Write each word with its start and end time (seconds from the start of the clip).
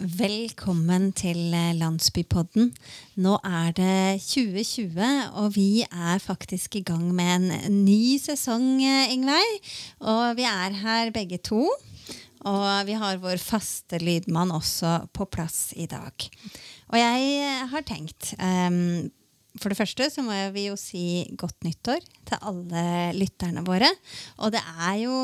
Velkommen 0.00 1.10
til 1.12 1.52
eh, 1.52 1.74
Landsbypodden. 1.76 2.70
Nå 3.20 3.34
er 3.44 3.74
det 3.76 4.22
2020, 4.24 5.02
og 5.36 5.50
vi 5.52 5.82
er 5.84 6.22
faktisk 6.24 6.78
i 6.78 6.80
gang 6.88 7.02
med 7.12 7.50
en 7.50 7.82
ny 7.84 8.16
sesong, 8.16 8.80
eh, 8.80 9.12
Ingveig. 9.12 9.58
Og 10.00 10.38
vi 10.38 10.46
er 10.48 10.78
her 10.80 11.12
begge 11.12 11.36
to. 11.44 11.66
Og 12.48 12.86
vi 12.88 12.96
har 12.96 13.20
vår 13.20 13.36
faste 13.44 14.00
lydmann 14.00 14.56
også 14.56 15.10
på 15.12 15.28
plass 15.28 15.74
i 15.76 15.84
dag. 15.84 16.30
Og 16.88 16.96
jeg 16.96 17.28
eh, 17.44 17.68
har 17.68 17.84
tenkt 17.84 18.32
um, 18.40 19.10
for 19.58 19.72
det 19.72 19.78
første 19.80 20.06
så 20.12 20.22
må 20.22 20.36
vi 20.54 20.68
jo 20.68 20.76
si 20.78 21.24
godt 21.38 21.64
nyttår 21.66 22.04
til 22.28 22.44
alle 22.46 22.84
lytterne 23.16 23.64
våre. 23.66 23.88
Og 24.38 24.52
det 24.54 24.62
er 24.62 25.00
jo 25.02 25.16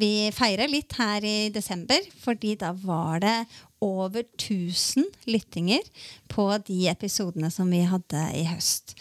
Vi 0.00 0.30
feirer 0.34 0.70
litt 0.70 0.96
her 0.96 1.24
i 1.24 1.50
desember, 1.52 2.00
fordi 2.22 2.54
da 2.60 2.72
var 2.72 3.20
det 3.24 3.36
over 3.84 4.24
1000 4.24 5.04
lyttinger 5.28 5.84
på 6.32 6.48
de 6.64 6.86
episodene 6.88 7.50
som 7.52 7.68
vi 7.68 7.82
hadde 7.84 8.24
i 8.32 8.46
høst. 8.48 8.96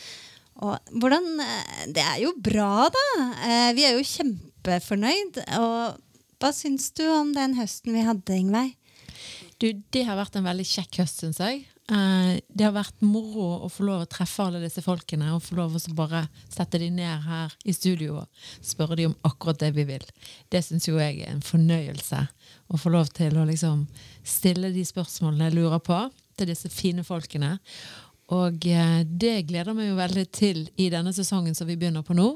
Og 0.60 0.78
hvordan 0.92 1.26
Det 1.96 2.04
er 2.04 2.20
jo 2.26 2.36
bra, 2.36 2.90
da. 2.92 3.08
Vi 3.74 3.88
er 3.88 3.96
jo 3.96 4.08
kjempefornøyd. 4.12 5.44
Og 5.60 6.00
hva 6.44 6.52
syns 6.52 6.92
du 6.92 7.06
om 7.08 7.32
den 7.36 7.56
høsten 7.56 7.96
vi 7.96 8.04
hadde, 8.04 8.36
Ingveig? 8.36 8.76
Du, 9.62 9.70
det 9.96 10.04
har 10.04 10.20
vært 10.20 10.36
en 10.36 10.44
veldig 10.44 10.66
kjekk 10.68 11.00
høst, 11.00 11.22
syns 11.24 11.40
jeg. 11.40 11.64
Eh, 11.92 12.40
det 12.48 12.64
har 12.64 12.76
vært 12.78 13.02
moro 13.04 13.66
å 13.66 13.70
få 13.72 13.84
lov 13.84 14.06
å 14.06 14.08
treffe 14.08 14.46
alle 14.46 14.62
disse 14.64 14.80
folkene 14.86 15.34
og 15.36 15.42
få 15.44 15.58
lov 15.58 15.76
å 15.76 15.82
bare 15.98 16.22
sette 16.48 16.80
dem 16.80 16.96
ned 16.96 17.26
her 17.26 17.56
i 17.68 17.76
studio 17.76 18.22
og 18.22 18.46
spørre 18.64 18.96
dem 19.02 19.12
om 19.12 19.28
akkurat 19.28 19.60
det 19.66 19.74
vi 19.76 19.84
vil. 19.90 20.06
Det 20.48 20.64
syns 20.64 20.88
jo 20.88 20.96
jeg 21.02 21.20
er 21.20 21.34
en 21.34 21.44
fornøyelse. 21.44 22.22
Å 22.72 22.80
få 22.80 22.94
lov 22.94 23.12
til 23.18 23.36
å 23.36 23.44
liksom 23.50 23.84
stille 24.24 24.72
de 24.72 24.86
spørsmålene 24.88 25.50
jeg 25.50 25.58
lurer 25.58 25.84
på, 25.84 26.00
til 26.40 26.50
disse 26.50 26.72
fine 26.72 27.04
folkene. 27.04 27.58
Og 28.32 28.64
eh, 28.72 29.04
det 29.04 29.42
gleder 29.50 29.76
meg 29.76 29.92
jo 29.92 30.00
veldig 30.00 30.26
til 30.32 30.64
i 30.80 30.88
denne 30.94 31.12
sesongen 31.14 31.58
som 31.58 31.68
vi 31.68 31.76
begynner 31.76 32.06
på 32.08 32.16
nå. 32.16 32.30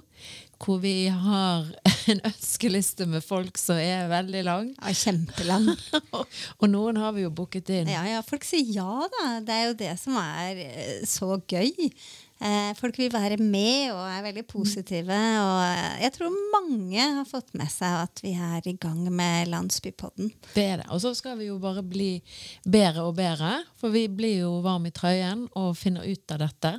Hvor 0.57 0.79
vi 0.81 1.07
har 1.13 1.67
en 2.11 2.21
ønskeliste 2.27 3.07
med 3.09 3.25
folk 3.25 3.59
som 3.61 3.79
er 3.81 4.07
veldig 4.11 4.43
lang. 4.47 4.69
Ja, 4.77 4.93
kjempelang. 4.93 5.71
og 6.59 6.69
noen 6.71 7.01
har 7.01 7.13
vi 7.17 7.25
jo 7.27 7.33
booket 7.33 7.69
inn. 7.73 7.91
Ja, 7.93 8.05
ja, 8.09 8.23
folk 8.25 8.47
sier 8.47 8.69
ja, 8.77 9.09
da. 9.17 9.25
Det 9.45 9.57
er 9.57 9.67
jo 9.69 9.75
det 9.83 9.91
som 10.01 10.17
er 10.21 10.63
eh, 10.63 11.03
så 11.07 11.35
gøy. 11.45 11.91
Eh, 12.37 12.73
folk 12.77 12.97
vil 13.01 13.09
være 13.09 13.39
med 13.41 13.95
og 13.95 14.03
er 14.05 14.25
veldig 14.27 14.43
positive. 14.49 15.17
Og 15.41 16.01
jeg 16.03 16.13
tror 16.13 16.35
mange 16.53 17.07
har 17.19 17.29
fått 17.29 17.55
med 17.57 17.69
seg 17.73 18.03
at 18.03 18.21
vi 18.25 18.35
er 18.37 18.67
i 18.69 18.75
gang 18.77 19.07
med 19.09 19.49
Landsbypodden. 19.53 20.29
Det 20.53 20.67
er 20.73 20.83
det. 20.83 20.89
Og 20.93 21.01
så 21.01 21.15
skal 21.17 21.39
vi 21.39 21.49
jo 21.49 21.57
bare 21.61 21.85
bli 21.85 22.17
bedre 22.65 23.07
og 23.09 23.17
bedre. 23.17 23.55
For 23.81 23.93
vi 23.93 24.05
blir 24.09 24.43
jo 24.43 24.57
varme 24.65 24.91
i 24.91 24.95
trøyen 24.95 25.47
og 25.57 25.73
finner 25.79 26.05
ut 26.05 26.35
av 26.35 26.45
dette. 26.45 26.77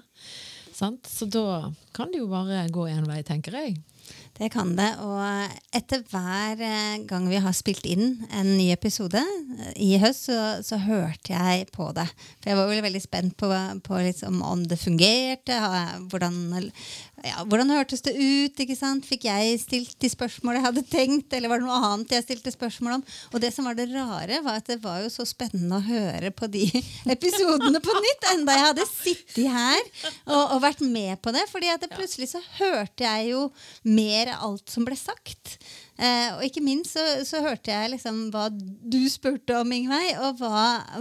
Sant? 0.78 1.06
Så 1.10 1.26
da 1.26 1.72
kan 1.96 2.12
det 2.12 2.20
jo 2.22 2.28
bare 2.30 2.68
gå 2.70 2.86
én 2.86 3.06
vei, 3.08 3.22
tenker 3.26 3.56
jeg. 3.58 3.80
Det 4.38 4.52
kan 4.54 4.70
det. 4.78 4.92
Og 5.02 5.74
etter 5.74 6.04
hver 6.12 6.60
eh, 6.62 7.00
gang 7.10 7.26
vi 7.26 7.40
har 7.42 7.54
spilt 7.56 7.86
inn 7.90 8.20
en 8.30 8.52
ny 8.54 8.68
episode 8.70 9.18
eh, 9.18 9.72
i 9.82 9.96
høst, 9.98 10.28
så, 10.28 10.38
så 10.62 10.78
hørte 10.78 11.34
jeg 11.34 11.66
på 11.74 11.88
det. 11.96 12.06
For 12.38 12.52
jeg 12.52 12.58
var 12.60 12.70
jo 12.70 12.84
veldig 12.86 13.02
spent 13.02 13.34
på, 13.40 13.50
på 13.82 14.02
liksom 14.06 14.38
om 14.46 14.62
det 14.70 14.78
fungerte. 14.78 15.58
Hvordan, 16.12 16.38
ja, 17.26 17.42
hvordan 17.50 17.74
hørtes 17.74 18.04
det 18.06 18.14
ut? 18.14 18.62
ikke 18.62 18.78
sant? 18.78 19.06
Fikk 19.08 19.26
jeg 19.26 19.58
stilt 19.62 19.96
de 19.98 20.10
spørsmål 20.12 20.60
jeg 20.60 20.66
hadde 20.68 20.86
tenkt, 20.86 21.34
eller 21.34 21.50
var 21.50 21.58
det 21.58 21.66
noe 21.66 21.80
annet 21.90 22.14
jeg 22.14 22.28
stilte 22.28 22.54
spørsmål 22.54 23.00
om? 23.00 23.04
Og 23.32 23.42
det 23.42 23.50
som 23.54 23.66
var 23.66 23.74
det 23.78 23.88
rare, 23.90 24.38
var 24.46 24.60
at 24.62 24.70
det 24.70 24.78
var 24.84 25.02
jo 25.02 25.10
så 25.10 25.26
spennende 25.26 25.80
å 25.80 25.86
høre 25.88 26.30
på 26.30 26.46
de 26.52 26.62
episodene 27.16 27.82
på 27.82 27.98
nytt, 27.98 28.30
enda 28.36 28.54
jeg 28.54 28.66
hadde 28.68 28.88
sittet 28.92 29.50
her 29.50 29.82
og, 30.28 30.54
og 30.54 30.62
vært 30.62 30.86
med 30.86 31.18
på 31.24 31.34
det. 31.34 31.42
fordi 31.50 31.74
at 31.74 31.90
plutselig 31.90 32.30
så 32.36 32.42
hørte 32.60 33.02
jeg 33.02 33.32
jo 33.32 33.48
mer 33.82 34.27
alt 34.34 34.70
som 34.70 34.84
ble 34.86 34.96
sagt. 34.98 35.58
Eh, 35.98 36.28
og 36.36 36.44
ikke 36.46 36.62
minst 36.62 36.94
så, 36.94 37.02
så, 37.26 37.40
hørte 37.42 37.72
jeg 37.72 37.90
liksom 37.90 38.28
hva 38.30 38.44
du 38.52 39.00
spurte 39.10 39.56
om, 39.58 39.72
Ingveig, 39.74 40.12
og 40.22 40.38
hva, 40.38 40.60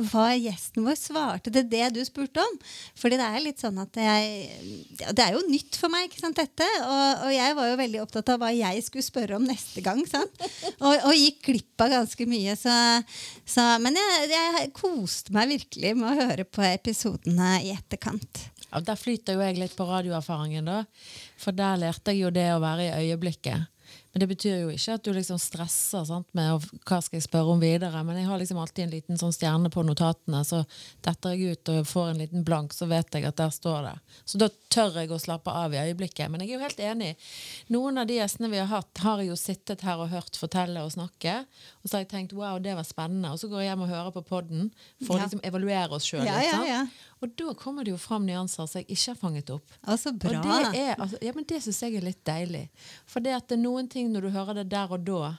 hva, 0.09 0.25
gjesten 0.33 0.87
vår 0.87 0.97
svarte 0.97 1.53
til 1.53 1.67
det 1.69 1.91
du 1.93 2.01
spurte 2.07 2.41
om. 2.41 2.57
Fordi 2.97 3.19
det 3.19 3.27
er 3.27 3.45
litt 3.45 3.61
sånn 3.61 3.77
at 3.83 3.99
jeg 4.01 5.05
Det 5.13 5.21
er 5.21 5.35
jo 5.35 5.43
nytt 5.45 5.77
for 5.77 5.93
meg, 5.93 6.07
ikke 6.07 6.23
sant, 6.23 6.41
dette. 6.41 6.65
Og, 6.81 7.27
og 7.27 7.35
jeg 7.35 7.57
var 7.59 7.69
jo 7.69 7.79
veldig 7.83 8.03
opptatt 8.07 8.33
av 8.33 8.41
hva 8.41 8.51
jeg 8.55 8.83
skulle 8.87 9.05
spørre 9.05 9.37
om 9.37 9.45
neste 9.45 9.85
gang. 9.85 10.01
sant? 10.09 10.45
Og, 10.81 10.93
og 10.95 11.13
gikk 11.13 11.43
glipp 11.51 11.85
av 11.85 11.93
ganske 11.93 12.29
mye. 12.29 12.57
Så, 12.57 12.73
så, 13.45 13.69
men 13.83 13.97
jeg, 14.01 14.29
jeg 14.33 14.73
koste 14.77 15.35
meg 15.35 15.53
virkelig 15.53 15.93
med 15.97 16.09
å 16.09 16.27
høre 16.27 16.47
på 16.49 16.65
episodene 16.65 17.57
i 17.61 17.73
etterkant. 17.75 18.47
Ja, 18.71 18.81
Der 18.83 18.99
flyter 18.99 19.37
jo 19.37 19.45
jeg 19.45 19.57
litt 19.57 19.75
på 19.77 19.87
radioerfaringen, 19.87 20.65
da. 20.65 20.83
For 21.39 21.55
der 21.55 21.79
lærte 21.81 22.13
jeg 22.13 22.25
jo 22.25 22.33
det 22.35 22.49
å 22.53 22.61
være 22.63 22.89
i 22.89 23.07
øyeblikket. 23.07 23.67
Men 24.11 24.19
det 24.23 24.27
betyr 24.31 24.61
jo 24.63 24.69
ikke 24.73 24.95
at 24.97 25.03
du 25.05 25.11
liksom 25.13 25.37
stresser 25.37 26.05
sant, 26.07 26.27
med 26.35 26.63
hva 26.87 26.97
skal 27.03 27.19
jeg 27.19 27.27
spørre 27.27 27.53
om 27.53 27.59
videre. 27.61 27.99
Men 28.01 28.17
jeg 28.17 28.25
har 28.25 28.39
liksom 28.41 28.57
alltid 28.57 28.87
en 28.87 28.93
liten 28.95 29.19
sånn 29.21 29.35
stjerne 29.35 29.69
på 29.69 29.83
notatene, 29.85 30.39
så 30.47 30.63
detter 31.05 31.35
jeg 31.35 31.53
ut 31.53 31.71
og 31.73 31.85
får 31.85 32.09
en 32.11 32.21
liten 32.23 32.45
blank, 32.47 32.73
så 32.73 32.87
vet 32.89 33.13
jeg 33.13 33.27
at 33.29 33.37
der 33.37 33.53
står 33.53 33.85
det. 33.85 33.93
Så 34.25 34.41
da 34.41 34.49
tør 34.73 34.97
jeg 35.01 35.11
å 35.13 35.19
slappe 35.21 35.53
av 35.53 35.75
i 35.75 35.81
øyeblikket. 35.83 36.31
Men 36.33 36.41
jeg 36.41 36.49
er 36.49 36.57
jo 36.57 36.63
helt 36.65 36.81
enig. 36.89 37.11
Noen 37.73 38.01
av 38.01 38.09
de 38.09 38.17
gjestene 38.17 38.49
vi 38.51 38.61
har 38.61 38.71
hatt, 38.71 39.03
har 39.05 39.21
jeg 39.21 39.29
jo 39.29 39.37
sittet 39.39 39.85
her 39.85 40.01
og 40.01 40.09
hørt 40.11 40.39
fortelle 40.41 40.81
og 40.81 40.95
snakke. 40.95 41.37
Og 41.83 41.85
så 41.85 41.99
har 41.99 42.07
jeg 42.07 42.11
tenkt 42.15 42.35
wow, 42.37 42.57
det 42.63 42.73
var 42.79 42.87
spennende. 42.89 43.35
Og 43.35 43.41
så 43.43 43.51
går 43.51 43.63
jeg 43.63 43.71
hjem 43.71 43.85
og 43.85 43.91
hører 43.93 44.15
på 44.17 44.25
poden 44.33 44.71
for 45.05 45.19
å 45.19 45.21
liksom 45.21 45.45
evaluere 45.47 45.93
oss 45.99 46.09
sjøl. 46.09 46.25
Ja, 46.27 46.41
ja, 46.41 46.63
ja. 46.65 46.81
Og 47.19 47.33
da 47.39 47.53
kommer 47.57 47.85
det 47.85 47.95
jo 47.95 47.97
fram 48.01 48.27
nyanser 48.27 48.67
som 48.69 48.79
jeg 48.81 48.87
ikke 48.93 49.11
har 49.13 49.19
fanget 49.19 49.49
opp. 49.53 49.75
Altså, 49.81 50.13
bra. 50.13 50.37
Og 50.37 50.45
det, 50.45 50.81
er, 50.83 50.93
altså, 50.95 51.17
ja, 51.25 51.33
men 51.33 51.47
det 51.49 51.61
syns 51.65 51.81
jeg 51.81 51.97
er 51.97 52.05
litt 52.05 52.21
deilig. 52.27 52.67
For 53.09 53.25
det 53.25 53.33
at 53.39 53.47
det 53.49 53.57
er 53.57 53.63
noen 53.63 53.89
ting 53.89 54.11
når 54.13 54.27
du 54.27 54.33
hører 54.35 54.59
det 54.61 54.67
der 54.73 54.93
og 54.93 55.05
da, 55.07 55.33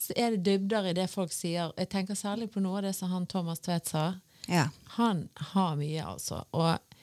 så 0.00 0.16
er 0.18 0.34
det 0.34 0.42
dybder 0.48 0.90
i 0.90 0.96
det 0.96 1.06
folk 1.12 1.32
sier. 1.32 1.70
Jeg 1.78 1.90
tenker 1.92 2.18
særlig 2.18 2.50
på 2.52 2.62
noe 2.64 2.80
av 2.80 2.88
det 2.88 2.96
som 2.98 3.12
han 3.14 3.28
Thomas 3.30 3.62
Tvedt 3.62 3.92
sa. 3.94 4.06
Ja. 4.50 4.68
Han 4.98 5.28
har 5.52 5.78
mye, 5.80 6.02
altså. 6.04 6.42
Og 6.52 6.93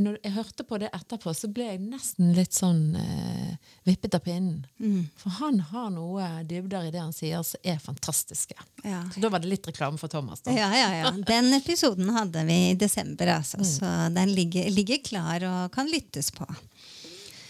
når 0.00 0.16
jeg 0.22 0.32
hørte 0.32 0.64
på 0.64 0.78
det 0.80 0.88
etterpå, 0.96 1.34
så 1.36 1.48
ble 1.52 1.66
jeg 1.66 1.80
nesten 1.84 2.30
litt 2.36 2.56
sånn 2.56 2.94
eh, 2.96 3.72
vippet 3.84 4.14
av 4.16 4.22
pinnen. 4.24 4.62
Mm. 4.80 5.02
For 5.20 5.36
han 5.36 5.60
har 5.68 5.90
noe 5.92 6.28
dybder 6.48 6.88
i 6.88 6.94
det 6.94 7.02
han 7.02 7.12
sier, 7.12 7.44
som 7.44 7.60
er 7.60 7.76
fantastiske. 7.82 8.56
Ja. 8.86 9.02
Så 9.12 9.20
da 9.20 9.28
var 9.32 9.44
det 9.44 9.50
litt 9.52 9.68
reklame 9.68 10.00
for 10.00 10.12
Thomas. 10.12 10.40
da. 10.46 10.54
Ja, 10.56 10.70
ja, 10.76 10.88
ja. 10.96 11.12
Den 11.28 11.52
episoden 11.58 12.08
hadde 12.16 12.46
vi 12.48 12.58
i 12.70 12.78
desember, 12.80 13.34
altså, 13.36 13.60
mm. 13.60 13.68
så 13.68 13.92
den 14.16 14.32
ligger, 14.32 14.70
ligger, 14.72 15.02
klar 15.04 15.44
og 15.48 15.76
kan 15.76 15.90
lyttes 15.92 16.32
på. 16.32 16.48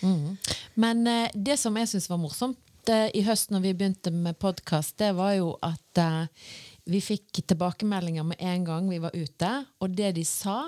Mm. 0.03 0.37
Men 0.83 1.07
eh, 1.07 1.31
det 1.35 1.61
som 1.63 1.79
jeg 1.79 1.95
syns 1.95 2.11
var 2.11 2.19
morsomt 2.19 2.91
eh, 2.91 3.07
i 3.15 3.23
høst 3.23 3.55
når 3.55 3.69
vi 3.69 3.77
begynte 3.79 4.11
med 4.11 4.41
podkast, 4.43 4.97
det 4.99 5.15
var 5.15 5.37
jo 5.39 5.55
at 5.63 6.03
eh, 6.03 6.47
vi 6.91 6.99
fikk 6.99 7.45
tilbakemeldinger 7.47 8.27
med 8.27 8.43
en 8.43 8.65
gang 8.67 8.89
vi 8.91 8.99
var 8.99 9.15
ute, 9.15 9.53
og 9.79 9.95
det 9.95 10.17
de 10.19 10.27
sa 10.27 10.65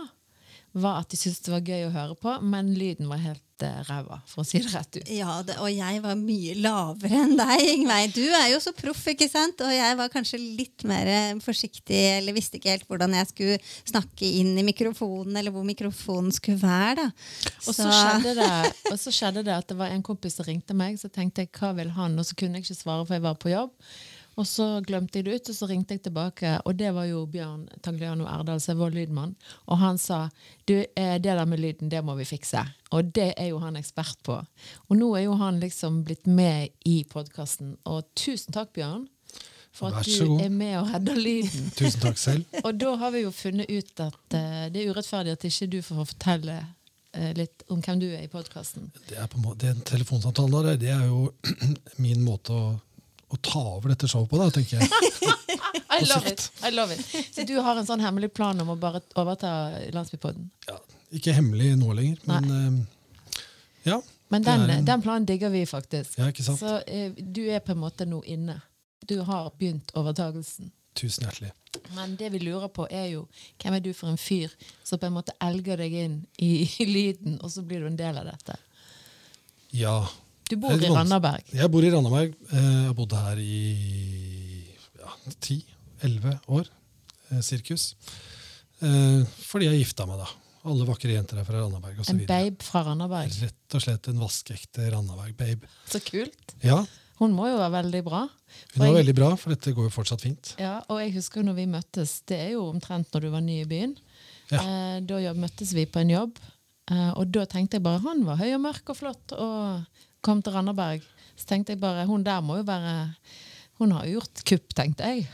var 0.75 1.05
at 1.05 1.11
de 1.12 1.19
syntes 1.19 1.43
det 1.45 1.53
var 1.53 1.62
gøy 1.62 1.87
å 1.87 1.95
høre 1.95 2.15
på, 2.19 2.33
men 2.43 2.73
lyden 2.75 3.07
var 3.07 3.21
helt 3.23 3.62
uh, 3.62 3.83
ræva, 3.87 4.19
for 4.27 4.43
å 4.43 4.47
si 4.47 4.59
det 4.59 4.73
rett 4.73 4.99
ut. 4.99 5.11
Ja, 5.15 5.37
det, 5.47 5.55
og 5.62 5.71
jeg 5.71 6.01
var 6.03 6.17
mye 6.19 6.57
lavere 6.59 7.21
enn 7.23 7.37
deg, 7.39 7.62
Ingveig. 7.77 8.15
Du 8.17 8.25
er 8.27 8.49
jo 8.51 8.59
så 8.62 8.73
proff, 8.75 9.05
ikke 9.12 9.29
sant? 9.31 9.62
Og 9.62 9.71
jeg 9.71 9.99
var 10.01 10.11
kanskje 10.11 10.41
litt 10.43 10.83
mer 10.91 11.11
forsiktig, 11.45 12.01
eller 12.17 12.35
visste 12.35 12.59
ikke 12.59 12.75
helt 12.75 12.89
hvordan 12.91 13.15
jeg 13.21 13.31
skulle 13.31 13.61
snakke 13.85 14.33
inn 14.41 14.51
i 14.59 14.67
mikrofonen, 14.67 15.39
eller 15.39 15.55
hvor 15.55 15.67
mikrofonen 15.69 16.35
skulle 16.35 16.59
være, 16.65 17.05
da. 17.05 17.09
Og 17.69 17.71
så, 17.71 17.79
så 17.85 17.93
skjedde, 17.95 18.35
det, 18.41 18.51
og 18.93 18.99
så 18.99 19.15
skjedde 19.15 19.47
det 19.47 19.55
at 19.55 19.71
det 19.71 19.79
var 19.79 19.95
en 19.95 20.05
kompis 20.06 20.41
som 20.41 20.49
ringte 20.49 20.75
meg, 20.75 20.99
så 20.99 21.12
tenkte 21.12 21.47
jeg 21.47 21.55
hva 21.55 21.71
vil 21.79 21.95
han? 21.95 22.19
Og 22.19 22.27
så 22.27 22.35
kunne 22.39 22.59
jeg 22.59 22.67
ikke 22.67 22.83
svare, 22.83 23.06
for 23.06 23.15
jeg 23.15 23.27
var 23.29 23.39
på 23.39 23.55
jobb. 23.55 23.79
Og 24.34 24.47
så 24.49 24.67
glemte 24.87 25.21
jeg 25.21 25.28
det 25.28 25.39
ut, 25.39 25.50
og 25.53 25.56
så 25.56 25.69
ringte 25.71 25.95
jeg 25.95 26.05
tilbake, 26.09 26.56
og 26.65 26.77
det 26.78 26.91
var 26.97 27.06
jo 27.06 27.25
Bjørn 27.31 27.69
Tagliano 27.84 28.27
Erdal, 28.27 28.61
som 28.62 28.75
er 28.75 28.81
vår 28.81 28.97
lydmann. 28.97 29.35
Og 29.70 29.79
han 29.79 29.99
sa 30.00 30.29
du, 30.67 30.76
eh, 30.81 31.17
det 31.23 31.31
der 31.31 31.44
med 31.47 31.62
lyden, 31.62 31.91
det 31.91 32.03
må 32.05 32.17
vi 32.19 32.26
fikse. 32.26 32.64
Og 32.91 33.14
det 33.14 33.32
er 33.37 33.53
jo 33.53 33.59
han 33.62 33.76
ekspert 33.76 34.19
på. 34.26 34.41
Og 34.88 34.97
nå 34.99 35.14
er 35.17 35.26
jo 35.29 35.38
han 35.38 35.61
liksom 35.62 36.03
blitt 36.05 36.26
med 36.26 36.75
i 36.85 37.05
podkasten. 37.11 37.76
Og 37.85 38.05
tusen 38.14 38.55
takk, 38.55 38.73
Bjørn. 38.75 39.09
For 39.75 39.91
at 39.91 40.06
du 40.06 40.38
er 40.38 40.53
med 40.55 40.76
og 40.79 40.91
redder 40.93 41.19
lyden. 41.19 41.70
Tusen 41.79 42.00
takk 42.05 42.19
selv. 42.19 42.44
og 42.67 42.79
da 42.79 42.94
har 43.00 43.11
vi 43.11 43.25
jo 43.25 43.35
funnet 43.35 43.70
ut 43.70 44.00
at 44.05 44.37
uh, 44.37 44.67
det 44.70 44.82
er 44.85 44.94
urettferdig 44.94 45.35
at 45.35 45.47
ikke 45.49 45.70
du 45.73 45.81
får 45.82 46.05
fortelle 46.12 46.61
uh, 46.62 47.32
litt 47.35 47.64
om 47.75 47.82
hvem 47.82 48.03
du 48.03 48.06
er 48.12 48.23
i 48.23 48.31
podkasten. 48.31 48.93
Det 49.09 49.19
er 49.19 49.26
en 49.26 49.82
der, 49.82 50.76
det 50.79 50.93
er 50.94 51.06
jo 51.09 51.32
min 52.05 52.23
måte 52.23 52.55
å 52.55 52.67
å 53.29 53.38
ta 53.41 53.62
over 53.76 53.94
dette 53.94 54.09
showet 54.11 54.31
på, 54.31 54.41
da, 54.41 54.50
tenker 54.55 54.81
jeg. 54.81 54.88
I 55.94 56.05
love 56.09 56.26
it. 56.26 56.50
I 56.65 56.71
love 56.75 56.94
it. 56.94 57.35
Så 57.35 57.44
du 57.47 57.55
har 57.62 57.79
en 57.79 57.87
sånn 57.87 58.03
hemmelig 58.03 58.32
plan 58.35 58.59
om 58.61 58.73
å 58.75 58.76
bare 58.79 59.03
overta 59.21 59.50
Landsbypodden? 59.94 60.49
Ja, 60.69 60.79
ikke 61.15 61.35
hemmelig 61.37 61.75
nå 61.79 61.94
lenger, 61.94 62.21
men 62.31 62.50
uh, 62.50 62.79
ja. 63.87 64.00
Men 64.32 64.47
den, 64.47 64.65
en... 64.71 64.87
den, 64.88 65.03
planen 65.05 65.26
digger 65.29 65.53
vi 65.55 65.65
faktisk. 65.69 66.19
Ja, 66.19 66.31
ikke 66.32 66.47
sant? 66.47 66.62
Så 66.62 66.81
uh, 66.81 67.19
du 67.19 67.44
er 67.47 67.62
på 67.65 67.75
en 67.75 67.82
måte 67.85 68.09
nå 68.09 68.23
inne. 68.26 68.59
Du 69.06 69.21
har 69.26 69.53
begynt 69.59 69.93
overtagelsen. 69.99 70.73
Tusen 70.99 71.26
hjertelig. 71.26 71.53
Men 71.94 72.17
det 72.17 72.31
vi 72.31 72.38
lurer 72.38 72.71
på, 72.71 72.87
er 72.91 73.09
jo 73.12 73.25
hvem 73.62 73.76
er 73.76 73.82
du 73.82 73.91
for 73.97 74.11
en 74.11 74.21
fyr 74.21 74.53
som 74.87 74.99
på 74.99 75.09
en 75.09 75.17
måte 75.17 75.35
elger 75.43 75.81
deg 75.82 75.97
inn 76.05 76.21
i, 76.38 76.67
i 76.67 76.87
lyden, 76.97 77.41
og 77.43 77.53
så 77.53 77.65
blir 77.67 77.82
du 77.82 77.91
en 77.91 77.99
del 77.99 78.19
av 78.21 78.31
dette? 78.31 78.59
Ja. 79.75 79.99
Du 80.50 80.56
bor 80.61 80.73
er 80.75 80.82
i 80.85 80.91
Randaberg. 80.93 81.44
Jeg 81.56 81.70
bor 81.73 81.85
i 81.87 81.91
Randaberg. 81.93 82.35
Eh, 82.52 82.58
Jeg 82.61 82.87
har 82.91 82.94
bodd 82.99 83.12
her 83.17 83.38
i 83.41 84.64
ja, 85.00 85.12
10-11 85.41 86.35
år. 86.52 86.69
eh, 87.32 87.41
Sirkus. 87.41 87.94
Eh, 88.85 89.23
Fordi 89.49 89.70
jeg 89.70 89.81
gifta 89.85 90.06
meg, 90.06 90.19
da. 90.20 90.29
Alle 90.64 90.87
vakre 90.88 91.12
jenter 91.12 91.38
er 91.41 91.44
fra 91.44 91.61
Randaberg 91.61 91.99
En 92.08 92.19
videre. 92.19 92.26
babe 92.50 92.62
fra 92.64 92.82
Randaberg. 92.87 93.32
Rett 93.43 93.75
og 93.76 93.82
slett 93.85 94.08
en 94.08 94.20
vaskeekte 94.20 94.91
Randaberg-babe. 94.93 95.67
Så 95.88 96.00
kult. 96.05 96.55
Ja, 96.64 96.85
Hun 97.20 97.31
må 97.32 97.47
jo 97.47 97.56
være 97.61 97.70
veldig 97.85 98.02
bra. 98.05 98.20
hun 98.26 98.31
For 98.73 98.79
var 98.81 98.87
jeg- 98.88 99.05
veldig 99.06 99.14
bra, 99.14 99.37
for 99.37 99.50
dette 99.55 99.73
går 99.73 99.85
jo 99.85 99.90
fortsatt 99.90 100.20
fint. 100.20 100.55
Ja, 100.58 100.81
og 100.90 100.99
jeg 100.99 101.12
husker 101.14 101.40
jo 101.43 101.47
når 101.47 101.55
vi 101.55 101.67
møttes, 101.67 102.23
det 102.26 102.38
er 102.40 102.50
jo 102.52 102.64
omtrent 102.73 103.06
når 103.12 103.20
du 103.20 103.31
var 103.31 103.40
ny 103.40 103.61
i 103.61 103.64
byen. 103.64 103.97
Ja. 104.50 104.58
Eh, 104.58 105.00
da 105.00 105.14
møttes 105.32 105.73
vi 105.73 105.87
på 105.87 106.00
en 106.00 106.08
jobb, 106.11 106.38
eh, 106.90 107.12
og 107.17 107.31
da 107.31 107.44
tenkte 107.47 107.75
jeg 107.75 107.82
bare 107.85 108.00
han 108.00 108.25
var 108.25 108.37
høy 108.37 108.52
og 108.55 108.61
mørk 108.62 108.88
og 108.90 108.97
flott 108.97 109.32
og 109.32 109.87
kom 110.25 110.43
til 110.44 110.55
Randaberg. 110.56 111.05
Så 111.35 111.49
tenkte 111.50 111.75
jeg 111.75 111.82
bare 111.82 112.06
hun 112.09 112.25
der 112.26 112.43
må 112.44 112.61
jo 112.61 112.67
være 112.69 112.94
Hun 113.81 113.91
har 113.91 114.05
jo 114.06 114.21
gjort 114.21 114.43
kupp, 114.47 114.75
tenkte 114.79 115.09
jeg. 115.11 115.25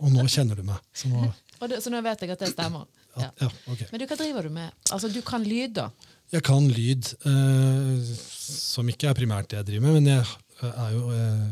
Og 0.00 0.10
nå 0.10 0.24
kjenner 0.26 0.58
du 0.58 0.64
meg. 0.66 0.80
Så 0.92 1.10
nå, 1.12 1.28
det, 1.70 1.78
så 1.84 1.92
nå 1.94 2.00
vet 2.02 2.24
jeg 2.24 2.32
at 2.34 2.42
det 2.42 2.50
stemmer. 2.50 2.88
Ja. 3.14 3.28
ja, 3.38 3.50
okay. 3.70 3.86
Men 3.92 4.02
du, 4.02 4.06
hva 4.10 4.18
driver 4.18 4.46
du 4.46 4.54
med? 4.54 4.74
Altså, 4.90 5.10
Du 5.10 5.20
kan 5.26 5.44
lyd, 5.46 5.76
da. 5.78 5.88
Jeg 6.30 6.44
kan 6.46 6.66
lyd, 6.70 7.08
eh, 7.26 8.10
som 8.50 8.90
ikke 8.90 9.10
er 9.10 9.18
primært 9.18 9.50
det 9.50 9.60
jeg 9.60 9.68
driver 9.70 9.86
med, 9.86 9.96
men 9.98 10.10
jeg 10.12 10.70
er 10.70 10.92
jo 10.94 11.08
eh, 11.14 11.48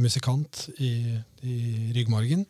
musikant 0.00 0.64
i, 0.76 0.92
i 1.44 1.56
ryggmargen. 1.96 2.46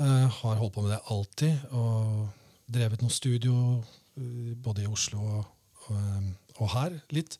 Eh, 0.00 0.26
har 0.40 0.60
holdt 0.60 0.74
på 0.74 0.84
med 0.84 0.94
det 0.94 1.00
alltid, 1.12 1.64
og 1.76 2.28
drevet 2.72 3.02
noe 3.04 3.12
studio 3.12 3.54
eh, 4.16 4.52
både 4.56 4.86
i 4.86 4.88
Oslo 4.88 5.20
og, 5.20 5.50
og, 5.88 5.96
eh, 5.98 6.30
og 6.60 6.70
her 6.76 6.96
litt. 7.12 7.36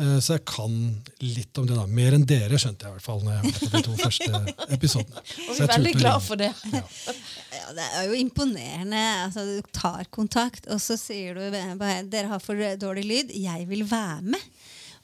Eh, 0.00 0.18
så 0.18 0.36
jeg 0.36 0.44
kan 0.48 0.74
litt 1.22 1.60
om 1.60 1.68
det. 1.68 1.76
da. 1.78 1.86
Mer 1.86 2.16
enn 2.16 2.26
dere, 2.28 2.58
skjønte 2.60 2.86
jeg 2.86 2.92
i 2.92 2.96
hvert 2.96 3.06
fall 3.06 3.22
når 3.24 3.36
jeg 3.36 3.54
hørte 3.54 3.70
de 3.70 3.82
to 3.86 3.96
første 4.04 4.40
episodene. 4.76 5.24
Og 5.46 5.50
vi 5.52 5.64
er 5.66 5.72
veldig 5.74 5.94
glad 6.00 6.24
for 6.24 6.40
det. 6.40 6.50
Ja, 6.74 7.66
det 7.78 7.88
er 7.88 8.08
jo 8.10 8.18
imponerende. 8.18 9.04
Altså, 9.26 9.46
du 9.48 9.74
tar 9.74 10.08
kontakt, 10.14 10.68
og 10.72 10.82
så 10.82 10.98
sier 11.00 11.38
du 11.38 11.58
bare, 11.80 12.02
dere 12.10 12.32
har 12.32 12.42
for 12.42 12.58
dårlig 12.80 13.06
lyd, 13.10 13.34
jeg 13.38 13.68
vil 13.70 13.86
være 13.90 14.34
med. 14.34 14.50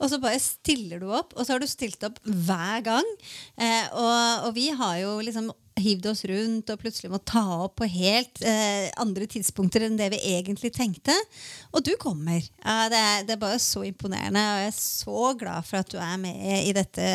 Og 0.01 0.09
så 0.09 0.17
bare 0.21 0.41
stiller 0.41 1.01
du 1.03 1.11
opp, 1.13 1.35
og 1.37 1.45
så 1.45 1.55
har 1.55 1.61
du 1.61 1.69
stilt 1.69 2.03
opp 2.09 2.17
hver 2.25 2.81
gang. 2.87 3.09
Eh, 3.61 3.91
og, 3.93 4.47
og 4.49 4.55
vi 4.57 4.71
har 4.73 4.97
jo 5.03 5.19
liksom 5.25 5.51
hivd 5.81 6.07
oss 6.11 6.25
rundt 6.29 6.71
og 6.73 6.81
plutselig 6.83 7.11
må 7.13 7.21
ta 7.25 7.43
opp 7.65 7.77
på 7.81 7.87
helt 7.89 8.41
eh, 8.47 8.89
andre 9.01 9.27
tidspunkter 9.31 9.85
enn 9.87 9.97
det 9.97 10.11
vi 10.15 10.19
egentlig 10.35 10.73
tenkte. 10.75 11.15
Og 11.71 11.85
du 11.87 11.93
kommer. 12.01 12.41
Ja, 12.65 12.89
det, 12.93 12.99
er, 12.99 13.23
det 13.29 13.37
er 13.37 13.41
bare 13.43 13.61
så 13.63 13.85
imponerende, 13.87 14.41
og 14.41 14.61
jeg 14.65 14.73
er 14.73 14.77
så 14.77 15.31
glad 15.41 15.69
for 15.69 15.81
at 15.81 15.93
du 15.93 15.99
er 16.03 16.17
med 16.21 16.67
i 16.67 16.75
dette, 16.77 17.07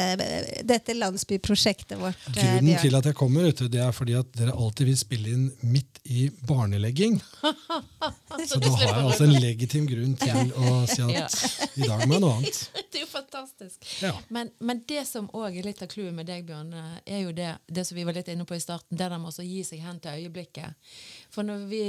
dette 0.65 0.95
landsbyprosjektet 0.97 1.99
vårt. 1.99 2.21
eh, 2.31 2.39
Grunnen 2.39 2.71
Bjørn. 2.71 2.81
til 2.85 2.99
at 3.01 3.09
jeg 3.11 3.19
kommer, 3.19 3.49
vet 3.49 3.65
det 3.71 3.81
er 3.83 3.91
fordi 3.95 4.15
at 4.17 4.31
dere 4.37 4.55
alltid 4.55 4.89
vil 4.91 4.97
spille 4.99 5.35
inn 5.35 5.45
midt 5.65 5.99
i 6.05 6.27
barnelegging. 6.45 7.19
Så 8.45 8.59
da 8.61 8.69
har 8.69 8.83
jeg 8.85 9.05
altså 9.05 9.25
en 9.25 9.35
legitim 9.41 9.85
grunn 9.89 10.13
til 10.19 10.51
å 10.59 10.73
si 10.89 11.01
at 11.01 11.37
i 11.79 11.87
dag 11.87 12.03
må 12.07 12.17
jeg 12.17 12.23
noe 12.23 12.35
annet. 12.39 12.59
Det 12.95 13.01
er 13.01 13.03
jo 13.03 13.09
fantastisk. 13.11 13.81
Ja. 13.99 14.13
Men, 14.31 14.49
men 14.63 14.79
det 14.87 15.01
som 15.09 15.25
òg 15.35 15.57
er 15.59 15.65
litt 15.67 15.81
av 15.83 15.89
clouet 15.91 16.13
med 16.15 16.29
deg, 16.29 16.45
Bjørn, 16.47 16.69
eh, 16.77 16.93
er 17.17 17.23
jo 17.25 17.33
det, 17.35 17.49
det 17.67 17.83
som 17.87 17.97
vi 17.97 18.05
var 18.07 18.15
litt 18.15 18.29
inne 18.31 18.44
på 18.47 18.55
i 18.57 18.61
starten, 18.63 18.97
det 18.97 19.09
der 19.11 19.19
med 19.21 19.33
å 19.33 19.45
gi 19.45 19.61
seg 19.67 19.81
hen 19.83 19.99
til 20.03 20.21
øyeblikket. 20.21 20.89
For 21.33 21.47
når 21.47 21.65
vi, 21.69 21.81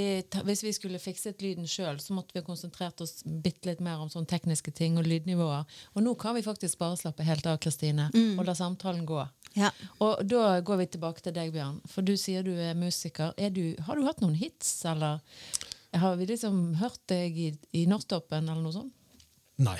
hvis 0.49 0.65
vi 0.65 0.73
skulle 0.77 1.01
fikset 1.03 1.43
lyden 1.45 1.69
sjøl, 1.71 2.01
så 2.03 2.17
måtte 2.17 2.35
vi 2.35 2.43
ha 2.43 2.47
konsentrert 2.47 3.01
oss 3.05 3.21
bitte 3.25 3.71
litt 3.71 3.83
mer 3.85 4.03
om 4.03 4.11
sånne 4.13 4.29
tekniske 4.31 4.75
ting 4.77 4.99
og 5.01 5.07
lydnivåer. 5.07 5.67
Og 5.95 6.05
nå 6.05 6.15
kan 6.21 6.37
vi 6.37 6.45
faktisk 6.47 6.81
bare 6.83 6.99
slappe 7.01 7.27
helt 7.27 7.47
av, 7.47 7.61
Kristine, 7.63 8.11
og 8.37 8.45
la 8.49 8.57
samtalen 8.59 9.07
gå. 9.09 9.23
Ja. 9.57 9.71
Og 10.05 10.21
da 10.29 10.59
går 10.61 10.83
vi 10.83 10.89
tilbake 10.97 11.25
til 11.25 11.33
deg, 11.37 11.53
Bjørn. 11.55 11.79
For 11.89 12.05
du 12.05 12.13
sier 12.21 12.45
du 12.45 12.53
er 12.61 12.77
musiker. 12.77 13.33
Er 13.41 13.55
du, 13.55 13.75
har 13.87 13.97
du 13.97 14.05
hatt 14.05 14.21
noen 14.25 14.37
hits, 14.37 14.73
eller 14.89 15.23
har 15.97 16.17
vi 16.21 16.27
liksom 16.29 16.75
hørt 16.83 17.01
deg 17.09 17.39
i, 17.41 17.53
i 17.73 17.87
Norsktoppen, 17.89 18.49
eller 18.51 18.61
noe 18.65 18.75
sånt? 18.75 18.93
Nei, 19.65 19.79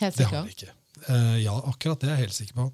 Helt 0.00 0.16
det 0.16 0.24
sikker? 0.24 0.38
har 0.38 0.46
vi 0.48 0.54
ikke. 0.56 0.72
Uh, 1.08 1.34
ja, 1.42 1.52
akkurat 1.68 2.00
det 2.00 2.08
er 2.08 2.16
jeg 2.16 2.28
helt 2.28 2.38
sikker 2.38 2.56
på. 2.62 2.68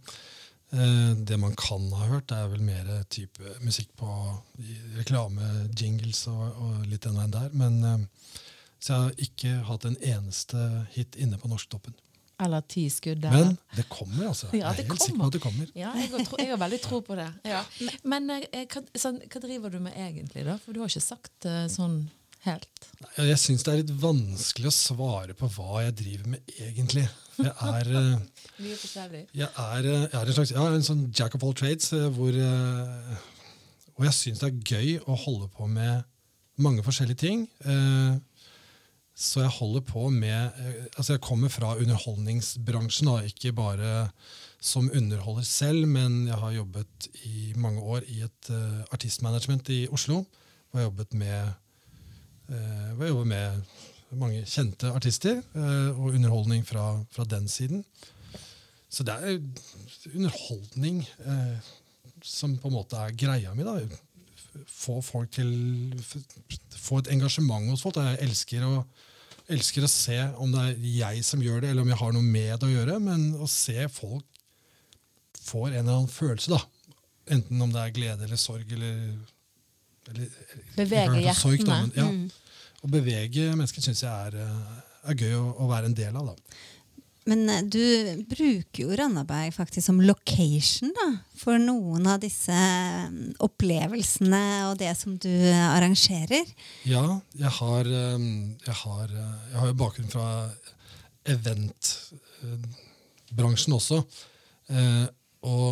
Eh, 0.73 1.17
det 1.17 1.37
man 1.37 1.57
kan 1.59 1.89
ha 1.99 2.07
hørt, 2.13 2.31
er 2.31 2.51
vel 2.53 2.63
mer 2.63 2.87
type 3.11 3.57
musikk 3.65 3.91
på 3.99 4.11
i 4.63 4.77
reklame, 4.99 5.49
jingles 5.75 6.27
og, 6.31 6.45
og 6.63 6.85
litt 6.91 7.03
den 7.07 7.19
veien 7.19 7.35
der. 7.35 7.49
Men, 7.57 7.81
eh, 7.85 8.37
så 8.79 8.93
jeg 8.95 9.01
har 9.03 9.27
ikke 9.27 9.57
hatt 9.67 9.89
en 9.89 9.99
eneste 10.13 10.69
hit 10.95 11.19
inne 11.19 11.41
på 11.41 11.51
Norsktoppen. 11.51 11.97
Eller 12.41 12.63
ti 12.65 12.87
skudd 12.89 13.19
der. 13.21 13.35
Men 13.35 13.59
det 13.77 13.85
kommer, 13.91 14.31
altså. 14.31 14.49
Ja, 14.55 14.71
jeg 14.71 14.87
er 14.87 14.93
helt 14.95 15.03
sikker 15.03 15.19
på 15.19 15.27
at 15.27 15.35
det 15.37 15.43
kommer. 15.45 15.75
Ja, 15.77 15.91
jeg 15.99 16.25
tro, 16.25 16.39
jeg 16.41 16.49
har 16.55 16.63
veldig 16.63 16.81
tro 16.87 17.03
på 17.05 17.19
det. 17.19 17.27
Ja. 17.51 17.65
Men 18.09 18.31
eh, 18.39 18.63
hva, 18.71 18.85
sånn, 18.97 19.21
hva 19.27 19.43
driver 19.43 19.75
du 19.75 19.83
med 19.85 19.99
egentlig, 19.99 20.47
da? 20.47 20.57
For 20.63 20.73
du 20.73 20.81
har 20.85 20.89
ikke 20.89 21.05
sagt 21.05 21.51
sånn 21.75 22.05
helt. 22.47 22.87
Jeg 23.17 23.39
syns 23.41 23.65
det 23.65 23.73
er 23.73 23.83
litt 23.83 23.93
vanskelig 24.01 24.71
å 24.71 24.75
svare 24.75 25.37
på 25.37 25.49
hva 25.57 25.85
jeg 25.87 25.97
driver 26.01 26.33
med 26.35 26.55
egentlig. 26.61 27.05
Jeg 27.41 27.53
er, 27.53 27.91
eh, 28.01 28.47
Mye 28.61 28.79
forskjellig. 28.81 29.23
jeg 29.37 29.49
er, 29.49 29.91
eh, 29.91 30.07
jeg 30.07 30.17
er 30.21 30.33
en 30.33 30.39
slags 30.39 30.55
ja, 30.55 30.67
en 30.69 30.87
sånn 30.87 31.05
jack 31.17 31.37
of 31.37 31.45
all 31.47 31.57
trades, 31.57 31.93
eh, 31.97 32.09
hvor, 32.17 32.37
hvor 33.95 34.09
jeg 34.09 34.17
syns 34.17 34.43
det 34.43 34.51
er 34.51 34.75
gøy 34.75 34.99
å 35.05 35.17
holde 35.27 35.51
på 35.55 35.69
med 35.71 36.05
mange 36.61 36.85
forskjellige 36.85 37.23
ting. 37.23 37.47
Så 39.21 39.43
jeg 39.43 39.53
holder 39.53 39.83
på 39.85 40.07
med 40.13 40.59
Altså, 40.95 41.15
jeg 41.15 41.23
kommer 41.25 41.53
fra 41.53 41.75
underholdningsbransjen, 41.81 43.09
da, 43.09 43.25
ikke 43.29 43.53
bare 43.57 43.91
som 44.61 44.91
underholder 44.93 45.45
selv, 45.49 45.87
men 45.89 46.27
jeg 46.29 46.37
har 46.37 46.53
jobbet 46.53 47.09
i 47.25 47.53
mange 47.57 47.81
år 47.81 48.05
i 48.13 48.21
et 48.27 48.51
artistmanagement 48.93 49.73
i 49.73 49.87
Oslo. 49.89 50.23
Og 50.71 50.81
jeg 50.81 50.89
jobbet 50.89 51.17
med 51.23 51.53
eh, 52.51 52.91
hvor 52.95 53.07
jeg 53.07 53.15
jobber 53.15 53.31
med 53.31 54.19
mange 54.19 54.43
kjente 54.49 54.91
artister 54.91 55.39
eh, 55.39 55.91
og 55.95 56.17
underholdning 56.17 56.65
fra, 56.67 57.05
fra 57.15 57.27
den 57.29 57.49
siden. 57.49 57.85
Så 58.91 59.07
det 59.07 59.15
er 59.15 59.39
underholdning 60.15 61.05
eh, 61.23 61.69
som 62.27 62.57
på 62.59 62.69
en 62.69 62.75
måte 62.75 62.99
er 62.99 63.15
greia 63.15 63.55
mi. 63.55 63.65
da. 63.65 63.79
Få 64.67 64.99
folk 65.05 65.31
til 65.33 65.95
Få 66.75 66.99
et 66.99 67.13
engasjement 67.13 67.71
hos 67.71 67.85
folk. 67.85 68.01
Jeg 68.03 68.19
elsker 68.25 68.65
å, 68.67 68.83
elsker 69.53 69.87
å 69.87 69.91
se 69.91 70.19
om 70.43 70.51
det 70.55 70.65
er 70.65 70.85
jeg 70.97 71.25
som 71.27 71.43
gjør 71.45 71.63
det, 71.63 71.71
eller 71.71 71.85
om 71.85 71.93
jeg 71.93 72.01
har 72.01 72.15
noe 72.17 72.27
med 72.27 72.55
det 72.59 72.67
å 72.67 72.73
gjøre. 72.73 72.99
Men 73.05 73.29
å 73.39 73.47
se 73.51 73.87
folk 73.93 74.27
får 75.41 75.69
en 75.69 75.83
eller 75.83 76.01
annen 76.01 76.11
følelse, 76.11 76.57
da. 76.57 76.97
Enten 77.31 77.63
om 77.63 77.71
det 77.71 77.83
er 77.85 77.95
glede 77.95 78.27
eller 78.27 78.41
sorg 78.41 78.73
eller, 78.75 78.97
eller 80.09 80.27
Bevege 80.77 81.21
hjertene. 81.27 81.91
ja. 81.97 82.07
Å 82.81 82.89
bevege 82.89 83.51
mennesker 83.53 83.85
syns 83.85 84.01
jeg 84.07 84.09
er, 84.09 84.33
eh, 84.41 85.09
er 85.11 85.15
gøy 85.21 85.35
å, 85.37 85.53
å 85.61 85.67
være 85.69 85.85
en 85.91 85.97
del 85.99 86.15
av. 86.17 86.31
da. 86.31 86.35
Men 87.29 87.41
eh, 87.53 87.61
du 87.69 87.85
bruker 88.31 88.81
jo 88.87 88.97
Randaberg 88.97 89.53
faktisk 89.53 89.85
som 89.85 90.01
location 90.01 90.89
da, 90.97 91.21
for 91.37 91.61
noen 91.61 92.09
av 92.09 92.17
disse 92.23 92.57
eh, 92.57 93.11
opplevelsene 93.45 94.71
og 94.71 94.79
det 94.81 94.97
som 94.97 95.13
du 95.21 95.29
arrangerer. 95.53 96.49
Ja, 96.89 97.21
jeg 97.37 97.53
har, 97.61 97.85
jeg 97.85 98.77
har, 98.85 99.09
jeg 99.13 99.59
har 99.61 99.69
jo 99.69 99.77
bakgrunn 99.85 100.09
fra 100.15 100.49
eventbransjen 101.29 103.77
også. 103.77 104.01
Og 105.45 105.69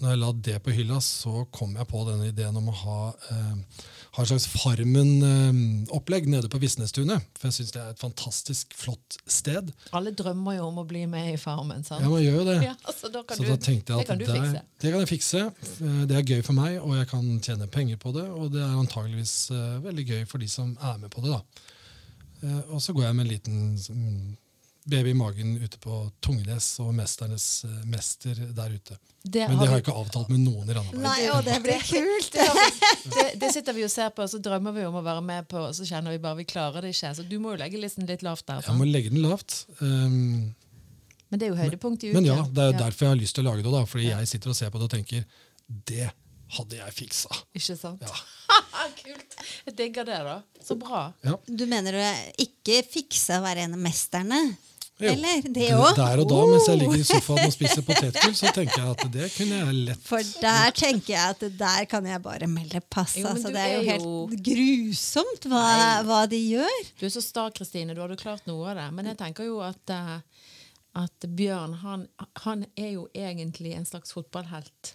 når 0.00 0.10
jeg 0.14 0.18
la 0.20 0.32
det 0.32 0.58
på 0.64 0.72
hylla, 0.74 0.98
så 1.04 1.44
kom 1.52 1.74
jeg 1.76 1.86
på 1.90 2.04
denne 2.08 2.28
ideen 2.32 2.56
om 2.56 2.68
å 2.68 2.74
ha, 2.82 2.98
eh, 3.30 3.86
ha 4.16 4.22
en 4.22 4.26
slags 4.30 4.46
Farmen-opplegg 4.48 6.26
nede 6.30 6.48
på 6.50 6.58
Visnestunet. 6.62 7.22
For 7.38 7.48
jeg 7.48 7.56
syns 7.58 7.72
det 7.74 7.80
er 7.82 7.90
et 7.94 8.00
fantastisk 8.00 8.74
flott 8.78 9.18
sted. 9.30 9.72
Alle 9.96 10.12
drømmer 10.16 10.56
jo 10.58 10.66
om 10.70 10.80
å 10.82 10.86
bli 10.88 11.04
med 11.10 11.34
i 11.34 11.36
Farmen. 11.40 11.84
sant? 11.84 12.02
Ja, 12.02 12.08
man 12.08 12.22
gjør 12.24 12.40
jo 12.40 12.44
det. 12.48 12.56
Ja, 12.70 12.74
så 12.96 13.10
da 13.12 13.22
kan 13.22 13.36
Så 13.36 13.44
du, 13.44 13.50
da 13.52 13.56
tenkte 13.56 13.94
jeg 13.94 13.98
det 13.98 14.00
at 14.00 14.06
kan 14.10 14.18
du 14.18 14.24
der- 14.26 14.62
det 14.80 14.92
kan 14.92 15.00
jeg 15.04 15.08
fikse. 15.12 15.40
Eh, 15.80 16.04
Det 16.06 16.16
er 16.16 16.22
gøy 16.34 16.42
for 16.44 16.52
meg, 16.56 16.78
og 16.82 16.94
jeg 16.96 17.08
kan 17.08 17.40
tjene 17.40 17.66
penger 17.70 17.96
på 17.96 18.12
det. 18.16 18.26
Og 18.28 18.50
det 18.52 18.60
er 18.62 18.76
antageligvis 18.80 19.50
eh, 19.50 19.78
veldig 19.84 20.06
gøy 20.08 20.24
for 20.26 20.38
de 20.38 20.48
som 20.48 20.76
er 20.80 20.98
med 20.98 21.10
på 21.10 21.22
det. 21.22 21.30
da. 21.30 21.42
Eh, 22.42 22.62
og 22.72 22.80
så 22.80 22.92
går 22.96 23.04
jeg 23.10 23.16
med 23.16 23.26
en 23.26 23.32
liten 23.34 23.76
mm, 23.76 24.36
baby 24.84 25.10
i 25.10 25.14
magen 25.14 25.56
ute 25.62 25.78
på 25.78 26.10
Tungnes 26.24 26.66
og 26.80 26.94
Mesternes 26.96 27.64
eh, 27.64 27.80
mester 27.90 28.38
der 28.56 28.72
ute. 28.72 28.96
Det 29.22 29.48
Men 29.48 29.58
det 29.60 29.68
har 29.68 29.76
jeg 29.76 29.84
ikke 29.84 29.96
avtalt 30.00 30.30
med 30.32 30.40
noen 30.40 30.70
i 30.70 30.76
Randaberg. 30.76 31.02
Nei, 31.04 31.18
å, 31.28 31.40
det 31.44 31.58
blir 31.64 31.82
kult! 31.84 32.38
det, 33.14 33.26
det, 33.42 33.50
sitter 33.52 33.76
vi 33.76 33.84
og 33.84 33.92
ser 33.92 34.08
på, 34.16 34.24
og 34.24 34.32
så 34.32 34.40
drømmer 34.40 34.74
vi 34.76 34.86
om 34.88 34.96
å 34.96 35.04
være 35.04 35.24
med 35.24 35.50
på, 35.50 35.60
og 35.68 35.76
så 35.76 35.84
kjenner 35.88 36.16
vi 36.16 36.22
bare 36.22 36.40
vi 36.40 36.48
klarer 36.48 36.86
det 36.86 36.94
ikke. 36.94 37.12
Så 37.18 37.26
du 37.28 37.36
må 37.42 37.52
jo 37.54 37.60
legge 37.60 37.82
listen 37.82 38.08
litt 38.08 38.24
lavt 38.26 38.46
der. 38.48 38.64
Jeg 38.64 38.78
må 38.80 38.88
legge 38.88 39.12
den 39.12 39.20
lavt. 39.26 39.66
Um, 39.82 40.54
Men 41.28 41.42
det 41.42 41.50
er 41.50 41.52
jo 41.52 41.60
høydepunkt 41.60 42.06
i 42.06 42.14
uka. 42.14 42.16
men 42.16 42.30
ja, 42.30 42.40
det 42.48 42.64
er 42.64 42.72
jo 42.72 42.78
Ja. 42.78 42.82
derfor 42.86 43.06
jeg 43.06 43.14
har 43.14 43.20
lyst 43.20 43.36
til 43.36 43.44
å 43.44 43.50
lage 43.50 43.62
det. 43.66 43.74
da, 43.76 43.84
Fordi 43.84 44.08
jeg 44.08 44.32
sitter 44.32 44.54
og 44.54 44.56
ser 44.56 44.72
på 44.72 44.80
det 44.80 44.88
og 44.88 44.96
tenker 44.96 45.28
det 45.68 46.08
hadde 46.56 46.80
jeg 46.80 46.94
fiksa. 46.96 47.36
Ikke 47.54 47.76
sant? 47.78 48.02
Ja. 48.02 48.16
Kult. 49.04 49.36
Jeg 49.68 49.76
digger 49.78 50.08
det, 50.08 50.18
da. 50.26 50.40
Så 50.64 50.74
bra. 50.80 51.04
Ja. 51.22 51.36
Du 51.46 51.62
mener 51.70 51.94
du 51.94 52.42
ikke 52.42 52.80
fiksa 52.88 53.38
å 53.38 53.44
være 53.44 53.68
en 53.68 53.76
av 53.76 53.84
mesterne? 53.84 54.40
Jo. 55.00 55.12
Eller? 55.14 55.42
Det 55.48 55.68
òg? 55.72 55.94
Der 55.96 56.20
og 56.22 56.28
da, 56.28 56.38
mens 56.50 56.66
jeg 56.68 56.78
ligger 56.82 57.00
i 57.00 57.06
sofaen 57.08 57.46
og 57.46 57.52
spiser 57.54 57.84
potetgull, 57.86 58.34
så 58.36 58.50
tenker 58.52 58.82
jeg 58.82 58.90
at 58.92 59.04
det 59.14 59.28
kunne 59.36 59.60
jeg 59.62 59.76
lett 59.88 60.02
For 60.04 60.30
der 60.42 60.74
tenker 60.76 61.14
jeg 61.14 61.34
at 61.36 61.44
der 61.62 61.86
kan 61.88 62.04
jeg 62.10 62.22
bare 62.22 62.48
melde 62.52 62.82
pass. 62.92 63.16
Jo, 63.16 63.26
altså, 63.32 63.48
det 63.54 63.62
er 63.64 63.72
jo 63.74 63.80
er 63.80 63.88
helt 63.90 64.04
jo- 64.04 64.42
grusomt 64.50 65.48
hva, 65.48 65.64
hva 66.04 66.20
de 66.30 66.40
gjør. 66.50 66.80
Du 67.00 67.06
er 67.08 67.14
så 67.16 67.22
sta, 67.24 67.46
Kristine. 67.56 67.96
Du 67.96 68.02
hadde 68.04 68.18
klart 68.20 68.44
noe 68.50 68.70
av 68.74 68.76
det. 68.80 68.88
Men 68.98 69.08
jeg 69.12 69.20
tenker 69.22 69.48
jo 69.48 69.58
at, 69.64 69.94
eh, 69.96 70.46
at 71.00 71.28
Bjørn, 71.40 71.78
han, 71.82 72.06
han 72.44 72.66
er 72.76 72.92
jo 72.98 73.08
egentlig 73.16 73.74
en 73.78 73.88
slags 73.88 74.12
fotballhelt. 74.12 74.94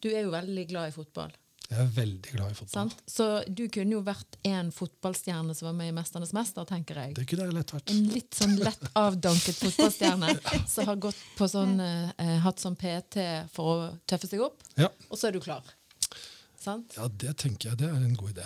Du 0.00 0.08
er 0.12 0.24
jo 0.26 0.32
veldig 0.34 0.66
glad 0.72 0.88
i 0.92 0.96
fotball. 0.96 1.32
Jeg 1.70 1.80
er 1.80 1.86
veldig 1.96 2.32
glad 2.34 2.50
i 2.52 2.54
fotball. 2.58 2.90
Sant? 2.90 2.98
Så 3.10 3.26
du 3.48 3.62
kunne 3.72 3.96
jo 3.96 4.02
vært 4.04 4.36
en 4.46 4.68
fotballstjerne 4.74 5.54
som 5.56 5.66
var 5.70 5.76
med 5.78 5.88
i 5.88 5.94
'Mesternes 5.96 6.34
mester', 6.36 6.66
tenker 6.68 6.94
jeg. 7.00 7.14
Det 7.16 7.24
kunne 7.30 7.46
jeg 7.48 7.54
lett 7.56 7.72
vært. 7.72 7.90
En 7.90 8.08
litt 8.12 8.34
sånn 8.36 8.56
lett 8.60 8.84
avdanket 8.94 9.56
fotballstjerne 9.62 10.34
som 10.74 10.86
har 10.86 10.96
gått 10.96 11.16
på 11.38 11.48
sånn, 11.48 11.80
eh, 11.80 12.36
hatt 12.44 12.60
sånn 12.60 12.76
PT 12.76 13.48
for 13.54 13.64
å 13.74 13.98
tøffe 14.06 14.28
seg 14.28 14.44
opp, 14.44 14.60
Ja. 14.76 14.88
og 15.10 15.18
så 15.18 15.28
er 15.28 15.32
du 15.32 15.40
klar. 15.40 15.62
Sant? 16.60 16.94
ja, 16.96 17.08
det 17.08 17.36
tenker 17.36 17.70
jeg 17.70 17.78
det 17.78 17.88
er 17.88 17.96
en 17.96 18.14
god 18.16 18.30
idé. 18.36 18.44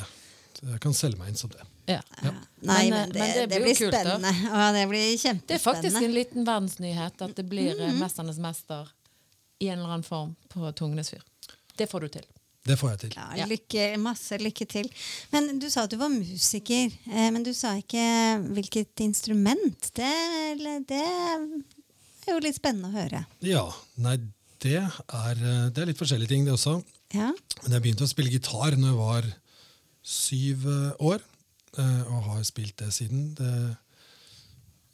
Jeg 0.62 0.80
kan 0.82 0.94
selge 0.94 1.18
meg 1.18 1.28
inn 1.28 1.36
som 1.38 1.50
det. 1.50 1.62
Ja. 1.86 2.00
Ja. 2.22 2.32
Nei, 2.62 2.90
Men, 2.90 2.90
men, 2.90 2.92
eh, 2.92 3.06
det, 3.12 3.18
men 3.20 3.28
det 3.28 3.34
det, 3.34 3.48
blir 3.48 3.58
det 3.58 3.62
blir 3.62 3.76
kult, 3.78 3.94
spennende. 3.94 4.32
Ja, 4.48 4.72
det 4.72 4.88
blir 4.88 5.04
kjempespennende. 5.18 5.46
Det 5.46 5.54
er 5.54 5.64
faktisk 5.64 6.02
en 6.02 6.14
liten 6.14 6.44
verdensnyhet 6.48 7.22
at 7.28 7.36
det 7.36 7.44
blir 7.50 7.78
eh, 7.80 7.92
'Mesternes 7.94 8.38
mester' 8.42 8.88
i 9.60 9.68
en 9.68 9.78
eller 9.78 9.92
annen 9.92 10.02
form 10.06 10.34
på 10.48 10.72
Tungnesfyr. 10.72 11.22
Det 11.76 11.86
får 11.90 12.00
du 12.00 12.08
til. 12.08 12.26
Det 12.66 12.76
får 12.76 12.90
jeg 12.90 13.00
til. 13.04 13.14
Ja, 13.38 13.46
lykke, 13.48 13.84
masse 14.02 14.38
lykke 14.42 14.66
til. 14.68 14.88
Men 15.32 15.60
du 15.62 15.68
sa 15.72 15.86
at 15.86 15.92
du 15.92 15.98
var 16.00 16.10
musiker, 16.12 16.92
eh, 17.08 17.28
men 17.32 17.44
du 17.46 17.52
sa 17.56 17.76
ikke 17.78 18.02
hvilket 18.56 19.04
instrument. 19.06 19.90
Det, 19.96 20.10
det 20.90 21.04
er 21.04 22.34
jo 22.34 22.42
litt 22.44 22.58
spennende 22.58 22.90
å 22.90 22.98
høre. 22.98 23.22
Ja, 23.46 23.64
nei, 24.04 24.18
det 24.60 24.76
er, 24.82 25.34
eh, 25.38 25.68
det 25.72 25.82
er 25.84 25.92
litt 25.92 26.00
forskjellige 26.00 26.34
ting, 26.34 26.44
det 26.48 26.56
også. 26.56 26.80
Ja, 27.16 27.30
Men 27.62 27.72
jeg 27.72 27.84
begynte 27.86 28.04
å 28.04 28.10
spille 28.10 28.32
gitar 28.34 28.76
når 28.76 28.90
jeg 28.90 28.98
var 28.98 29.28
syv 30.08 30.66
eh, 30.68 31.04
år, 31.08 31.22
eh, 31.78 32.02
og 32.12 32.26
har 32.32 32.42
spilt 32.48 32.76
det 32.82 32.90
siden. 32.96 33.30
Det, 33.38 33.52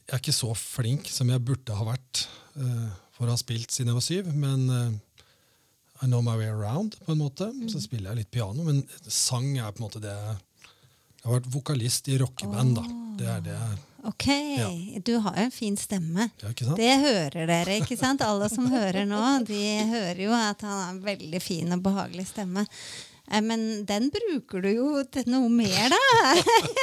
jeg 0.04 0.14
er 0.14 0.22
ikke 0.22 0.36
så 0.36 0.52
flink 0.58 1.10
som 1.10 1.30
jeg 1.32 1.42
burde 1.42 1.74
ha 1.74 1.86
vært 1.88 2.26
eh, 2.60 2.88
for 3.16 3.26
å 3.26 3.34
ha 3.34 3.40
spilt 3.40 3.74
siden 3.74 3.92
jeg 3.92 3.98
var 3.98 4.04
syv, 4.04 4.30
men 4.34 5.00
I 6.04 6.06
know 6.06 6.20
my 6.22 6.36
way 6.36 6.50
around, 6.52 6.98
på 7.06 7.12
en 7.14 7.18
måte. 7.22 7.48
Så 7.72 7.80
spiller 7.80 8.10
jeg 8.12 8.18
litt 8.24 8.30
piano, 8.34 8.64
men 8.66 8.82
sang 9.08 9.54
er 9.56 9.72
på 9.72 9.80
en 9.80 9.86
måte 9.88 10.02
det 10.04 10.12
jeg 10.12 10.36
har 11.24 11.38
vært 11.38 11.46
vokalist 11.54 12.08
i 12.12 12.18
rockeband, 12.20 12.76
da. 12.76 12.84
Det 13.16 13.28
er 13.32 13.44
det 13.46 13.54
jeg 13.56 13.78
ok. 14.04 14.26
Ja. 14.58 14.66
Du 15.00 15.14
har 15.24 15.38
jo 15.38 15.46
en 15.46 15.54
fin 15.54 15.76
stemme. 15.80 16.26
Ja? 16.42 16.50
Det 16.76 16.90
hører 17.00 17.46
dere, 17.48 17.78
ikke 17.80 17.96
sant? 17.96 18.20
Alle 18.26 18.50
som 18.52 18.66
hører 18.68 19.06
nå, 19.08 19.20
de 19.48 19.60
hører 19.88 20.20
jo 20.26 20.34
at 20.36 20.60
han 20.66 20.74
har 20.82 20.90
en 20.92 21.00
veldig 21.06 21.40
fin 21.40 21.72
og 21.72 21.80
behagelig 21.86 22.26
stemme. 22.34 22.66
Eh, 23.30 23.40
Men 23.40 23.86
den 23.88 24.10
bruker 24.12 24.60
du 24.66 24.68
jo 24.74 24.90
til 25.08 25.30
noe 25.32 25.48
mer, 25.48 25.88
da. 25.94 26.02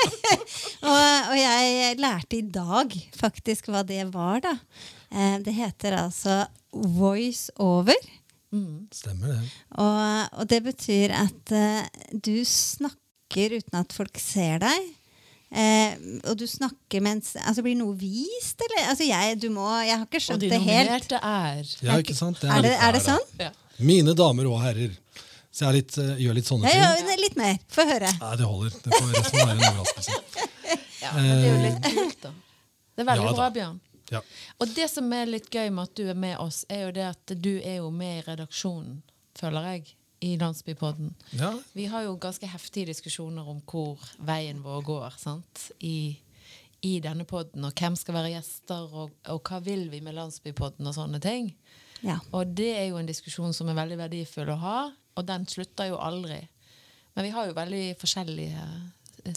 og, 0.90 1.30
og 1.30 1.38
jeg 1.38 2.00
lærte 2.02 2.40
i 2.40 2.48
dag 2.58 2.98
faktisk 3.20 3.70
hva 3.70 3.84
det 3.86 4.08
var, 4.16 4.42
da. 4.48 4.56
Eh, 5.14 5.38
Det 5.46 5.54
heter 5.54 6.00
altså 6.08 6.42
voice 6.74 7.52
over. 7.62 7.98
Mm. 8.52 8.88
Stemmer 8.92 9.32
det. 9.36 9.42
Og, 9.80 10.40
og 10.42 10.48
det 10.52 10.58
betyr 10.66 11.14
at 11.16 11.54
uh, 11.56 11.86
du 12.12 12.34
snakker 12.48 13.56
uten 13.62 13.78
at 13.80 13.94
folk 13.96 14.20
ser 14.20 14.60
deg. 14.64 14.90
Eh, 15.52 15.98
og 16.32 16.38
du 16.40 16.46
snakker 16.48 17.02
mens 17.04 17.34
Altså 17.36 17.60
blir 17.66 17.76
noe 17.76 17.92
vist, 18.00 18.62
eller? 18.64 18.86
Altså 18.94 19.04
jeg, 19.04 19.36
du 19.44 19.50
må, 19.52 19.66
jeg 19.84 19.98
har 20.00 20.06
ikke 20.08 20.22
skjønt 20.24 20.46
det 20.46 20.52
helt. 20.64 20.64
nominerte 20.64 21.18
er 21.20 21.74
Ja, 21.84 21.98
ikke 22.00 22.16
sant? 22.16 22.40
Det, 22.40 22.48
er, 22.48 22.56
er 22.56 22.64
det 22.64 22.72
er 22.88 22.96
det, 22.96 23.02
sånn? 23.04 23.26
ja. 23.42 23.50
Mine 23.84 24.14
damer 24.16 24.48
og 24.48 24.62
herrer. 24.64 24.94
Så 25.52 25.66
jeg 25.66 25.68
er 25.68 25.76
litt, 25.82 25.98
uh, 26.00 26.14
gjør 26.24 26.38
litt 26.40 26.48
sånne 26.48 26.72
Ja, 26.72 26.92
ting. 26.96 27.10
ja, 27.12 27.18
litt 27.20 27.36
mer. 27.40 27.58
Få 27.76 27.84
høre. 27.90 28.12
Nei, 28.22 28.32
det 28.40 28.48
holder. 28.48 28.78
Det 28.86 28.96
får 28.96 29.12
resten 29.18 29.42
være 29.42 29.58
en 29.58 29.66
overraskelse. 29.74 30.48
ja, 31.02 31.12
men 31.18 31.28
det 31.28 31.36
er 31.36 31.50
jo 31.50 31.62
litt 31.66 31.90
kult, 32.00 32.20
da. 32.28 32.32
Det 32.96 33.04
er 33.04 33.10
veldig 33.12 33.28
Ja, 33.28 33.34
bra, 33.42 33.50
Bjørn. 33.60 33.80
Ja. 34.12 34.22
Og 34.60 34.76
det 34.76 34.90
som 34.92 35.08
er 35.16 35.30
litt 35.30 35.50
gøy 35.54 35.72
med 35.72 35.90
at 35.90 35.96
du 35.98 36.06
er 36.12 36.20
med 36.20 36.38
oss, 36.44 36.64
er 36.70 36.86
jo 36.88 36.94
det 36.96 37.08
at 37.14 37.34
du 37.40 37.54
er 37.60 37.80
jo 37.80 37.92
med 37.96 38.20
i 38.20 38.26
redaksjonen, 38.28 39.02
føler 39.40 39.70
jeg, 39.72 39.94
i 40.22 40.36
Landsbypodden. 40.38 41.16
ja. 41.40 41.56
Vi 41.74 41.88
har 41.90 42.04
jo 42.06 42.18
ganske 42.22 42.46
heftige 42.46 42.92
diskusjoner 42.92 43.48
om 43.50 43.62
hvor 43.66 43.98
veien 44.22 44.60
vår 44.62 44.84
går 44.86 45.16
sant? 45.18 45.72
I, 45.80 46.20
i 46.86 47.00
denne 47.02 47.26
podden, 47.26 47.66
og 47.66 47.74
hvem 47.74 47.96
skal 47.98 48.20
være 48.20 48.36
gjester, 48.36 48.86
og, 48.94 49.16
og 49.32 49.42
hva 49.50 49.62
vil 49.66 49.88
vi 49.90 50.04
med 50.06 50.20
Landsbypodden, 50.20 50.86
og 50.86 50.98
sånne 50.98 51.22
ting. 51.24 51.56
Ja. 52.06 52.20
Og 52.38 52.54
det 52.58 52.70
er 52.78 52.88
jo 52.92 53.00
en 53.02 53.10
diskusjon 53.10 53.54
som 53.54 53.70
er 53.70 53.80
veldig 53.80 53.98
verdifull 54.04 54.54
å 54.54 54.62
ha, 54.62 54.80
og 55.18 55.28
den 55.28 55.48
slutter 55.50 55.90
jo 55.90 55.98
aldri. 56.02 56.44
Men 57.16 57.28
vi 57.28 57.34
har 57.34 57.50
jo 57.50 57.58
veldig 57.58 57.86
forskjellige 58.00 58.68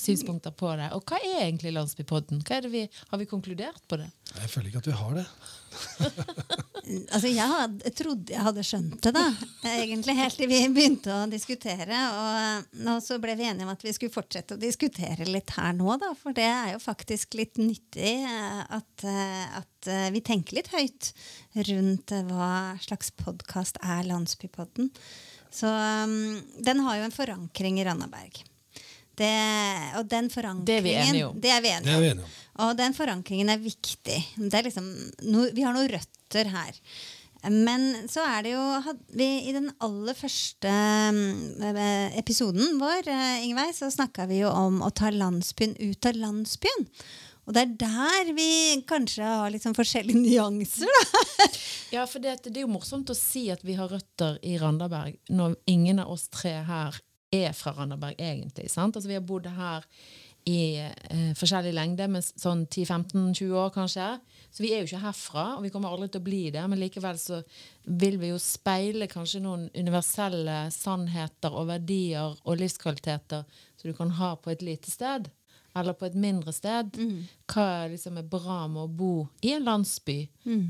synspunkter 0.01 0.55
på 0.57 0.71
det. 0.79 0.91
Og 0.97 1.05
hva 1.09 1.21
er 1.21 1.47
egentlig 1.47 1.75
Landsbypodden? 1.75 2.43
Hva 2.47 2.59
er 2.59 2.67
det 2.67 2.73
vi, 2.73 2.85
har 3.11 3.21
vi 3.21 3.29
konkludert 3.31 3.83
på 3.91 3.99
det? 4.01 4.09
Jeg 4.35 4.51
føler 4.53 4.71
ikke 4.71 4.83
at 4.85 4.91
vi 4.91 4.99
har 5.03 5.21
det. 5.21 5.29
Altså, 6.85 7.31
jeg, 7.33 7.49
had, 7.49 7.79
jeg 7.81 7.95
trodde 7.97 8.35
jeg 8.35 8.45
hadde 8.45 8.63
skjønt 8.67 8.99
det, 9.07 9.13
da. 9.17 9.23
Egentlig 9.71 10.15
helt 10.19 10.37
til 10.37 10.51
vi 10.51 10.59
begynte 10.69 11.15
å 11.15 11.23
diskutere. 11.33 12.01
Og, 12.13 12.67
og 12.93 12.99
så 13.01 13.17
ble 13.23 13.37
vi 13.39 13.47
enige 13.49 13.65
om 13.65 13.73
at 13.73 13.85
vi 13.87 13.95
skulle 13.97 14.13
fortsette 14.13 14.59
å 14.59 14.61
diskutere 14.61 15.25
litt 15.25 15.55
her 15.57 15.73
nå, 15.79 15.89
da. 16.03 16.13
For 16.21 16.37
det 16.37 16.45
er 16.45 16.75
jo 16.75 16.83
faktisk 16.85 17.39
litt 17.41 17.57
nyttig 17.57 18.13
eh, 18.21 18.61
at, 18.77 19.07
eh, 19.09 19.59
at 19.63 19.91
eh, 19.91 20.11
vi 20.13 20.21
tenker 20.29 20.61
litt 20.61 20.73
høyt 20.75 21.15
rundt 21.71 22.13
eh, 22.13 22.27
hva 22.29 22.53
slags 22.85 23.15
podkast 23.25 23.81
er 23.81 24.05
Landsbypodden. 24.11 24.93
Så 25.55 25.71
um, 25.71 26.43
den 26.67 26.85
har 26.85 26.99
jo 26.99 27.07
en 27.07 27.15
forankring 27.15 27.79
i 27.81 27.87
Randaberg. 27.87 28.45
Det, 29.19 29.35
og 29.99 30.09
den 30.11 30.31
forankringen 30.33 30.67
Det 30.69 30.79
er 30.79 30.87
vi 30.87 30.95
enige 30.99 31.27
om. 31.29 31.41
Det 31.41 31.51
er 31.55 31.61
vi 31.63 31.75
enige 31.75 31.97
om. 31.97 32.03
vi 32.03 32.13
enige 32.15 32.29
om. 32.29 32.39
Og 32.65 32.77
den 32.79 32.95
forankringen 32.95 33.51
er 33.51 33.61
viktig. 33.63 34.21
Det 34.39 34.55
er 34.59 34.67
liksom, 34.67 34.89
no, 35.31 35.49
vi 35.55 35.67
har 35.67 35.75
noen 35.75 35.91
røtter 35.91 36.51
her. 36.55 36.81
Men 37.51 38.09
så 38.09 38.23
er 38.25 38.47
det 38.47 38.55
jo 38.55 38.95
vi, 39.13 39.27
I 39.51 39.53
den 39.53 39.69
aller 39.85 40.17
første 40.17 40.71
mm, 41.13 41.67
episoden 42.17 42.79
vår 42.81 43.11
Ingevei, 43.45 43.69
så 43.77 43.91
snakka 43.93 44.25
vi 44.31 44.41
jo 44.41 44.53
om 44.53 44.81
å 44.85 44.89
ta 44.95 45.13
landsbyen 45.13 45.77
ut 45.83 46.09
av 46.09 46.21
landsbyen. 46.23 46.89
Og 47.45 47.53
det 47.53 47.65
er 47.67 47.75
der 47.83 48.31
vi 48.37 48.49
kanskje 48.89 49.27
har 49.29 49.53
litt 49.53 49.65
sånn 49.67 49.77
forskjellige 49.77 50.23
nyanser, 50.25 50.89
da. 50.89 51.49
Ja, 51.93 52.07
for 52.09 52.23
det, 52.25 52.39
det 52.47 52.57
er 52.57 52.65
jo 52.65 52.73
morsomt 52.73 53.13
å 53.13 53.19
si 53.19 53.47
at 53.53 53.61
vi 53.67 53.77
har 53.79 53.93
røtter 53.93 54.39
i 54.43 54.57
Randaberg, 54.59 55.19
når 55.29 55.59
ingen 55.71 56.01
av 56.03 56.15
oss 56.15 56.31
tre 56.33 56.57
her 56.65 56.97
er 57.35 57.57
fra 57.57 57.73
Randaberg 57.77 58.15
egentlig. 58.19 58.71
sant? 58.73 58.97
Altså 58.97 59.11
Vi 59.11 59.19
har 59.19 59.27
bodd 59.27 59.47
her 59.47 59.87
i 60.45 60.77
eh, 60.77 61.31
forskjellig 61.39 61.73
lengde, 61.73 62.07
med 62.13 62.25
sånn 62.25 62.67
10-15-20 62.69 63.53
år 63.57 63.71
kanskje. 63.73 64.09
Så 64.53 64.63
vi 64.63 64.75
er 64.75 64.83
jo 64.83 64.89
ikke 64.91 65.05
herfra, 65.07 65.45
og 65.57 65.65
vi 65.65 65.71
kommer 65.73 65.95
aldri 65.95 66.11
til 66.13 66.21
å 66.21 66.27
bli 66.27 66.43
det. 66.53 66.65
Men 66.69 66.83
likevel 66.83 67.17
så 67.19 67.39
vil 67.89 68.19
vi 68.21 68.29
jo 68.33 68.41
speile 68.43 69.09
kanskje 69.11 69.41
noen 69.45 69.71
universelle 69.75 70.59
sannheter 70.75 71.57
og 71.57 71.71
verdier 71.73 72.37
og 72.45 72.61
livskvaliteter 72.61 73.47
som 73.49 73.89
du 73.89 73.97
kan 73.97 74.13
ha 74.21 74.35
på 74.37 74.53
et 74.53 74.63
lite 74.63 74.93
sted. 74.93 75.31
Eller 75.75 75.97
på 75.99 76.07
et 76.07 76.15
mindre 76.15 76.53
sted. 76.55 76.93
Hva 77.51 77.89
liksom 77.91 78.21
er 78.21 78.29
bra 78.31 78.61
med 78.71 78.85
å 78.85 78.93
bo 79.01 79.15
i 79.43 79.57
en 79.57 79.65
landsby, 79.67 80.21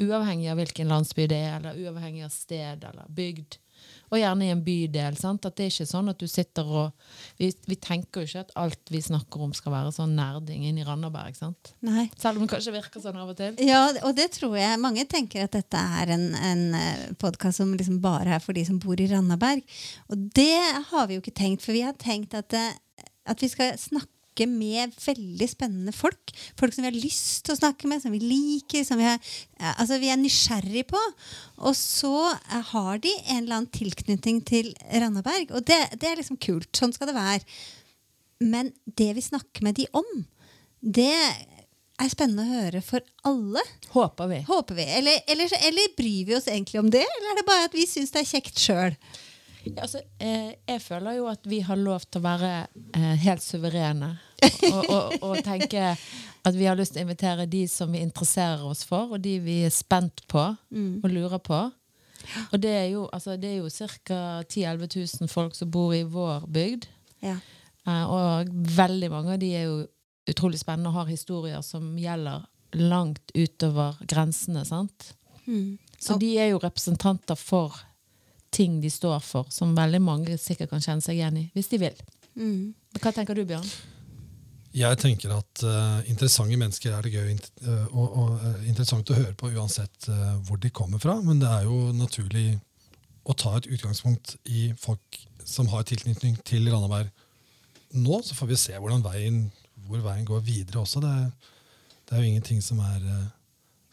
uavhengig 0.01 0.49
av 0.49 0.57
hvilken 0.63 0.89
landsby 0.89 1.27
det 1.29 1.43
er, 1.51 1.59
eller 1.59 1.83
uavhengig 1.83 2.25
av 2.25 2.33
sted 2.33 2.87
eller 2.89 3.11
bygd. 3.13 3.59
Og 4.13 4.21
gjerne 4.21 4.47
i 4.47 4.53
en 4.53 4.63
bydel. 4.63 5.17
sant? 5.19 5.47
At 5.49 5.57
det 5.57 5.65
er 5.67 5.73
ikke 5.73 5.89
sånn 5.91 6.11
at 6.13 6.21
du 6.21 6.27
sitter 6.31 6.69
og 6.69 6.93
Vi, 7.41 7.49
vi 7.67 7.77
tenker 7.81 8.23
jo 8.23 8.29
ikke 8.29 8.45
at 8.45 8.53
alt 8.61 8.93
vi 8.93 9.01
snakker 9.03 9.43
om 9.43 9.55
skal 9.57 9.75
være 9.75 9.93
sånn 9.97 10.15
nerding 10.15 10.63
inn 10.69 10.79
i 10.79 10.85
Randaberg. 10.87 11.35
sant? 11.37 11.73
Nei. 11.83 12.07
Selv 12.21 12.39
om 12.39 12.47
det 12.47 12.53
kanskje 12.55 12.77
virker 12.77 13.03
sånn 13.03 13.19
av 13.19 13.33
og 13.33 13.39
til. 13.41 13.57
Ja, 13.65 13.89
og 14.07 14.15
det 14.15 14.31
tror 14.37 14.55
jeg 14.59 14.81
mange 14.83 15.07
tenker 15.11 15.49
at 15.49 15.57
dette 15.57 15.81
er 16.01 16.15
en, 16.15 16.29
en 16.35 16.65
podkast 17.19 17.59
som 17.63 17.75
liksom 17.75 18.01
bare 18.05 18.37
er 18.37 18.45
for 18.45 18.55
de 18.55 18.65
som 18.69 18.79
bor 18.79 19.01
i 19.01 19.09
Randaberg. 19.11 19.65
Og 20.13 20.31
det 20.37 20.61
har 20.93 21.09
vi 21.09 21.19
jo 21.19 21.25
ikke 21.25 21.39
tenkt, 21.43 21.65
for 21.65 21.75
vi 21.75 21.83
har 21.87 21.97
tenkt 21.99 22.37
at, 22.39 22.55
eh, 22.55 22.77
at 23.27 23.43
vi 23.43 23.51
skal 23.51 23.75
snakke 23.81 24.14
med 24.51 24.95
veldig 24.99 25.47
spennende 25.47 25.95
folk. 25.95 26.33
Folk 26.59 26.75
som 26.75 26.83
vi 26.83 26.91
har 26.91 26.99
lyst 26.99 27.45
til 27.47 27.55
å 27.55 27.61
snakke 27.61 27.89
med, 27.91 28.03
som 28.03 28.15
vi 28.15 28.21
liker, 28.23 28.83
som 28.87 28.99
vi, 28.99 29.07
har, 29.07 29.23
altså 29.77 30.01
vi 30.03 30.11
er 30.11 30.19
nysgjerrig 30.21 30.85
på. 30.91 31.01
Og 31.63 31.79
så 31.79 32.13
eh, 32.35 32.61
har 32.75 33.01
de 33.05 33.15
en 33.23 33.41
eller 33.45 33.61
annen 33.61 33.73
tilknytning 33.75 34.43
til 34.51 34.75
Randaberg. 34.91 35.55
Og 35.55 35.67
det, 35.71 35.79
det 36.03 36.11
er 36.11 36.21
liksom 36.21 36.41
kult. 36.43 36.71
Sånn 36.75 36.95
skal 36.97 37.13
det 37.13 37.19
være. 37.19 37.43
Men 38.45 38.75
det 38.85 39.13
vi 39.17 39.25
snakker 39.25 39.65
med 39.65 39.79
de 39.79 39.87
om, 39.95 40.11
det 40.83 41.15
er 41.15 42.11
spennende 42.11 42.45
å 42.45 42.63
høre 42.65 42.83
for 42.85 43.05
alle. 43.29 43.63
Håper 43.95 44.31
vi. 44.33 44.41
Håper 44.49 44.79
vi. 44.81 44.89
Eller, 44.99 45.23
eller, 45.31 45.55
eller 45.71 45.95
bryr 45.97 46.27
vi 46.27 46.37
oss 46.37 46.51
egentlig 46.51 46.83
om 46.83 46.91
det? 46.91 47.05
Eller 47.07 47.31
er 47.31 47.39
det 47.41 47.47
bare 47.49 47.69
at 47.71 47.77
vi 47.77 47.87
syns 47.89 48.11
det 48.15 48.25
er 48.25 48.33
kjekt 48.35 48.59
sjøl? 48.61 48.99
Ja, 49.65 49.85
altså, 49.87 50.01
eh, 50.21 50.55
jeg 50.69 50.83
føler 50.85 51.19
jo 51.19 51.27
at 51.31 51.47
vi 51.49 51.61
har 51.65 51.81
lov 51.81 52.05
til 52.09 52.21
å 52.21 52.25
være 52.25 52.53
eh, 52.97 53.15
helt 53.25 53.45
suverene. 53.45 54.15
Og, 54.45 54.91
og, 54.91 55.15
og 55.25 55.39
tenke 55.45 55.95
at 56.45 56.57
vi 56.57 56.67
har 56.69 56.77
lyst 56.77 56.95
til 56.95 57.03
å 57.03 57.07
invitere 57.07 57.47
de 57.49 57.63
som 57.71 57.93
vi 57.93 58.03
interesserer 58.05 58.65
oss 58.69 58.85
for, 58.85 59.15
og 59.17 59.23
de 59.25 59.39
vi 59.41 59.63
er 59.65 59.73
spent 59.73 60.27
på 60.29 60.43
og 60.45 61.09
lurer 61.09 61.41
på. 61.41 61.63
Og 62.53 62.61
det 62.61 62.73
er 62.73 62.87
jo, 62.93 63.07
altså, 63.13 63.37
det 63.41 63.51
er 63.51 63.57
jo 63.63 63.71
ca. 63.73 64.43
10 64.49 64.65
000-11 64.65 65.21
000 65.25 65.33
folk 65.33 65.57
som 65.57 65.71
bor 65.73 65.95
i 65.97 66.05
vår 66.09 66.47
bygd. 66.53 66.89
Ja. 67.25 67.39
Eh, 67.89 68.05
og 68.05 68.53
veldig 68.77 69.11
mange 69.13 69.37
av 69.37 69.43
de 69.43 69.53
er 69.57 69.67
jo 69.69 69.83
utrolig 70.31 70.61
spennende 70.61 70.93
og 70.93 71.03
har 71.03 71.13
historier 71.13 71.65
som 71.65 71.93
gjelder 72.01 72.47
langt 72.81 73.33
utover 73.37 73.99
grensene. 74.09 74.65
sant? 74.65 75.13
Mm. 75.47 75.77
Så 76.01 76.17
de 76.21 76.33
er 76.41 76.53
jo 76.53 76.63
representanter 76.63 77.39
for 77.39 77.77
ting 78.55 78.79
de 78.83 78.91
står 78.93 79.19
for, 79.25 79.51
som 79.53 79.75
veldig 79.77 80.01
mange 80.03 80.39
sikkert 80.41 80.71
kan 80.73 80.83
kjenne 80.85 81.05
seg 81.05 81.19
igjen 81.19 81.41
i, 81.43 81.49
hvis 81.57 81.71
de 81.73 81.81
vil. 81.83 81.99
Mm. 82.39 82.73
Hva 83.01 83.13
tenker 83.15 83.37
du, 83.39 83.45
Bjørn? 83.49 83.67
Jeg 84.75 84.99
tenker 84.99 85.31
at 85.37 85.63
uh, 85.63 86.01
interessante 86.11 86.57
mennesker 86.59 86.95
er 86.97 87.07
det 87.07 87.13
gøy 87.15 87.29
eh, 87.31 87.85
og, 87.95 88.17
og 88.19 88.31
eh, 88.43 88.65
interessant 88.67 89.11
å 89.13 89.15
høre 89.15 89.37
på 89.39 89.53
uansett 89.55 90.09
uh, 90.11 90.33
hvor 90.49 90.59
de 90.59 90.71
kommer 90.75 90.99
fra. 91.03 91.15
Men 91.23 91.39
det 91.43 91.47
er 91.47 91.69
jo 91.69 91.93
naturlig 91.95 92.57
å 93.31 93.37
ta 93.39 93.53
et 93.61 93.69
utgangspunkt 93.71 94.35
i 94.51 94.73
folk 94.83 95.21
som 95.47 95.71
har 95.71 95.87
tilknytning 95.87 96.41
til 96.43 96.67
Randaberg 96.73 97.13
nå. 97.95 98.19
Så 98.27 98.35
får 98.35 98.51
vi 98.51 98.59
se 98.65 98.75
veien, 99.07 99.45
hvor 99.87 100.03
veien 100.03 100.27
går 100.27 100.43
videre 100.43 100.83
også. 100.83 101.05
Det, 101.07 101.13
er- 101.23 101.55
det 102.11 102.17
er 102.19 102.25
jo 102.25 102.33
ingenting 102.33 102.61
som 102.67 102.83
er 102.83 103.07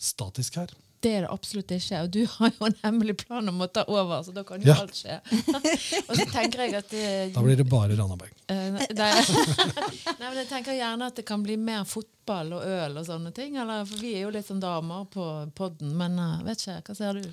statisk 0.02 0.58
her. 0.64 0.74
Det 1.02 1.12
er 1.18 1.24
det 1.26 1.30
absolutt 1.34 1.72
ikke. 1.74 2.00
Og 2.06 2.10
du 2.14 2.20
har 2.30 2.52
jo 2.54 2.68
en 2.68 2.76
hemmelig 2.84 3.16
plan 3.24 3.50
om 3.50 3.64
å 3.66 3.68
ta 3.74 3.82
over, 3.90 4.20
så 4.22 4.34
da 4.36 4.44
kan 4.46 4.62
jo 4.62 4.70
Ja. 4.70 4.76
alt 4.84 4.94
skje. 5.00 5.16
og 6.08 6.12
så 6.20 6.26
tenker 6.30 6.62
jeg 6.68 6.76
at 6.78 6.92
det, 6.94 7.06
Da 7.34 7.42
blir 7.42 7.58
det 7.58 7.66
bare 7.72 7.96
Randaberg. 7.98 8.36
Eh, 8.54 8.68
nei, 8.76 8.86
nei, 9.00 10.28
men 10.28 10.38
jeg 10.44 10.50
tenker 10.52 10.78
gjerne 10.78 11.08
at 11.10 11.18
det 11.18 11.26
kan 11.26 11.42
bli 11.42 11.58
mer 11.58 11.88
fotball 11.90 12.54
og 12.60 12.68
øl 12.70 13.02
og 13.02 13.08
sånne 13.10 13.34
ting. 13.34 13.58
Eller, 13.58 13.82
for 13.90 13.98
vi 14.04 14.14
er 14.20 14.28
jo 14.28 14.36
litt 14.36 14.46
sånn 14.46 14.62
damer 14.62 15.08
på 15.10 15.26
podden, 15.58 15.96
men 15.98 16.20
uh, 16.22 16.38
vet 16.46 16.62
ikke, 16.62 16.78
hva 16.92 16.98
ser 17.02 17.18
du? 17.22 17.32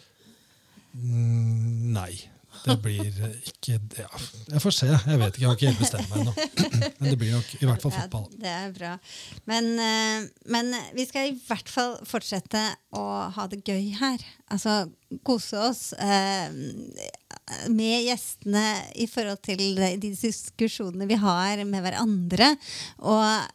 Mm, 0.97 1.93
nei. 1.93 2.13
Det 2.65 2.77
blir 2.85 3.21
eh, 3.25 3.37
ikke. 3.50 3.79
Ja, 3.99 4.09
Jeg 4.55 4.62
får 4.65 4.75
se. 4.77 4.88
Jeg 4.91 5.21
vet 5.21 5.33
ikke, 5.33 5.43
jeg 5.43 5.49
har 5.49 5.59
ikke 5.59 5.71
helt 5.71 5.83
bestemt 5.83 6.11
meg 6.11 6.23
ennå. 6.23 6.35
Men 6.99 7.11
det 7.11 7.19
blir 7.21 7.35
nok 7.37 7.50
i 7.59 7.69
hvert 7.69 7.85
fall 7.85 7.95
fotball. 7.95 8.27
Ja, 8.33 8.38
det 8.45 8.55
er 8.55 8.75
bra. 8.79 8.93
Men, 9.50 9.71
eh, 9.85 10.29
men 10.55 10.73
vi 10.97 11.07
skal 11.09 11.31
i 11.33 11.37
hvert 11.49 11.73
fall 11.73 11.97
fortsette 12.09 12.65
å 12.97 13.05
ha 13.35 13.49
det 13.50 13.62
gøy 13.67 13.93
her. 14.00 14.25
Altså 14.53 14.81
kose 15.25 15.61
oss 15.71 15.83
eh, 15.95 16.49
med 17.73 18.05
gjestene 18.05 18.65
i 19.00 19.07
forhold 19.09 19.41
til 19.45 19.61
de 19.61 19.95
de 20.00 20.11
diskusjonene 20.12 21.09
vi 21.09 21.17
har 21.21 21.65
med 21.69 21.85
hverandre. 21.85 22.53
Og 23.00 23.55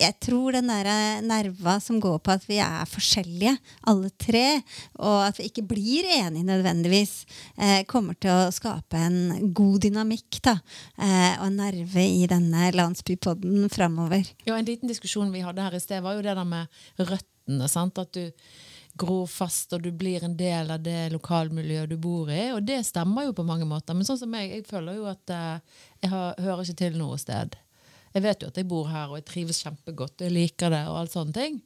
jeg 0.00 0.16
tror 0.24 0.56
den 0.56 0.70
der 0.70 1.20
nerva 1.24 1.76
som 1.82 2.00
går 2.02 2.18
på 2.24 2.32
at 2.32 2.46
vi 2.48 2.58
er 2.62 2.88
forskjellige, 2.88 3.52
alle 3.90 4.10
tre, 4.20 4.62
og 4.98 5.26
at 5.26 5.40
vi 5.40 5.50
ikke 5.50 5.66
blir 5.70 6.08
enige 6.16 6.46
nødvendigvis, 6.48 7.12
eh, 7.58 7.82
kommer 7.90 8.16
til 8.20 8.32
å 8.32 8.52
skape 8.54 8.98
en 8.98 9.52
god 9.56 9.80
dynamikk 9.86 10.40
da, 10.46 10.56
eh, 10.98 11.36
og 11.40 11.46
en 11.50 11.60
nerve 11.60 12.06
i 12.06 12.26
denne 12.30 12.70
landsbypodden 12.72 13.68
framover. 13.72 14.24
Ja, 14.46 14.56
En 14.60 14.66
liten 14.66 14.88
diskusjon 14.88 15.32
vi 15.32 15.40
hadde 15.40 15.62
her 15.62 15.74
i 15.74 15.80
sted, 15.80 16.02
var 16.02 16.14
jo 16.14 16.22
det 16.22 16.34
der 16.36 16.44
med 16.44 16.68
røttene. 16.98 17.68
sant? 17.68 17.98
At 17.98 18.12
du 18.12 18.30
gror 18.96 19.26
fast, 19.26 19.72
og 19.72 19.82
du 19.82 19.90
blir 19.92 20.24
en 20.24 20.36
del 20.36 20.70
av 20.70 20.82
det 20.82 21.12
lokalmiljøet 21.12 21.88
du 21.88 21.96
bor 21.96 22.30
i. 22.30 22.50
Og 22.52 22.62
det 22.66 22.84
stemmer 22.86 23.28
jo 23.28 23.32
på 23.32 23.46
mange 23.46 23.64
måter. 23.64 23.94
Men 23.94 24.04
sånn 24.04 24.18
som 24.18 24.30
meg, 24.30 24.50
jeg 24.50 24.66
føler 24.68 24.98
jo 24.98 25.08
at 25.10 25.30
eh, 25.30 25.82
jeg 26.02 26.10
har, 26.10 26.34
hører 26.38 26.64
ikke 26.64 26.80
til 26.84 26.98
noe 27.00 27.18
sted. 27.20 27.56
Jeg 28.14 28.24
vet 28.24 28.42
jo 28.42 28.50
at 28.50 28.58
jeg 28.58 28.68
bor 28.70 28.88
her, 28.90 29.10
og 29.10 29.20
jeg 29.20 29.26
trives 29.28 29.62
kjempegodt, 29.64 30.24
jeg 30.24 30.34
liker 30.34 30.72
det, 30.74 30.82
og 30.90 31.00
alt 31.02 31.14
sånne 31.14 31.36
ting. 31.36 31.60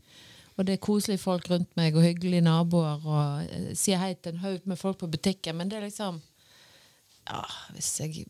Og 0.55 0.67
det 0.67 0.77
er 0.77 0.85
koselige 0.87 1.23
folk 1.23 1.49
rundt 1.51 1.73
meg, 1.79 1.97
og 1.97 2.05
hyggelige 2.05 2.45
naboer, 2.45 3.01
og 3.03 3.47
jeg 3.49 3.79
sier 3.81 4.03
hei 4.03 4.13
til 4.15 4.37
en 4.37 4.45
haug 4.45 4.69
med 4.71 4.79
folk 4.79 5.01
på 5.01 5.11
butikken, 5.11 5.57
men 5.59 5.73
det 5.73 5.81
er 5.81 5.89
liksom 5.89 6.21
Ja, 7.25 7.41
hvis 7.73 7.89
jeg 8.03 8.27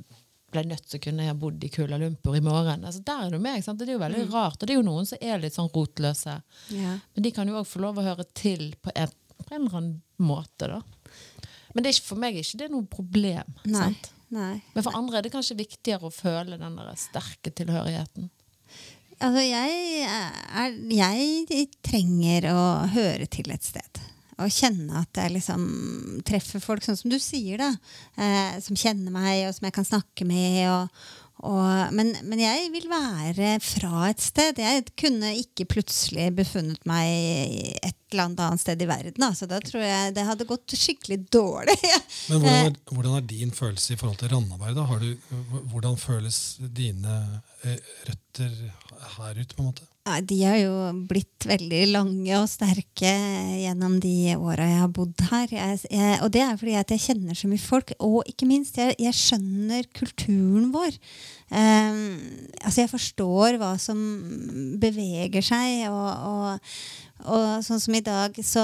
ble 0.54 0.62
nødt, 0.70 0.86
så 0.86 1.00
kunne 1.02 1.24
jeg 1.24 1.32
ha 1.32 1.38
bodd 1.38 1.64
i 1.66 1.70
Kuala 1.72 1.98
Lumpur 1.98 2.36
i 2.38 2.42
morgen. 2.44 2.84
Altså, 2.86 3.02
der 3.02 3.26
er 3.26 3.34
det 3.34 3.40
meg, 3.42 3.64
sant? 3.66 3.80
Det 3.80 3.90
er 3.90 3.96
jo 3.96 4.04
veldig 4.04 4.28
rart. 4.30 4.60
Og 4.60 4.68
det 4.68 4.76
er 4.76 4.78
jo 4.78 4.86
noen 4.86 5.08
som 5.08 5.18
er 5.20 5.42
litt 5.42 5.56
sånn 5.56 5.70
rotløse. 5.74 6.36
Ja. 6.70 6.92
Men 7.16 7.26
de 7.26 7.32
kan 7.34 7.50
jo 7.50 7.58
òg 7.58 7.66
få 7.66 7.82
lov 7.82 7.98
å 7.98 8.06
høre 8.06 8.26
til 8.38 8.68
på 8.78 8.94
en, 8.94 9.10
på 9.34 9.48
en 9.50 9.64
eller 9.64 9.78
annen 9.80 9.96
måte, 10.22 10.70
da. 10.70 10.78
Men 11.74 11.84
det 11.84 11.90
er 11.90 11.96
ikke, 11.98 12.10
for 12.12 12.22
meg 12.22 12.38
er 12.38 12.46
ikke 12.46 12.62
det 12.62 12.70
noe 12.72 12.86
problem. 12.90 13.58
Nei. 13.66 13.80
Sant? 13.80 14.10
Nei. 14.34 14.54
Men 14.74 14.86
for 14.86 14.96
andre 14.98 15.20
er 15.20 15.26
det 15.26 15.34
kanskje 15.34 15.58
viktigere 15.58 16.08
å 16.08 16.14
føle 16.14 16.58
den 16.58 16.78
der 16.78 16.96
sterke 16.98 17.52
tilhørigheten. 17.54 18.30
Altså, 19.22 19.44
jeg, 19.46 20.08
er, 20.10 20.74
jeg 20.90 21.68
trenger 21.86 22.48
å 22.50 22.64
høre 22.94 23.28
til 23.30 23.52
et 23.54 23.66
sted. 23.66 24.00
Og 24.42 24.50
kjenne 24.50 25.04
at 25.04 25.20
jeg 25.20 25.30
liksom 25.36 25.66
treffer 26.26 26.62
folk, 26.62 26.82
sånn 26.82 26.98
som 26.98 27.12
du 27.12 27.20
sier, 27.22 27.60
da. 27.60 27.70
Eh, 28.18 28.56
som 28.64 28.78
kjenner 28.78 29.14
meg, 29.14 29.44
og 29.46 29.54
som 29.54 29.68
jeg 29.68 29.76
kan 29.76 29.86
snakke 29.86 30.26
med. 30.26 30.64
Og, 30.72 31.04
og, 31.44 31.92
men, 31.92 32.14
men 32.24 32.40
jeg 32.40 32.70
vil 32.72 32.86
være 32.88 33.58
fra 33.60 34.08
et 34.08 34.22
sted. 34.24 34.60
Jeg 34.60 34.86
kunne 35.00 35.34
ikke 35.36 35.66
plutselig 35.68 36.30
befunnet 36.38 36.80
meg 36.88 37.10
et 37.84 37.98
eller 38.14 38.30
annet 38.30 38.62
sted 38.62 38.80
i 38.80 38.88
verden. 38.88 39.26
Altså, 39.26 39.48
da 39.50 39.58
tror 39.60 39.84
jeg 39.84 40.14
det 40.16 40.24
hadde 40.24 40.48
gått 40.48 40.76
skikkelig 40.78 41.18
dårlig. 41.34 41.76
Men 42.30 42.40
hvordan 42.40 42.68
er, 42.70 42.78
hvordan 42.90 43.16
er 43.18 43.26
din 43.28 43.52
følelse 43.54 43.94
i 43.94 43.98
forhold 44.00 44.20
til 44.22 44.30
Randaberg? 44.32 44.78
da? 44.78 44.86
Du, 45.02 45.58
hvordan 45.72 45.98
føles 46.00 46.38
dine 46.76 47.16
eh, 47.64 47.76
røtter 48.08 48.54
her 49.18 49.40
ute, 49.40 49.56
på 49.56 49.64
en 49.64 49.68
måte? 49.72 49.88
Ja, 50.04 50.18
de 50.20 50.36
har 50.44 50.58
jo 50.60 50.72
blitt 51.08 51.46
veldig 51.48 51.78
lange 51.94 52.36
og 52.36 52.48
sterke 52.52 53.08
gjennom 53.56 53.94
de 54.04 54.34
åra 54.36 54.66
jeg 54.68 54.80
har 54.82 54.90
bodd 54.92 55.22
her. 55.30 55.46
Jeg, 55.48 55.78
jeg, 55.88 56.18
og 56.18 56.28
det 56.34 56.42
er 56.44 56.58
fordi 56.60 56.74
jeg 56.76 57.00
kjenner 57.06 57.38
så 57.38 57.48
mye 57.48 57.62
folk, 57.62 57.94
og 58.04 58.18
ikke 58.28 58.48
minst, 58.50 58.76
jeg, 58.76 58.92
jeg 59.00 59.16
skjønner 59.16 59.88
kulturen 59.96 60.68
vår. 60.74 60.98
Um, 61.48 62.20
altså, 62.60 62.82
jeg 62.82 62.92
forstår 62.92 63.56
hva 63.62 63.72
som 63.80 63.96
beveger 64.82 65.44
seg, 65.44 65.86
og, 65.88 66.12
og, 66.28 66.76
og 67.22 67.62
sånn 67.64 67.80
som 67.80 67.94
i 67.94 68.02
dag, 68.04 68.34
så 68.44 68.62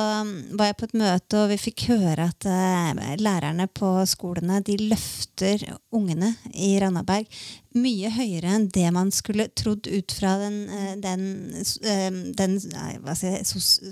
var 0.59 0.71
jeg 0.71 0.77
på 0.81 0.89
et 0.89 0.97
møte, 0.99 1.39
og 1.39 1.53
vi 1.53 1.59
fikk 1.61 1.85
høre 1.93 2.27
at 2.33 2.47
eh, 2.51 3.17
lærerne 3.23 3.69
på 3.71 3.93
skolene 4.11 4.59
de 4.67 4.75
løfter 4.91 5.63
ungene 5.95 6.35
i 6.51 6.75
Randaberg 6.83 7.31
mye 7.79 8.11
høyere 8.11 8.51
enn 8.51 8.67
det 8.75 8.89
man 8.95 9.13
skulle 9.15 9.47
trodd 9.55 9.87
ut 9.87 10.15
fra 10.17 10.33
den, 10.41 10.57
den, 10.99 11.23
den, 11.55 11.67
eh, 11.87 12.09
den 12.37 12.57
nei, 12.73 12.95
jeg, 13.23 13.45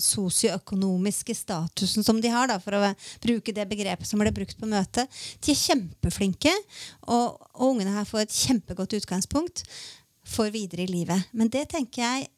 sosioøkonomiske 0.03 1.37
statusen 1.39 2.07
som 2.07 2.19
de 2.23 2.33
har, 2.35 2.51
da, 2.51 2.59
for 2.63 2.75
å 2.75 2.91
bruke 3.23 3.55
det 3.55 3.69
begrepet 3.71 4.11
som 4.11 4.19
ble 4.23 4.33
brukt 4.35 4.59
på 4.59 4.71
møtet. 4.71 5.07
De 5.45 5.55
er 5.55 5.61
kjempeflinke, 5.63 6.55
og, 7.07 7.39
og 7.55 7.71
ungene 7.71 7.95
her 7.95 8.09
får 8.09 8.27
et 8.27 8.41
kjempegodt 8.43 8.99
utgangspunkt 8.99 9.63
for 10.29 10.51
videre 10.53 10.85
i 10.85 10.91
livet. 10.91 11.31
Men 11.33 11.49
det 11.53 11.69
tenker 11.73 12.03
jeg 12.03 12.29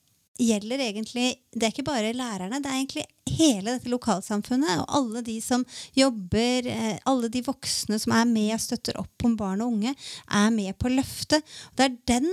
gjelder 0.40 0.82
egentlig 0.84 1.26
Det 1.52 1.66
er 1.66 1.72
ikke 1.74 1.86
bare 1.86 2.12
lærerne, 2.16 2.60
det 2.62 2.70
er 2.70 2.78
egentlig 2.78 3.06
hele 3.30 3.74
dette 3.76 3.90
lokalsamfunnet 3.92 4.82
og 4.82 4.94
alle 4.98 5.22
de 5.26 5.36
som 5.42 5.64
jobber, 5.96 6.66
eh, 6.70 6.96
alle 7.08 7.30
de 7.32 7.42
voksne 7.46 7.98
som 8.00 8.14
er 8.16 8.28
med 8.30 8.54
og 8.56 8.62
støtter 8.62 8.98
opp 9.00 9.26
om 9.26 9.36
barn 9.38 9.62
og 9.64 9.74
unge, 9.74 9.94
er 10.30 10.50
med 10.54 10.76
på 10.78 10.92
løftet. 10.92 11.46
Det 11.76 11.86
er 11.86 11.98
den, 12.10 12.28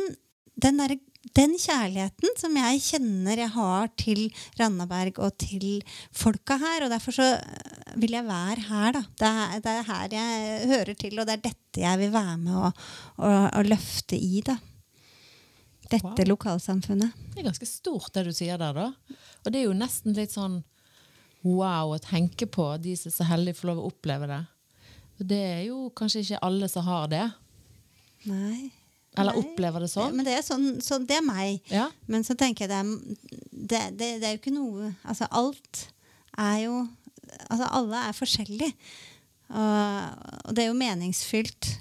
den, 0.57 0.81
der, 0.81 0.95
den 1.37 1.57
kjærligheten 1.59 2.37
som 2.39 2.57
jeg 2.61 2.83
kjenner 2.85 3.43
jeg 3.43 3.53
har 3.55 3.91
til 3.99 4.23
Randaberg 4.59 5.19
og 5.23 5.35
til 5.41 5.83
folka 6.15 6.59
her. 6.61 6.85
Og 6.85 6.93
derfor 6.93 7.17
så 7.17 7.29
vil 7.97 8.17
jeg 8.17 8.27
være 8.27 8.67
her, 8.69 8.97
da. 8.97 9.03
Det 9.17 9.33
er, 9.33 9.59
det 9.65 9.75
er 9.75 9.91
her 9.91 10.17
jeg 10.19 10.71
hører 10.73 10.97
til, 10.97 11.19
og 11.19 11.27
det 11.27 11.37
er 11.37 11.45
dette 11.49 11.83
jeg 11.83 12.01
vil 12.01 12.15
være 12.15 12.39
med 12.41 12.57
og, 12.57 12.87
og, 13.17 13.39
og 13.53 13.71
løfte 13.75 14.17
i, 14.17 14.41
da. 14.45 14.57
Dette 15.87 16.03
Wow. 16.03 16.27
lokalsamfunnet. 16.33 17.13
Det 17.33 17.41
er 17.41 17.47
ganske 17.47 17.67
stort, 17.69 18.11
det 18.13 18.25
du 18.27 18.33
sier 18.35 18.57
der, 18.59 18.73
da. 18.75 19.17
Og 19.45 19.51
det 19.51 19.61
er 19.61 19.69
jo 19.69 19.77
nesten 19.77 20.15
litt 20.17 20.33
sånn 20.35 20.63
wow 21.47 21.93
å 21.95 21.99
tenke 22.03 22.47
på, 22.49 22.65
de 22.81 22.95
som 22.99 23.11
er 23.11 23.15
så 23.15 23.27
heldige 23.29 23.59
får 23.61 23.71
lov 23.71 23.79
å 23.83 23.91
oppleve 23.91 24.27
det. 24.27 24.41
Og 25.17 25.29
det 25.29 25.39
er 25.45 25.61
jo 25.69 25.87
kanskje 25.97 26.25
ikke 26.25 26.41
alle 26.45 26.67
som 26.69 26.85
har 26.85 27.07
det. 27.13 27.23
Nei. 28.27 28.71
Eller 29.17 29.37
opplever 29.39 29.81
det 29.81 29.89
sånn. 29.89 30.13
Men 30.13 30.27
det 30.27 30.35
er, 30.37 30.43
sånn, 30.45 30.77
så 30.83 30.99
det 31.01 31.17
er 31.17 31.25
meg. 31.25 31.61
Ja. 31.73 31.87
Men 32.05 32.25
så 32.27 32.35
tenker 32.37 32.67
jeg 32.67 32.69
det 32.69 32.77
er, 32.77 33.39
det, 33.51 33.81
det, 33.97 34.09
det 34.21 34.27
er 34.27 34.35
jo 34.35 34.41
ikke 34.43 34.53
noe 34.53 34.91
Altså 35.09 35.25
alt 35.33 35.87
er 36.37 36.59
jo 36.67 36.75
Altså 37.49 37.65
alle 37.75 38.03
er 38.07 38.15
forskjellige. 38.15 38.69
Og, 39.47 40.27
og 40.47 40.53
det 40.55 40.63
er 40.63 40.69
jo 40.69 40.77
meningsfylt. 40.77 41.71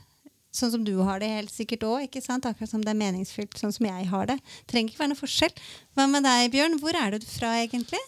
Sånn 0.57 0.73
som 0.73 0.85
du 0.87 0.95
har 1.05 1.21
det 1.21 1.29
helt 1.29 1.53
sikkert 1.53 1.85
òg. 1.85 2.07
Akkurat 2.09 2.71
som 2.71 2.85
det 2.85 2.95
er 2.95 3.01
meningsfylt 3.01 3.59
sånn 3.61 3.75
som 3.77 3.89
jeg 3.89 4.09
har 4.13 4.31
det. 4.31 4.39
Trenger 4.71 4.93
ikke 4.95 5.03
være 5.03 5.13
noe 5.13 5.21
forskjell. 5.21 5.53
Hva 5.97 6.09
med 6.09 6.25
deg, 6.25 6.49
Bjørn? 6.55 6.79
Hvor 6.81 6.97
er 6.97 7.17
du 7.17 7.27
fra, 7.29 7.59
egentlig? 7.61 8.01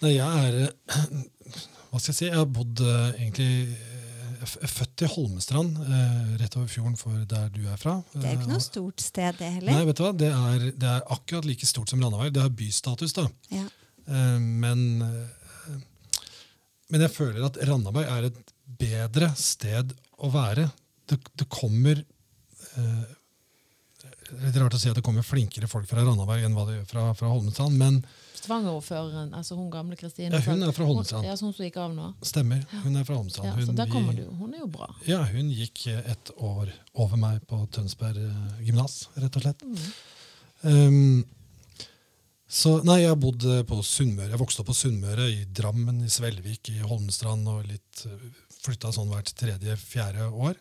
Nei, 0.00 0.16
jeg 0.16 0.48
er 0.48 0.60
eh, 0.64 1.04
Hva 1.90 1.98
skal 1.98 2.12
jeg 2.14 2.18
si? 2.20 2.28
Jeg 2.30 2.38
har 2.38 2.46
bodd 2.48 2.80
eh, 2.86 3.08
egentlig 3.18 3.50
jeg 4.40 4.64
er 4.64 4.70
født 4.72 5.02
i 5.04 5.08
Holmestrand, 5.10 5.76
eh, 5.84 6.28
rett 6.40 6.54
over 6.56 6.68
fjorden 6.70 6.96
for 6.96 7.24
der 7.28 7.50
du 7.52 7.60
er 7.68 7.76
fra. 7.76 7.98
Det 8.14 8.24
er 8.24 8.32
jo 8.32 8.38
ikke 8.38 8.48
Eh, 8.48 8.52
noe 8.54 8.64
stort 8.64 9.02
sted, 9.04 9.36
det 9.36 9.50
heller. 9.58 9.72
Nei, 9.74 9.84
vet 9.84 9.98
du 9.98 10.02
hva? 10.04 10.12
Det 10.16 10.30
er, 10.32 10.64
det 10.72 10.88
er 10.88 11.02
akkurat 11.12 11.44
like 11.44 11.66
stort 11.68 11.92
som 11.92 12.00
Randaberg. 12.00 12.32
Det 12.32 12.40
har 12.40 12.48
bystatus, 12.48 13.12
da. 13.12 13.26
Ja. 13.52 13.66
Eh, 14.06 14.38
men, 14.40 15.02
eh, 15.02 15.76
men 16.88 17.04
jeg 17.04 17.12
føler 17.12 17.44
at 17.44 17.60
Randaberg 17.68 18.08
er 18.08 18.30
et 18.30 18.54
bedre 18.80 19.32
sted 19.36 19.92
å 20.16 20.32
være. 20.32 20.70
Det, 21.10 21.18
det 21.40 21.46
kommer 21.50 21.98
eh, 22.00 23.04
litt 24.44 24.56
rart 24.62 24.74
å 24.76 24.78
si 24.80 24.88
at 24.90 24.96
det 24.98 25.02
kommer 25.04 25.24
flinkere 25.26 25.66
folk 25.68 25.88
fra 25.90 26.04
Randaberg 26.06 26.44
enn 26.46 26.54
hva 26.56 26.64
det 26.68 26.76
gjør 26.78 26.86
fra, 26.92 27.06
fra 27.18 27.30
Holmestrand, 27.32 27.74
men 27.80 28.00
Stavanger-ordføreren, 28.40 29.34
altså 29.36 29.56
hun 29.58 29.66
gamle 29.72 29.98
Kristine. 30.00 30.30
Ja, 30.32 30.40
hun 30.46 30.62
er 30.64 30.70
fra 30.72 30.86
Holmestrand. 30.88 31.26
Hun- 31.26 31.28
Ja, 31.28 31.34
hun 31.36 31.52
som 31.52 31.64
gikk 31.66 31.76
av 31.82 31.90
nå. 31.92 32.06
stemmer. 32.24 32.62
Hun 32.86 32.96
er 32.96 33.04
fra 33.04 33.18
Holmestrand. 33.18 33.50
Ja, 33.50 33.66
så 33.66 33.74
der 33.76 33.90
kommer 33.92 34.14
du. 34.16 34.22
Hun 34.38 34.54
er 34.54 34.62
jo 34.62 34.68
bra. 34.72 34.88
Ja, 35.04 35.18
hun 35.28 35.50
gikk 35.52 35.82
et 35.90 36.30
år 36.38 36.70
over 36.94 37.20
meg 37.20 37.42
på 37.50 37.58
Tønsberg 37.74 38.16
eh, 38.16 38.62
gymnas, 38.64 39.02
rett 39.20 39.36
og 39.36 39.44
slett. 39.44 39.66
Um, 40.62 41.24
så 42.50 42.80
nei, 42.82 43.02
jeg 43.04 43.12
har 43.12 43.20
bodd 43.22 43.46
eh, 43.46 43.62
på 43.68 43.78
Sunnmøre. 43.86 44.32
Jeg 44.34 44.40
vokste 44.40 44.64
opp 44.64 44.70
på 44.72 44.76
Sunnmøre, 44.76 45.28
i 45.30 45.44
Drammen, 45.46 46.00
i 46.02 46.10
Svelvik, 46.10 46.72
i 46.74 46.82
Holmestrand 46.82 47.46
og 47.50 47.62
litt 47.68 48.04
flytta 48.60 48.92
sånn 48.94 49.10
hvert 49.12 49.30
tredje-fjerde 49.38 50.28
år. 50.34 50.56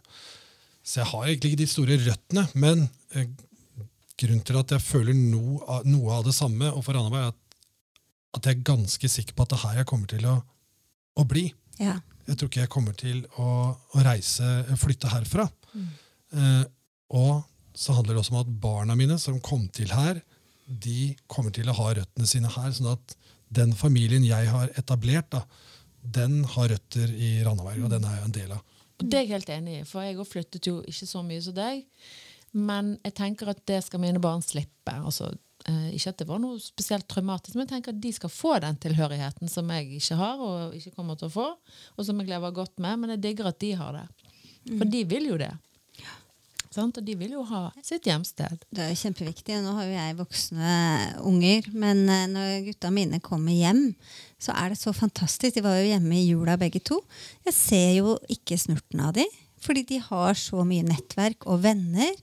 Så 0.85 1.01
jeg 1.01 1.09
har 1.11 1.27
egentlig 1.27 1.53
ikke 1.53 1.61
de 1.63 1.69
store 1.69 1.97
røttene. 2.05 2.45
Men 2.59 2.85
eh, 3.13 3.29
grunnen 4.19 4.45
til 4.45 4.59
at 4.59 4.73
jeg 4.75 4.85
føler 4.85 5.17
no, 5.17 5.59
noe 5.87 6.17
av 6.17 6.27
det 6.27 6.35
samme 6.37 6.71
overfor 6.71 6.97
Randaberg, 6.97 7.29
er 7.29 7.33
at, 7.33 7.59
at 8.39 8.49
jeg 8.49 8.59
er 8.59 8.69
ganske 8.71 9.11
sikker 9.11 9.35
på 9.35 9.45
at 9.45 9.53
det 9.53 9.59
er 9.59 9.65
her 9.65 9.81
jeg 9.81 9.89
kommer 9.91 10.11
til 10.11 10.25
å, 10.29 10.37
å 11.19 11.27
bli. 11.27 11.47
Ja. 11.79 11.99
Jeg 12.29 12.37
tror 12.37 12.51
ikke 12.51 12.63
jeg 12.63 12.73
kommer 12.73 12.97
til 12.97 13.21
å, 13.41 13.49
å 13.73 14.03
reise, 14.05 14.47
flytte 14.79 15.11
herfra. 15.11 15.47
Eh, 15.73 16.65
og 17.17 17.41
så 17.73 17.95
handler 17.95 18.15
det 18.15 18.23
også 18.23 18.35
om 18.35 18.43
at 18.43 18.51
barna 18.61 18.97
mine 18.97 19.17
som 19.21 19.39
kom 19.43 19.65
til 19.73 19.93
her, 19.95 20.19
de 20.69 21.15
kommer 21.27 21.53
til 21.55 21.69
å 21.69 21.75
ha 21.79 21.89
røttene 21.97 22.29
sine 22.29 22.51
her. 22.53 22.71
sånn 22.75 22.93
at 22.93 23.15
den 23.49 23.73
familien 23.73 24.25
jeg 24.25 24.49
har 24.51 24.69
etablert, 24.77 25.31
da, 25.33 25.43
den 26.01 26.43
har 26.45 26.69
røtter 26.69 27.09
i 27.09 27.39
Randaberg, 27.43 27.87
og 27.87 27.93
den 27.93 28.05
er 28.05 28.19
jeg 28.19 28.25
en 28.27 28.37
del 28.37 28.55
av. 28.55 28.79
Og 28.99 29.05
det 29.07 29.17
er 29.17 29.25
jeg 29.25 29.33
helt 29.33 29.53
enig 29.53 29.75
i, 29.79 29.85
for 29.87 30.05
jeg 30.05 30.17
har 30.17 30.27
flyttet 30.27 30.67
jo 30.67 30.79
ikke 30.87 31.07
så 31.07 31.23
mye 31.25 31.43
som 31.43 31.55
deg. 31.57 31.85
Men 32.51 32.95
jeg 33.05 33.15
tenker 33.17 33.51
at 33.51 33.61
det 33.69 33.83
skal 33.85 34.01
mine 34.03 34.21
barn 34.21 34.41
slippe. 34.43 34.93
Altså, 34.93 35.31
eh, 35.69 35.89
ikke 35.95 36.13
at 36.13 36.21
det 36.21 36.27
var 36.29 36.41
noe 36.43 36.59
spesielt 36.61 37.07
traumatisk, 37.09 37.55
men 37.55 37.65
jeg 37.65 37.73
tenker 37.75 37.95
at 37.95 38.01
de 38.03 38.11
skal 38.15 38.33
få 38.33 38.57
den 38.63 38.79
tilhørigheten 38.83 39.51
som 39.51 39.69
jeg 39.75 40.01
ikke 40.01 40.19
har, 40.19 40.41
og 40.43 40.75
ikke 40.77 40.95
kommer 40.97 41.19
til 41.19 41.29
å 41.29 41.35
få, 41.35 41.47
og 41.95 42.05
som 42.05 42.19
jeg 42.21 42.31
lever 42.31 42.57
godt 42.57 42.75
med. 42.77 43.01
Men 43.01 43.15
jeg 43.15 43.23
digger 43.27 43.51
at 43.51 43.61
de 43.61 43.73
har 43.79 43.95
det. 43.95 44.07
For 44.75 44.89
de 44.91 45.03
vil 45.09 45.31
jo 45.31 45.39
det. 45.39 45.53
Sant? 46.69 46.99
Og 47.01 47.05
de 47.05 47.15
vil 47.17 47.33
jo 47.33 47.43
ha 47.49 47.63
sitt 47.81 48.05
hjemsted. 48.05 48.61
Det 48.69 48.83
er 48.83 48.91
jo 48.91 48.99
kjempeviktig. 49.01 49.57
Nå 49.63 49.73
har 49.73 49.87
jo 49.87 49.95
jeg 49.95 50.17
voksne 50.19 50.73
unger, 51.25 51.69
men 51.73 52.03
eh, 52.05 52.27
når 52.29 52.65
gutta 52.67 52.91
mine 52.93 53.21
kommer 53.25 53.55
hjem, 53.55 53.87
så 54.37 54.53
er 54.53 54.73
det 54.73 54.79
så 54.81 54.93
fantastisk. 54.93 55.57
De 55.57 55.65
var 55.65 55.79
jo 55.79 55.89
hjemme 55.89 56.19
i 56.19 56.27
jula 56.27 56.59
begge 56.61 56.81
to. 56.85 57.01
Jeg 57.47 57.57
ser 57.57 57.93
jo 57.97 58.17
ikke 58.29 58.59
snurten 58.61 59.01
av 59.01 59.15
de, 59.17 59.25
fordi 59.65 59.85
de 59.89 60.01
har 60.11 60.37
så 60.37 60.61
mye 60.67 60.85
nettverk 60.85 61.49
og 61.49 61.63
venner. 61.65 62.13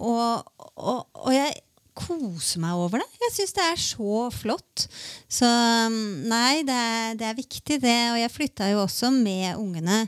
Og, 0.00 0.48
og, 0.80 1.04
og 1.20 1.34
jeg 1.36 1.60
koser 2.00 2.62
meg 2.62 2.80
over 2.80 3.02
det. 3.02 3.08
Jeg 3.26 3.34
syns 3.34 3.56
det 3.56 3.64
er 3.66 3.80
så 3.82 4.26
flott. 4.32 4.86
Så 5.30 5.48
um, 5.90 5.96
nei, 6.30 6.62
det 6.66 6.76
er, 6.76 7.16
det 7.20 7.28
er 7.28 7.38
viktig, 7.38 7.80
det. 7.82 7.98
Og 8.14 8.20
jeg 8.22 8.32
flytta 8.32 8.70
jo 8.72 8.84
også 8.84 9.12
med 9.14 9.60
ungene 9.60 10.06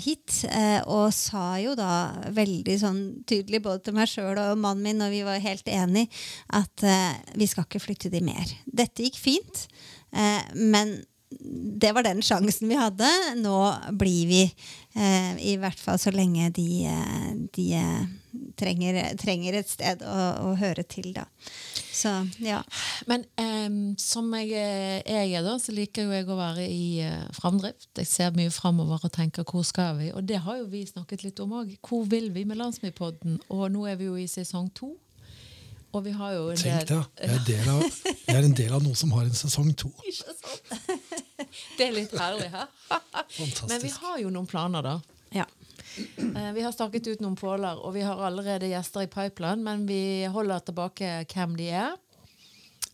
hit, 0.00 0.44
eh, 0.48 0.80
og 0.88 1.12
sa 1.14 1.58
jo 1.60 1.74
da 1.78 2.14
veldig 2.34 2.78
sånn 2.80 3.02
tydelig 3.28 3.60
både 3.64 3.84
til 3.84 3.98
meg 3.98 4.08
sjøl 4.10 4.38
og 4.40 4.58
mannen 4.60 4.86
min, 4.86 5.04
og 5.04 5.12
vi 5.12 5.24
var 5.26 5.42
helt 5.44 5.68
enige, 5.68 6.08
at 6.56 6.86
eh, 6.86 7.20
vi 7.36 7.48
skal 7.50 7.68
ikke 7.68 7.82
flytte 7.82 8.12
de 8.12 8.22
mer. 8.24 8.56
Dette 8.64 9.04
gikk 9.04 9.20
fint, 9.20 9.66
eh, 10.16 10.42
men 10.56 10.98
det 11.28 11.92
var 11.92 12.06
den 12.06 12.22
sjansen 12.24 12.70
vi 12.70 12.78
hadde. 12.78 13.08
Nå 13.36 13.56
blir 14.00 14.28
vi, 14.30 14.42
eh, 14.46 14.87
i 14.98 15.56
hvert 15.60 15.80
fall 15.80 15.98
så 16.00 16.10
lenge 16.14 16.50
de, 16.56 16.68
eh, 16.90 17.28
de 17.54 17.66
eh, 17.78 18.06
trenger, 18.58 18.98
trenger 19.20 19.58
et 19.60 19.70
sted 19.70 20.02
å, 20.02 20.16
å 20.48 20.54
høre 20.58 20.84
til, 20.88 21.12
da. 21.16 21.26
Så 21.98 22.12
ja. 22.42 22.60
Men 23.10 23.24
em, 23.40 23.78
som 23.98 24.28
jeg, 24.38 24.52
jeg 24.54 25.32
er, 25.32 25.42
da, 25.46 25.56
så 25.62 25.74
liker 25.74 26.06
jo 26.06 26.14
jeg 26.14 26.28
å 26.30 26.38
være 26.38 26.66
i 26.66 27.00
eh, 27.06 27.26
framdrift. 27.36 27.90
Jeg 27.98 28.10
ser 28.10 28.36
mye 28.38 28.52
framover 28.54 29.02
og 29.06 29.14
tenker 29.14 29.46
hvor 29.48 29.66
skal 29.66 29.98
vi? 29.98 30.12
Og 30.14 30.26
det 30.28 30.42
har 30.44 30.60
jo 30.60 30.68
vi 30.70 30.84
snakket 30.86 31.26
litt 31.26 31.42
om 31.44 31.56
òg. 31.60 31.74
Hvor 31.84 32.06
vil 32.10 32.30
vi 32.34 32.46
med 32.48 32.60
Landsmypodden? 32.60 33.40
Og 33.54 33.68
nå 33.74 33.86
er 33.90 33.98
vi 34.00 34.10
jo 34.10 34.18
i 34.18 34.28
sesong 34.30 34.70
to. 34.78 34.94
Og 35.96 36.02
vi 36.04 36.10
har 36.12 36.32
jo 36.36 36.48
en 36.52 36.58
Tenk 36.60 36.88
det, 36.90 36.96
jeg 37.22 37.30
er, 37.32 37.44
del 37.46 37.68
av, 37.72 37.84
jeg 38.28 38.34
er 38.36 38.44
en 38.44 38.56
del 38.58 38.72
av 38.76 38.82
noe 38.84 38.96
som 38.98 39.12
har 39.16 39.24
en 39.24 39.36
sesong 39.38 39.70
to. 39.80 39.88
Ikke 40.08 40.34
sant? 40.34 40.98
Det 41.78 41.86
er 41.86 41.94
litt 41.96 42.12
herlig, 42.18 42.50
hæ? 42.52 42.66
Men 43.70 43.80
vi 43.82 43.92
har 43.94 44.18
jo 44.20 44.32
noen 44.34 44.48
planer, 44.50 44.84
da. 44.84 44.96
ja. 45.32 45.46
Eh, 45.98 46.50
Vi 46.54 46.62
har 46.62 46.74
staket 46.76 47.08
ut 47.08 47.22
noen 47.24 47.34
påler, 47.40 47.80
og 47.80 47.94
vi 47.96 48.04
har 48.06 48.20
allerede 48.28 48.68
gjester 48.70 49.06
i 49.06 49.10
pipeline, 49.10 49.64
men 49.64 49.86
vi 49.88 50.26
holder 50.30 50.60
tilbake 50.68 51.08
hvem 51.32 51.56
de 51.58 51.70
er. 51.72 51.96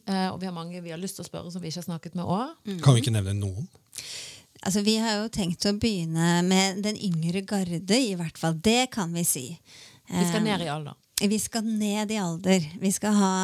Eh, 0.07 0.29
Og 0.31 0.39
vi 0.41 0.47
har 0.47 0.55
mange 0.55 0.81
vi 0.85 0.93
har 0.95 1.01
lyst 1.03 1.19
til 1.19 1.25
å 1.27 1.29
spørre 1.29 1.51
som 1.53 1.61
vi 1.65 1.69
ikke 1.73 1.83
har 1.83 1.89
snakket 1.91 2.15
med 2.15 2.25
òg. 2.31 2.55
Kan 2.85 2.95
vi 2.95 3.03
ikke 3.03 3.13
nevne 3.19 3.35
noen? 3.41 3.67
Altså, 4.65 4.81
vi 4.87 4.95
har 5.03 5.19
jo 5.19 5.29
tenkt 5.35 5.67
å 5.69 5.75
begynne 5.77 6.39
med 6.47 6.79
den 6.87 6.97
yngre 6.97 7.43
garde, 7.45 7.99
i 7.99 8.15
hvert 8.17 8.39
fall. 8.41 8.55
Det 8.65 8.87
kan 8.95 9.13
vi 9.13 9.25
si. 9.29 9.49
Vi 10.09 10.25
skal 10.31 10.45
ned 10.47 10.63
i 10.65 10.71
alder. 10.73 10.95
Vi 11.23 11.39
skal 11.39 11.63
ned 11.63 12.11
i 12.11 12.19
alder. 12.19 12.65
Vi, 12.83 12.91
skal 12.91 13.15
ha, 13.15 13.35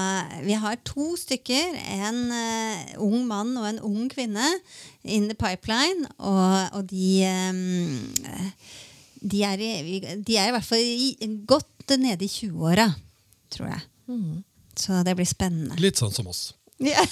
vi 0.43 0.57
har 0.59 0.81
to 0.85 1.15
stykker. 1.17 1.77
En 2.09 2.19
uh, 2.35 3.05
ung 3.07 3.23
mann 3.29 3.55
og 3.61 3.69
en 3.69 3.79
ung 3.87 4.09
kvinne 4.11 4.47
in 5.05 5.29
the 5.31 5.37
pipeline. 5.39 6.09
Og, 6.19 6.81
og 6.81 6.91
de, 6.91 7.23
um, 7.51 8.09
de, 9.23 9.43
er 9.47 9.63
i, 9.63 10.01
de 10.19 10.37
er 10.37 10.51
i 10.51 10.57
hvert 10.57 10.67
fall 10.67 10.83
i, 10.83 11.15
godt 11.47 11.95
nede 11.99 12.27
i 12.27 12.31
20-åra, 12.31 12.89
tror 13.51 13.71
jeg. 13.71 13.87
Så 14.81 15.03
det 15.07 15.15
blir 15.19 15.29
spennende. 15.29 15.79
Litt 15.83 16.01
sånn 16.01 16.15
som 16.15 16.31
oss. 16.31 16.51
Ja. 16.81 17.03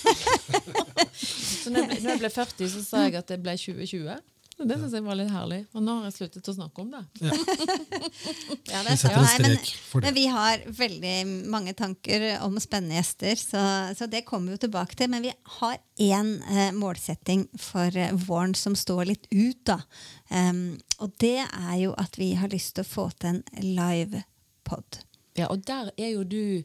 Så 1.18 1.70
når 1.70 1.84
jeg, 1.84 1.88
ble, 1.88 1.98
når 2.02 2.10
jeg 2.10 2.20
ble 2.22 2.30
40, 2.32 2.68
så 2.72 2.82
sa 2.84 3.00
jeg 3.04 3.18
at 3.18 3.28
det 3.28 3.38
ble 3.42 3.54
2020. 3.58 4.14
Det 4.58 4.74
synes 4.74 4.94
jeg 4.96 5.04
var 5.06 5.14
litt 5.14 5.30
herlig. 5.30 5.58
Og 5.76 5.82
nå 5.86 5.92
har 6.00 6.08
jeg 6.08 6.16
sluttet 6.16 6.48
å 6.50 6.54
snakke 6.56 6.82
om 6.82 6.88
det. 6.90 7.02
Ja, 7.22 8.80
Vi 8.88 8.88
det, 8.88 8.96
setter 8.98 9.18
en 9.20 9.28
strek 9.30 9.68
for 9.86 10.02
det. 10.02 10.08
men 10.08 10.16
vi 10.16 10.24
har 10.34 10.64
veldig 10.80 11.14
mange 11.54 11.74
tanker 11.78 12.26
om 12.42 12.58
spennende 12.62 12.98
gjester, 12.98 13.38
så, 13.38 13.62
så 13.94 14.08
det 14.10 14.24
kommer 14.26 14.50
vi 14.50 14.58
jo 14.58 14.64
tilbake 14.66 14.98
til. 14.98 15.12
Men 15.12 15.22
vi 15.28 15.32
har 15.60 15.78
én 16.02 16.32
eh, 16.50 16.72
målsetting 16.74 17.46
for 17.54 17.94
eh, 17.94 18.14
våren 18.26 18.56
som 18.58 18.74
står 18.78 19.04
litt 19.12 19.30
ut, 19.30 19.62
da. 19.70 19.78
Um, 20.28 20.80
og 20.98 21.14
det 21.22 21.38
er 21.46 21.76
jo 21.78 21.94
at 21.96 22.18
vi 22.18 22.32
har 22.38 22.50
lyst 22.50 22.74
til 22.76 22.86
å 22.86 22.90
få 22.90 23.08
til 23.14 23.36
en 23.36 23.44
live-pod. 23.62 25.04
Ja, 25.38 25.52
og 25.52 25.62
der 25.68 25.92
er 25.94 26.16
jo 26.16 26.24
du, 26.26 26.64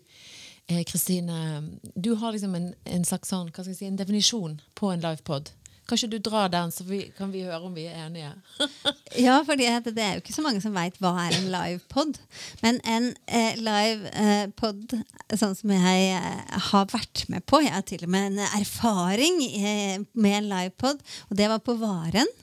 eh, 0.67 0.83
Kristine 0.89 1.77
Du 1.93 2.15
har 2.15 2.33
liksom 2.33 2.55
en, 2.55 2.71
en 2.85 3.05
slags 3.05 3.29
sånn, 3.29 3.51
hva 3.53 3.61
skal 3.61 3.75
jeg 3.75 3.83
si, 3.83 3.89
en 3.91 3.99
definisjon 3.99 4.57
på 4.73 4.89
en 4.89 5.03
livepod. 5.03 5.53
Kan 5.93 6.09
ikke 6.09 6.17
du 6.17 6.23
dra 6.25 6.47
den, 6.49 6.71
så 6.73 6.83
vi, 6.87 7.03
kan 7.13 7.29
vi 7.29 7.43
høre 7.45 7.59
om 7.67 7.73
vi 7.77 7.83
er 7.85 8.07
enige? 8.07 8.31
Ja, 9.25 9.35
for 9.45 9.53
det 9.53 9.67
er 9.69 10.15
jo 10.15 10.23
ikke 10.23 10.33
så 10.33 10.41
mange 10.41 10.61
som 10.63 10.73
veit 10.73 10.95
hva 10.97 11.11
er 11.21 11.35
en 11.37 11.51
live-pod. 11.53 12.17
Men 12.63 12.79
en 12.81 13.11
eh, 13.29 13.59
live-pod, 13.61 14.95
sånn 15.37 15.53
som 15.59 15.73
jeg 15.75 16.07
eh, 16.17 16.55
har 16.71 16.87
vært 16.89 17.27
med 17.29 17.45
på 17.45 17.61
Jeg 17.61 17.75
har 17.75 17.85
til 17.85 18.07
og 18.07 18.13
med 18.15 18.31
en 18.31 18.41
erfaring 18.57 19.37
eh, 19.53 19.99
med 20.17 20.39
en 20.39 20.49
live-pod, 20.49 21.05
og 21.29 21.37
det 21.37 21.51
var 21.53 21.61
på 21.61 21.77
Varen. 21.77 22.33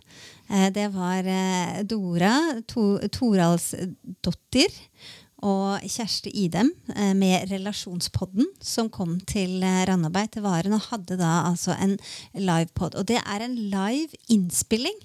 Eh, 0.46 0.68
det 0.78 0.86
var 0.94 1.26
eh, 1.26 1.82
Dora 1.90 2.36
to, 2.70 2.92
Toralsdottir 3.10 4.78
og 5.46 5.85
Kjersti 5.88 6.33
Idem 6.44 6.72
eh, 6.94 7.12
med 7.16 7.50
Relasjonspodden, 7.50 8.48
som 8.62 8.90
kom 8.92 9.18
til 9.29 9.62
eh, 9.66 9.85
Randaberg, 9.88 10.33
til 10.35 10.44
Varen, 10.44 10.76
og 10.76 10.88
hadde 10.90 11.18
da 11.20 11.40
altså 11.48 11.76
en 11.76 11.96
livepod. 12.37 12.98
Og 13.00 13.09
det 13.09 13.20
er 13.22 13.46
en 13.46 13.57
live 13.72 14.20
innspilling. 14.33 14.96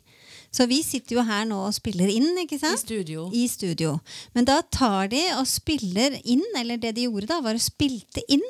Så 0.55 0.69
vi 0.71 0.79
sitter 0.85 1.17
jo 1.17 1.25
her 1.27 1.43
nå 1.49 1.57
og 1.67 1.75
spiller 1.75 2.07
inn, 2.11 2.29
ikke 2.45 2.55
I 2.55 2.61
sant? 2.61 2.79
studio. 2.79 3.27
I 3.35 3.43
studio. 3.51 3.97
Men 4.37 4.47
da 4.47 4.61
tar 4.71 5.09
de 5.11 5.21
og 5.35 5.47
spiller 5.51 6.15
inn, 6.23 6.45
eller 6.55 6.79
det 6.79 6.93
de 6.95 7.09
gjorde 7.09 7.31
da, 7.33 7.41
var 7.43 7.59
å 7.59 7.63
spilte 7.63 8.23
inn 8.31 8.43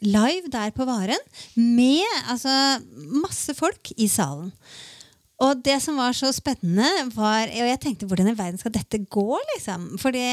live 0.00 0.48
der 0.52 0.72
på 0.72 0.86
Varen 0.88 1.20
med 1.56 2.06
altså, 2.32 2.52
masse 3.20 3.52
folk 3.58 3.92
i 4.00 4.08
salen. 4.08 4.54
Og 5.40 5.60
det 5.64 5.78
som 5.80 5.96
var 5.96 6.12
så 6.16 6.28
spennende, 6.36 7.06
var 7.14 7.48
Og 7.48 7.68
jeg 7.70 7.80
tenkte 7.80 8.08
hvordan 8.08 8.28
i 8.32 8.36
verden 8.36 8.60
skal 8.60 8.74
dette 8.74 9.00
gå, 9.08 9.28
liksom? 9.54 9.86
Fordi 10.00 10.24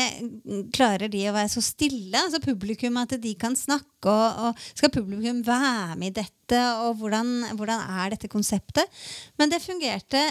klarer 0.76 1.12
de 1.12 1.24
å 1.30 1.36
være 1.36 1.52
så 1.54 1.64
stille, 1.64 2.18
altså 2.20 2.42
publikum, 2.44 3.00
at 3.00 3.16
de 3.24 3.34
kan 3.40 3.56
snakke, 3.56 4.12
og, 4.12 4.42
og 4.50 4.66
skal 4.74 4.92
publikum 4.94 5.44
være 5.48 5.96
med 6.00 6.12
i 6.12 6.18
dette, 6.22 6.64
og 6.84 7.00
hvordan, 7.00 7.54
hvordan 7.56 7.84
er 8.02 8.16
dette 8.16 8.32
konseptet? 8.32 9.00
Men 9.40 9.54
det 9.54 9.64
fungerte 9.64 10.24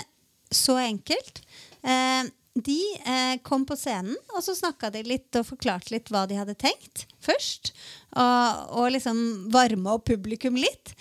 så 0.52 0.76
enkelt. 0.84 1.40
Eh, 1.82 2.28
de 2.56 2.78
eh, 3.04 3.36
kom 3.44 3.66
på 3.68 3.76
scenen, 3.76 4.16
og 4.32 4.40
så 4.44 4.54
snakka 4.56 4.88
de 4.94 5.02
litt 5.04 5.36
og 5.36 5.44
forklarte 5.50 5.92
litt 5.92 6.08
hva 6.12 6.24
de 6.28 6.38
hadde 6.38 6.56
tenkt 6.56 7.04
først. 7.24 7.74
Og, 8.16 8.62
og 8.80 8.92
liksom 8.94 9.18
varme 9.52 9.92
opp 9.92 10.06
publikum 10.08 10.56
litt. 10.56 10.94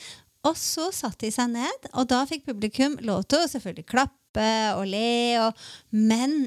Og 0.46 0.58
så 0.60 0.92
satte 0.94 1.26
de 1.26 1.34
seg 1.34 1.50
ned, 1.56 1.90
og 1.94 2.08
da 2.12 2.22
fikk 2.30 2.46
publikum 2.52 3.00
lov 3.06 3.26
til 3.30 3.42
å 3.42 3.50
selvfølgelig 3.50 3.90
klappe 3.90 4.48
og 4.76 4.86
le, 4.92 5.10
og, 5.42 5.66
men 5.96 6.46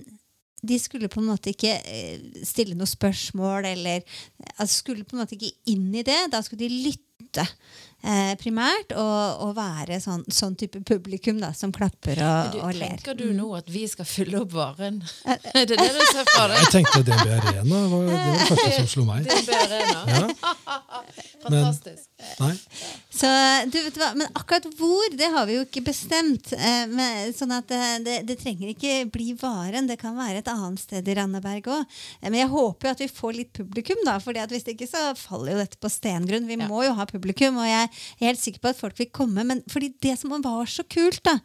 de 0.63 0.79
skulle 0.83 1.11
på 1.11 1.21
en 1.23 1.31
måte 1.31 1.53
ikke 1.53 1.75
eh, 1.87 2.23
stille 2.47 2.77
noe 2.79 2.91
spørsmål 2.91 3.69
eller 3.71 4.03
altså 4.57 4.73
skulle 4.81 5.07
på 5.07 5.15
en 5.15 5.23
måte 5.23 5.37
ikke 5.37 5.53
inn 5.71 5.93
i 5.95 6.05
det. 6.07 6.19
Da 6.33 6.43
skulle 6.43 6.67
de 6.67 6.83
lytte 6.89 7.45
eh, 8.03 8.35
primært 8.41 8.93
og, 8.97 9.43
og 9.47 9.55
være 9.57 9.99
sånn, 10.03 10.25
sånn, 10.33 10.57
type 10.59 10.81
publikum 10.87 11.41
da, 11.43 11.53
som 11.57 11.73
klapper 11.75 12.21
og, 12.23 12.53
du, 12.55 12.61
og 12.63 12.75
ler. 12.77 12.97
Tenker 12.99 13.19
du 13.19 13.33
nå 13.37 13.51
at 13.59 13.71
vi 13.73 13.85
skal 13.91 14.09
fylle 14.09 14.43
opp 14.43 14.55
varen? 14.57 15.01
er 15.29 15.67
det 15.67 15.79
det 15.79 15.89
du 15.95 16.03
ser 16.13 16.29
for 16.33 16.53
deg? 16.53 16.61
Jeg 16.63 16.75
tenkte 16.79 17.03
DNB 17.07 17.35
Arena. 17.39 17.83
Var, 17.95 18.07
det 18.09 18.19
var 18.19 18.39
det 18.39 18.49
første 18.53 18.71
som 18.79 18.91
slo 18.95 19.07
meg. 19.09 19.29
DNB 19.29 19.55
Arena. 19.63 20.05
Ja. 20.19 20.25
Fantastisk. 21.43 22.09
Nei. 22.41 22.55
Så, 23.15 23.29
du 23.71 23.77
vet 23.79 23.97
hva, 24.01 24.09
Men 24.19 24.27
akkurat 24.37 24.67
hvor, 24.79 25.15
det 25.17 25.29
har 25.33 25.47
vi 25.49 25.57
jo 25.57 25.65
ikke 25.65 25.85
bestemt. 25.87 26.51
Eh, 26.55 26.85
men, 26.91 27.33
sånn 27.37 27.55
at 27.55 27.69
det, 27.71 27.81
det, 28.07 28.17
det 28.29 28.37
trenger 28.41 28.73
ikke 28.73 28.95
bli 29.15 29.33
Varen. 29.39 29.89
Det 29.91 29.99
kan 30.01 30.17
være 30.19 30.43
et 30.43 30.51
annet 30.51 30.83
sted 30.83 31.07
i 31.09 31.17
Randaberg 31.19 31.71
òg. 31.71 31.99
Eh, 32.21 32.29
men 32.29 32.41
jeg 32.41 32.51
håper 32.53 32.91
jo 32.91 32.95
at 32.97 33.03
vi 33.05 33.11
får 33.21 33.39
litt 33.39 33.53
publikum, 33.57 34.03
da. 34.07 34.19
fordi 34.23 34.43
at 34.43 34.55
hvis 34.55 34.67
ikke 34.75 34.89
så 34.91 35.05
faller 35.19 35.55
jo 35.55 35.63
dette 35.63 35.81
på 35.81 35.91
stengrunn. 35.93 36.49
Vi 36.51 36.59
Ja. 36.59 36.67
må 36.71 36.83
jo 36.87 36.95
ha 36.99 37.07
publikum, 37.09 37.61
og 37.63 37.69
jeg 37.69 37.88
er 37.89 38.29
helt 38.29 38.43
sikker 38.43 38.63
på 38.63 38.73
at 38.73 38.81
folk 38.81 38.99
vil 39.01 39.11
komme. 39.15 39.45
Men 39.49 39.63
fordi 39.71 39.91
det 40.05 40.15
som 40.21 40.33
var 40.45 40.71
så 40.71 40.85
kult 40.89 41.23
da, 41.27 41.39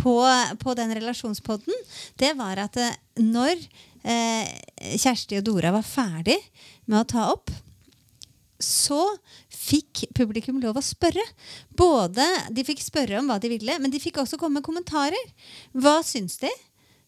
på, 0.00 0.16
på 0.62 0.76
den 0.78 0.94
relasjonspodden, 0.98 1.86
det 2.20 2.34
var 2.40 2.60
at 2.66 2.78
eh, 2.80 2.96
når 3.20 3.56
eh, 3.56 4.52
Kjersti 4.96 5.40
og 5.40 5.48
Dora 5.48 5.74
var 5.76 5.86
ferdig 5.86 6.38
med 6.86 7.02
å 7.02 7.08
ta 7.08 7.28
opp, 7.32 7.52
så 8.60 9.00
fikk 9.48 10.04
publikum 10.16 10.60
lov 10.60 10.76
å 10.76 10.84
spørre. 10.84 11.22
Både, 11.76 12.26
De 12.52 12.64
fikk 12.66 12.82
spørre 12.84 13.20
om 13.20 13.30
hva 13.30 13.38
de 13.40 13.50
ville, 13.52 13.78
men 13.80 13.92
de 13.92 14.00
fikk 14.02 14.20
også 14.20 14.38
komme 14.40 14.60
med 14.60 14.66
kommentarer. 14.66 15.32
Hva 15.72 16.00
syns 16.06 16.36
de? 16.42 16.50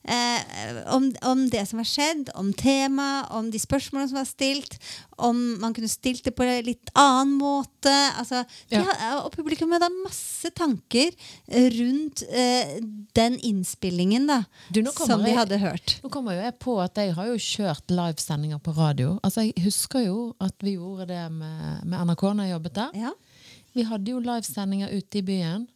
Eh, 0.05 0.79
om, 0.95 1.05
om 1.23 1.45
det 1.49 1.63
som 1.69 1.79
har 1.79 1.87
skjedd, 1.87 2.31
om 2.35 2.49
temaet, 2.59 3.29
om 3.31 3.51
de 3.53 3.59
spørsmålene 3.63 4.09
som 4.11 4.19
var 4.19 4.27
stilt. 4.27 4.75
Om 5.23 5.61
man 5.63 5.75
kunne 5.77 5.89
stilt 5.89 6.25
det 6.27 6.33
på 6.35 6.43
en 6.43 6.65
litt 6.67 6.91
annen 6.99 7.37
måte. 7.39 7.93
Altså, 8.19 8.45
Ja. 8.73 8.83
har- 8.83 9.21
og 9.25 9.31
publikum 9.37 9.71
hadde 9.71 9.91
masse 10.03 10.51
tanker 10.59 11.13
rundt 11.79 12.23
eh, 12.29 12.81
den 13.15 13.39
innspillingen 13.39 14.27
da, 14.27 14.41
Du, 14.73 14.83
som 14.91 15.21
de 15.23 15.31
jeg- 15.31 15.37
hadde 15.39 15.59
hørt. 15.63 16.01
Nå 16.03 16.11
kommer 16.11 16.35
jo 16.35 16.43
jeg 16.43 16.59
på 16.59 16.81
at 16.83 16.95
jeg 16.97 17.15
har 17.15 17.27
jo 17.27 17.35
kjørt 17.39 17.87
livesendinger 17.89 18.59
på 18.61 18.75
radio. 18.77 19.19
Altså 19.23 19.43
Jeg 19.47 19.65
husker 19.65 20.05
jo 20.07 20.35
at 20.41 20.55
vi 20.61 20.77
gjorde 20.77 21.07
det 21.07 21.31
med, 21.33 21.85
med 21.85 22.01
NRK 22.09 22.23
når 22.35 22.43
jeg 22.49 22.55
jobbet 22.57 22.75
der. 22.75 22.91
Ja. 22.95 23.13
Vi 23.75 23.83
hadde 23.85 24.11
jo 24.11 24.19
livesendinger 24.21 24.91
ute 24.93 25.19
i 25.19 25.23
byen. 25.23 25.69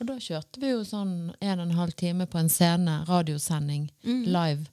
Og 0.00 0.08
da 0.08 0.16
kjørte 0.16 0.62
vi 0.62 0.70
jo 0.72 0.80
sånn 0.86 1.14
en 1.36 1.58
og 1.60 1.66
en 1.66 1.76
halv 1.76 1.92
time 2.00 2.24
på 2.30 2.40
en 2.40 2.48
scene, 2.48 3.02
radiosending, 3.08 3.90
live. 4.32 4.64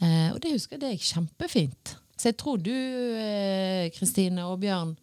Eh, 0.00 0.30
og 0.32 0.40
det 0.40 0.54
husker 0.54 0.78
jeg 0.78 0.82
det 0.84 0.92
gikk 0.94 1.08
kjempefint. 1.10 1.96
Så 2.16 2.30
jeg 2.30 2.38
tror 2.40 2.62
du, 2.64 2.72
eh, 2.72 3.90
Kristine 3.92 4.46
og 4.48 4.62
Bjørn, 4.62 4.96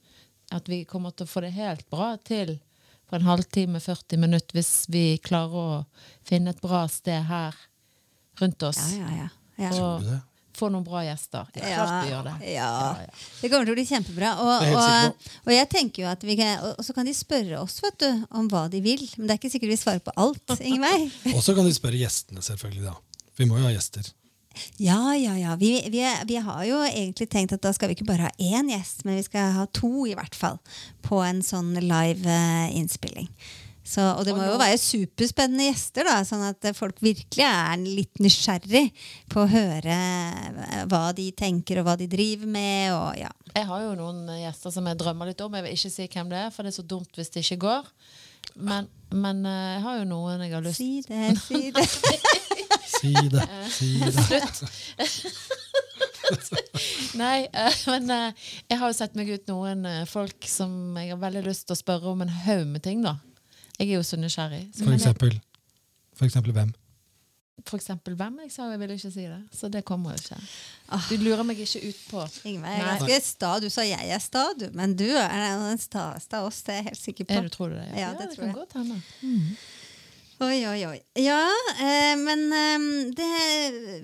at 0.52 0.68
vi 0.68 0.82
kommer 0.90 1.14
til 1.14 1.28
å 1.28 1.30
få 1.30 1.46
det 1.46 1.54
helt 1.54 1.86
bra 1.94 2.16
til 2.18 2.58
på 3.08 3.20
en 3.20 3.28
halvtime, 3.28 3.80
40 3.80 4.18
minutter, 4.18 4.56
hvis 4.56 4.88
vi 4.90 5.20
klarer 5.22 5.54
å 5.54 5.86
finne 6.26 6.56
et 6.56 6.62
bra 6.64 6.88
sted 6.90 7.28
her 7.28 7.56
rundt 8.42 8.64
oss. 8.64 8.82
Ja, 8.98 9.06
ja, 9.12 9.30
ja. 9.60 9.70
ja. 9.70 9.72
Og 9.78 10.31
Tror 10.62 10.70
få 10.70 10.70
noen 10.74 10.86
bra 10.86 11.02
gjester. 11.06 11.50
Ja, 11.58 11.74
klart 11.74 12.06
vi 12.06 12.12
gjør 12.12 12.28
det. 12.28 12.36
Ja. 12.52 12.70
Ja, 12.70 13.08
ja. 13.08 13.20
Det 13.42 13.50
kommer 13.50 13.66
til 13.66 13.74
å 13.74 13.80
bli 13.80 13.88
kjempebra. 13.90 14.32
Og, 14.46 14.72
og, 14.78 15.28
og 15.48 15.54
jeg 15.56 15.70
tenker 15.72 16.06
jo 16.06 16.10
at 16.12 16.26
vi 16.28 16.38
kan, 16.40 16.62
og, 16.62 16.76
og 16.78 16.86
så 16.86 16.96
kan 16.98 17.08
de 17.08 17.16
spørre 17.18 17.62
oss 17.62 17.80
vet 17.84 17.98
du, 18.04 18.10
om 18.38 18.50
hva 18.52 18.68
de 18.72 18.82
vil. 18.86 19.04
Men 19.18 19.28
det 19.28 19.36
er 19.36 19.42
ikke 19.42 19.54
sikkert 19.56 19.74
vi 19.74 19.80
svarer 19.82 20.04
på 20.06 20.14
alt. 20.22 20.58
Ingeveig. 20.60 21.10
Og 21.36 21.42
så 21.44 21.56
kan 21.58 21.66
de 21.66 21.74
spørre 21.76 21.98
gjestene, 21.98 22.44
selvfølgelig. 22.46 22.92
da. 22.92 23.24
Vi 23.40 23.48
må 23.50 23.58
jo 23.58 23.66
ha 23.66 23.74
gjester. 23.74 24.12
Ja, 24.84 25.16
ja, 25.16 25.34
ja. 25.40 25.56
Vi, 25.58 25.72
vi, 25.90 26.04
vi 26.28 26.38
har 26.44 26.64
jo 26.68 26.82
egentlig 26.86 27.30
tenkt 27.32 27.56
at 27.56 27.64
da 27.64 27.72
skal 27.74 27.90
vi 27.90 27.98
ikke 27.98 28.10
bare 28.10 28.30
ha 28.30 28.32
én 28.38 28.70
gjest, 28.70 29.06
men 29.08 29.18
vi 29.18 29.26
skal 29.26 29.54
ha 29.56 29.66
to 29.74 30.06
i 30.10 30.16
hvert 30.18 30.36
fall 30.38 30.60
på 31.08 31.22
en 31.26 31.42
sånn 31.46 31.74
live 31.80 32.28
eh, 32.28 32.76
innspilling. 32.78 33.32
Så, 33.84 34.04
og 34.14 34.22
det 34.28 34.36
må 34.38 34.46
jo 34.46 34.60
være 34.62 34.78
superspennende 34.78 35.66
gjester, 35.72 36.06
da, 36.06 36.20
sånn 36.28 36.44
at 36.46 36.68
eh, 36.70 36.76
folk 36.78 37.00
virkelig 37.02 37.46
er 37.48 37.82
litt 37.82 38.22
nysgjerrig 38.22 38.84
på 39.32 39.42
å 39.42 39.50
høre 39.50 39.96
eh, 39.96 40.84
hva 40.92 41.08
de 41.18 41.26
tenker 41.34 41.82
og 41.82 41.88
hva 41.90 41.96
de 41.98 42.06
driver 42.12 42.52
med. 42.52 42.94
Og, 42.94 43.08
ja. 43.24 43.32
Jeg 43.56 43.66
har 43.72 43.86
jo 43.88 43.96
noen 43.98 44.28
eh, 44.30 44.44
gjester 44.46 44.76
som 44.78 44.90
jeg 44.90 45.00
drømmer 45.02 45.32
litt 45.32 45.42
om. 45.42 45.58
Jeg 45.58 45.66
vil 45.66 45.78
ikke 45.80 45.94
si 45.98 46.06
hvem 46.14 46.30
det 46.32 46.44
er, 46.44 46.54
for 46.54 46.62
det 46.64 46.74
er 46.74 46.78
så 46.78 46.86
dumt 46.94 47.18
hvis 47.18 47.34
det 47.34 47.46
ikke 47.46 47.64
går. 47.66 47.90
Men, 48.62 48.90
men 49.10 49.46
eh, 49.50 49.74
jeg 49.78 49.84
har 49.88 50.00
jo 50.02 50.06
noen 50.12 50.46
jeg 50.46 50.54
har 50.54 50.66
lyst 50.66 50.82
Si 50.82 51.02
det, 51.08 51.34
si 51.48 51.62
det. 51.74 51.88
Si 52.92 53.14
det. 53.34 53.48
Si 53.74 53.92
det. 54.06 54.42
Nei, 57.22 57.48
eh, 57.52 57.82
men 57.92 58.14
eh, 58.14 58.48
jeg 58.70 58.80
har 58.80 58.92
jo 58.92 58.98
sett 58.98 59.18
meg 59.20 59.32
ut 59.32 59.52
noen 59.52 59.86
eh, 59.88 60.04
folk 60.10 60.48
som 60.48 60.96
jeg 61.00 61.12
har 61.14 61.20
veldig 61.22 61.44
lyst 61.48 61.68
til 61.68 61.76
å 61.76 61.82
spørre 61.82 62.14
om 62.14 62.24
en 62.24 62.34
haug 62.46 62.66
med 62.70 62.84
ting, 62.86 63.04
da. 63.06 63.18
Jeg 63.82 63.90
er 63.90 63.98
jo 64.00 64.06
så 64.06 64.20
nysgjerrig. 64.22 64.62
Så, 64.76 64.84
For 64.86 64.94
jeg, 64.94 65.02
eksempel, 65.02 65.40
for 66.14 66.30
eksempel 66.30 66.54
hvem? 66.56 66.72
for 67.68 67.78
eksempel 67.78 68.16
hvem? 68.18 68.40
Jeg 68.46 68.52
sa 68.56 68.68
jeg 68.72 68.80
ville 68.82 68.96
ikke 68.98 69.12
si 69.14 69.26
det. 69.30 69.40
Så 69.54 69.70
det 69.70 69.84
kommer 69.86 70.16
jo 70.16 70.22
ikke. 70.22 70.38
Ah. 70.90 71.04
Du 71.10 71.22
lurer 71.22 71.44
meg 71.46 71.60
ikke 71.62 71.82
ut 71.92 72.00
på. 72.10 72.24
Ingveig 72.50 72.72
er 72.80 72.88
Nei. 72.88 72.96
ganske 72.98 73.20
sta. 73.26 73.52
Du 73.62 73.68
sa 73.70 73.86
jeg 73.86 74.10
er 74.16 74.24
sta, 74.24 74.48
du. 74.58 74.68
Men 74.78 74.96
du 74.98 75.06
er 75.06 75.36
den 75.62 75.82
staeste 75.82 76.40
av 76.40 76.50
oss, 76.50 76.64
det 76.66 76.74
er 76.74 76.82
jeg 76.82 76.88
helt 76.90 77.02
sikker 77.02 77.30
på. 77.30 77.38
Er 77.38 77.46
du, 77.46 77.54
tror 77.54 77.70
du 77.70 77.78
det? 77.78 77.86
Ja, 78.00 78.10
det 78.18 78.32
tror 78.34 78.48
kan 78.48 78.50
jeg. 78.50 78.58
godt 78.58 78.74
hende. 78.80 78.98
Oi, 80.42 80.64
oi, 80.66 80.80
oi. 80.90 80.98
Ja, 81.22 81.44
eh, 81.78 82.18
men 82.18 82.48
eh, 82.50 82.82
det, 83.14 83.30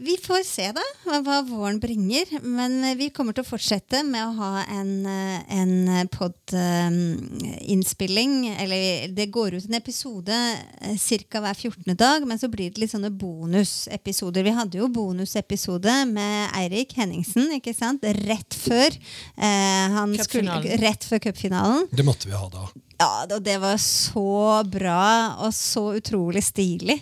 vi 0.06 0.14
får 0.22 0.44
se 0.46 0.68
da 0.76 0.84
hva, 1.08 1.18
hva 1.26 1.40
våren 1.48 1.80
bringer. 1.82 2.30
Men 2.46 2.84
eh, 2.86 2.94
vi 3.00 3.08
kommer 3.16 3.34
til 3.34 3.42
å 3.42 3.48
fortsette 3.48 4.04
med 4.06 4.22
å 4.22 4.36
ha 4.38 4.62
en, 4.76 4.92
eh, 5.10 5.42
en 5.58 6.06
pod-innspilling. 6.14 8.54
eller 8.54 9.10
det 9.18 9.34
går 9.34 9.58
ut 9.58 9.66
en 9.66 9.74
episode 9.80 10.30
ca. 10.78 11.42
hver 11.42 11.58
14. 11.58 11.98
dag, 11.98 12.22
men 12.30 12.38
så 12.38 12.46
blir 12.54 12.70
det 12.70 12.86
litt 12.86 12.94
sånne 12.94 13.10
bonusepisoder. 13.10 14.46
Vi 14.46 14.54
hadde 14.60 14.78
jo 14.78 14.94
bonusepisode 14.94 16.06
med 16.12 16.54
Eirik 16.62 16.94
Henningsen 17.00 17.50
ikke 17.58 17.74
sant? 17.74 18.06
rett 18.28 18.54
før 18.54 18.94
eh, 18.94 19.90
han 19.98 20.14
skulle, 20.22 20.62
Rett 20.86 21.02
før 21.10 21.18
cupfinalen. 21.32 21.90
Det 21.90 22.06
måtte 22.06 22.30
vi 22.30 22.38
ha 22.38 22.46
da. 22.54 22.70
Ja, 22.98 23.28
og 23.30 23.44
det 23.46 23.58
var 23.62 23.78
så 23.82 24.64
bra 24.66 25.38
og 25.46 25.54
så 25.54 25.84
utrolig 26.00 26.42
stilig 26.46 26.98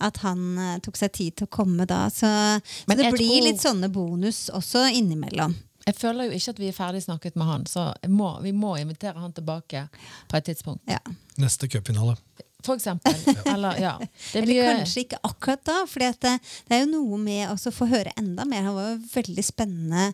at 0.00 0.22
han 0.24 0.44
uh, 0.56 0.78
tok 0.84 0.96
seg 0.96 1.12
tid 1.12 1.36
til 1.38 1.48
å 1.48 1.52
komme 1.52 1.84
da. 1.88 2.06
Så, 2.12 2.30
så 2.64 2.96
det 2.96 3.12
blir 3.12 3.28
tror- 3.28 3.46
litt 3.50 3.62
sånne 3.62 3.90
bonus 3.92 4.46
også 4.54 4.86
innimellom. 4.96 5.56
Jeg 5.84 5.98
føler 5.98 6.30
jo 6.30 6.38
ikke 6.38 6.54
at 6.54 6.60
vi 6.62 6.68
er 6.70 6.76
ferdig 6.76 7.02
snakket 7.04 7.34
med 7.36 7.44
han, 7.44 7.66
så 7.68 7.90
jeg 8.00 8.08
må, 8.08 8.30
vi 8.40 8.54
må 8.56 8.72
invitere 8.80 9.20
han 9.20 9.34
tilbake 9.36 9.84
på 10.30 10.38
et 10.38 10.46
tidspunkt. 10.48 10.80
Ja. 10.88 11.02
Neste 11.36 11.68
cupfinale. 11.68 12.16
For 12.64 12.78
eksempel. 12.78 13.12
Eller, 13.52 13.76
ja. 13.82 13.98
Det 14.00 14.40
Eller 14.40 14.48
blir, 14.48 14.70
kanskje 14.78 15.04
ikke 15.04 15.20
akkurat 15.28 15.64
da, 15.68 15.76
for 15.90 16.00
det, 16.00 16.32
det 16.64 16.76
er 16.78 16.84
jo 16.86 16.90
noe 16.94 17.20
med 17.20 17.52
å 17.52 17.74
få 17.76 17.88
høre 17.90 18.14
enda 18.16 18.46
mer. 18.48 18.64
Han 18.64 18.78
var 18.78 18.88
jo 18.88 18.96
en 18.96 19.06
veldig 19.12 19.44
spennende 19.44 20.06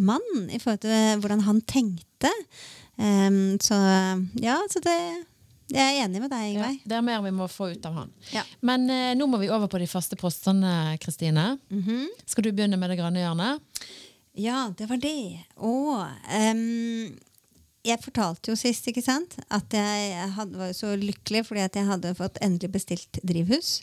mann 0.00 0.48
i 0.48 0.60
forhold 0.62 0.80
til 0.86 1.20
hvordan 1.20 1.44
han 1.44 1.60
tenkte. 1.68 2.32
Em, 2.98 3.58
så 3.62 3.76
ja, 4.42 4.56
så 4.70 4.82
det 4.82 4.98
Jeg 5.68 5.84
er 5.84 6.06
enig 6.06 6.22
med 6.24 6.32
deg, 6.32 6.56
ja, 6.56 6.68
det 6.88 6.96
er 6.96 7.02
mer 7.04 7.20
vi 7.26 7.30
må 7.36 7.44
få 7.52 7.68
ut 7.74 7.84
av 7.84 7.92
han. 8.00 8.12
Ja. 8.32 8.40
Men 8.64 8.88
eh, 8.88 9.12
nå 9.18 9.26
må 9.28 9.36
vi 9.36 9.50
over 9.52 9.68
på 9.68 9.78
de 9.82 9.86
faste 9.90 10.16
postene, 10.16 10.96
Kristine. 11.02 11.58
Mhm. 11.68 12.06
Skal 12.24 12.46
du 12.46 12.52
begynne 12.52 12.78
med 12.80 12.88
det 12.88 12.96
grønne 12.96 13.20
hjørnet? 13.20 13.60
Ja, 14.38 14.70
det 14.78 14.86
var 14.88 14.96
det. 15.02 15.44
Og 15.60 16.06
um, 16.08 17.18
jeg 17.84 18.00
fortalte 18.02 18.52
jo 18.52 18.56
sist 18.58 18.88
ikke 18.88 19.02
sant? 19.04 19.36
at 19.50 19.76
jeg 19.76 20.32
hadde, 20.36 20.58
var 20.58 20.72
så 20.76 20.94
lykkelig 20.98 21.44
fordi 21.48 21.64
at 21.66 21.76
jeg 21.76 21.88
hadde 21.88 22.16
fått 22.18 22.40
endelig 22.44 22.72
bestilt 22.78 23.20
drivhus. 23.26 23.82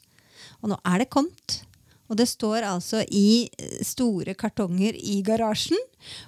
Og 0.62 0.71
nå 0.71 0.80
er 0.88 1.04
det 1.04 1.12
kommet. 1.13 1.62
Og 2.06 2.18
det 2.20 2.28
står 2.30 2.65
altså 2.68 3.02
i 3.10 3.48
eh, 3.58 3.80
store 3.86 4.36
kartonger 4.38 4.98
i 4.98 5.22
garasjen. 5.26 5.80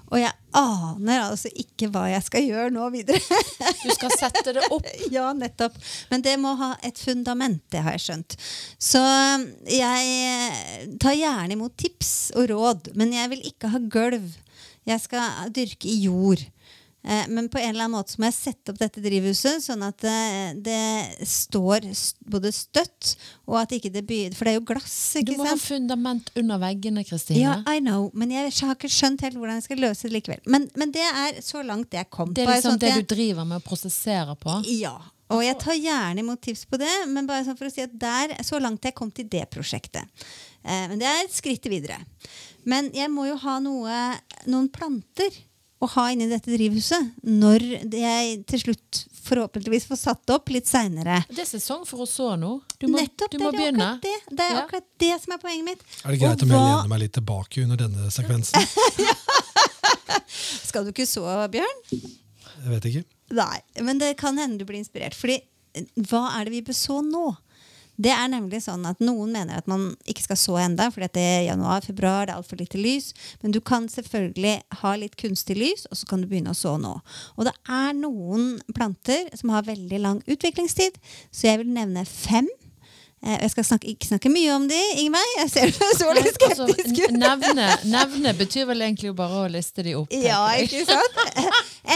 Og 0.10 0.18
jeg 0.18 0.34
aner 0.58 1.22
altså 1.28 1.52
ikke 1.54 1.92
hva 1.94 2.08
jeg 2.10 2.26
skal 2.26 2.48
gjøre 2.48 2.74
nå 2.74 2.90
videre. 2.96 3.22
Du 3.88 3.94
skal 3.94 4.14
sette 4.18 4.56
det 4.58 4.64
opp. 4.74 4.88
ja, 5.14 5.30
nettopp. 5.38 5.78
Men 6.12 6.26
det 6.26 6.36
må 6.42 6.56
ha 6.60 6.74
et 6.86 6.98
fundament, 7.00 7.62
det 7.74 7.84
har 7.86 7.96
jeg 7.98 8.06
skjønt. 8.08 8.38
Så 8.82 9.04
jeg 9.70 10.18
eh, 10.34 10.90
tar 11.02 11.18
gjerne 11.18 11.58
imot 11.58 11.78
tips 11.80 12.14
og 12.36 12.50
råd, 12.52 12.92
men 12.98 13.14
jeg 13.16 13.34
vil 13.36 13.48
ikke 13.52 13.72
ha 13.74 13.82
gulv. 13.82 14.34
Jeg 14.88 15.04
skal 15.04 15.52
dyrke 15.54 15.90
i 15.92 16.00
jord. 16.08 16.42
Eh, 17.08 17.24
men 17.32 17.46
på 17.48 17.56
en 17.62 17.70
eller 17.70 17.86
annen 17.86 17.96
måte 17.96 18.12
så 18.12 18.20
må 18.20 18.28
jeg 18.28 18.36
sette 18.36 18.74
opp 18.74 18.80
dette 18.82 19.00
drivhuset 19.00 19.64
sånn 19.64 19.84
at 19.88 20.04
eh, 20.04 20.50
det 20.60 21.28
står 21.30 21.86
både 22.28 22.52
støtt, 22.52 23.14
og 23.48 23.62
at 23.62 23.76
ikke 23.78 23.92
det 23.94 24.04
begynner 24.10 24.36
For 24.36 24.44
det 24.50 24.54
er 24.54 24.60
jo 24.60 24.66
glass, 24.68 24.96
Du 25.24 25.32
må 25.38 25.46
må 25.46 25.50
ha 25.54 25.56
fundament 25.62 26.32
under 26.36 26.60
veggene, 26.60 27.06
Kristine. 27.08 27.40
Ja, 27.40 27.54
I 27.72 27.80
know, 27.80 28.10
men 28.14 28.34
jeg 28.36 28.52
har 28.60 28.76
ikke 28.76 28.92
skjønt 28.92 29.24
helt 29.24 29.40
hvordan 29.40 29.62
jeg 29.62 29.68
skal 29.70 29.80
løse 29.86 30.10
det 30.10 30.18
likevel. 30.18 30.42
Men, 30.52 30.68
men 30.76 30.92
det 30.92 31.06
er 31.08 31.40
så 31.46 31.64
langt 31.64 31.96
jeg 31.96 32.10
kom 32.12 32.34
på. 32.34 32.42
det 32.42 32.44
er 32.44 32.52
liksom 32.58 32.76
sånn 32.76 32.84
det 32.84 32.92
jeg- 32.92 33.08
du 33.08 33.16
driver 33.16 33.48
med 33.54 33.62
og 33.62 33.68
prosesserer 33.70 34.36
på. 34.44 34.58
Ja. 34.68 34.98
Og 35.32 35.42
jeg 35.44 35.58
tar 35.60 35.76
gjerne 35.80 36.20
imot 36.24 36.42
tips 36.44 36.66
på 36.68 36.78
det, 36.80 36.92
men 37.08 37.28
bare 37.28 37.44
sånn 37.48 37.58
for 37.60 37.68
å 37.68 37.72
si 37.72 37.82
at 37.84 37.96
der, 38.00 38.36
så 38.48 38.60
langt 38.64 38.84
jeg 38.84 38.96
kom 38.96 39.12
til 39.12 39.28
det 39.32 39.46
prosjektet. 39.52 40.08
Eh, 40.64 40.88
men 40.92 41.00
det 41.00 41.08
er 41.08 41.24
et 41.24 41.32
skritt 41.36 41.64
videre. 41.72 41.98
Men 42.68 42.92
jeg 42.96 43.08
må 43.12 43.28
jo 43.30 43.36
ha 43.48 43.60
noe, 43.64 43.98
noen 44.48 44.68
planter 44.72 45.32
å 45.82 45.88
ha 45.94 46.08
inni 46.12 46.26
dette 46.32 46.50
drivhuset 46.50 47.12
når 47.28 47.64
jeg 47.94 48.38
til 48.50 48.60
slutt 48.64 49.02
forhåpentligvis 49.28 49.86
får 49.90 50.00
satt 50.00 50.32
opp 50.34 50.50
litt 50.50 50.66
seinere. 50.70 51.20
Det 51.30 51.44
er 51.44 51.50
sesong 51.50 51.84
for 51.86 52.06
å 52.06 52.08
så 52.10 52.32
nå. 52.40 52.54
Du 52.80 52.88
må, 52.88 52.98
Nettopp, 53.02 53.30
du 53.34 53.38
det 53.38 53.44
må 53.44 53.52
er 53.52 53.58
begynne. 53.60 53.90
det. 54.02 54.14
Det 54.32 54.46
er 54.46 54.54
Ja. 54.56 54.62
akkurat 54.64 54.88
det 55.04 55.12
som 55.22 55.34
er 55.36 55.38
poenget 55.44 55.66
mitt. 55.66 55.82
Er 56.06 56.12
det 56.16 56.20
greit 56.22 56.42
om 56.44 56.50
jeg 56.50 56.64
lener 56.64 56.88
meg 56.88 57.00
litt 57.04 57.14
tilbake 57.14 57.64
under 57.64 57.78
denne 57.84 58.10
sekvensen? 58.10 58.58
Skal 60.68 60.86
du 60.88 60.92
ikke 60.94 61.06
så, 61.10 61.24
Bjørn? 61.52 61.84
Jeg 61.92 62.72
vet 62.72 62.88
ikke. 62.90 63.04
Nei, 63.38 63.60
men 63.84 64.00
det 64.02 64.14
kan 64.18 64.38
hende 64.40 64.58
du 64.62 64.66
blir 64.66 64.80
inspirert. 64.80 65.16
Fordi 65.18 65.38
eh, 65.76 65.86
hva 66.10 66.24
er 66.40 66.48
det 66.48 66.54
vi 66.58 66.62
bør 66.70 66.78
så 66.78 67.02
nå? 67.06 67.26
Det 67.98 68.12
er 68.14 68.28
nemlig 68.30 68.60
sånn 68.62 68.86
at 68.86 69.00
Noen 69.02 69.32
mener 69.34 69.58
at 69.58 69.70
man 69.70 69.90
ikke 70.10 70.28
skal 70.28 70.38
så 70.38 70.58
enda, 70.62 70.90
fordi 70.94 71.10
det 71.18 71.24
er 71.26 71.48
januar, 71.48 71.82
februar, 71.86 72.28
det 72.28 72.36
er 72.36 72.38
altfor 72.38 72.62
lite 72.62 72.78
lys. 72.78 73.10
Men 73.42 73.56
du 73.56 73.60
kan 73.66 73.88
selvfølgelig 73.90 74.54
ha 74.84 74.94
litt 75.02 75.18
kunstig 75.18 75.58
lys, 75.58 75.88
og 75.90 75.98
så 75.98 76.10
kan 76.10 76.22
du 76.22 76.30
begynne 76.30 76.54
å 76.54 76.58
så 76.58 76.76
nå. 76.82 76.94
Og 77.36 77.50
det 77.50 77.56
er 77.74 77.98
noen 77.98 78.60
planter 78.78 79.32
som 79.38 79.54
har 79.56 79.66
veldig 79.66 80.02
lang 80.04 80.22
utviklingstid, 80.30 81.02
så 81.34 81.50
jeg 81.50 81.64
vil 81.64 81.74
nevne 81.74 82.06
fem. 82.06 82.50
Eh, 83.26 83.38
Jeg 83.42 83.50
skal 83.52 83.66
snakke, 83.66 83.90
ikke 83.96 84.08
snakke 84.12 84.30
mye 84.30 84.52
om 84.54 84.68
de, 84.70 84.78
Ingveig. 85.02 85.32
Jeg 85.40 85.50
ser 85.50 85.72
du 85.74 85.80
så 85.98 86.12
litt 86.14 86.28
Altså, 86.46 86.68
skeptisk 86.68 87.00
ut. 87.02 87.12
n- 87.16 87.20
nevne, 87.24 87.66
nevne 87.90 88.34
betyr 88.38 88.68
vel 88.70 88.84
egentlig 88.86 89.14
bare 89.18 89.40
å 89.46 89.50
liste 89.52 89.84
de 89.88 89.96
opp. 89.98 90.14
Ja, 90.14 90.44
ikke 90.62 90.84
sant? 90.86 91.18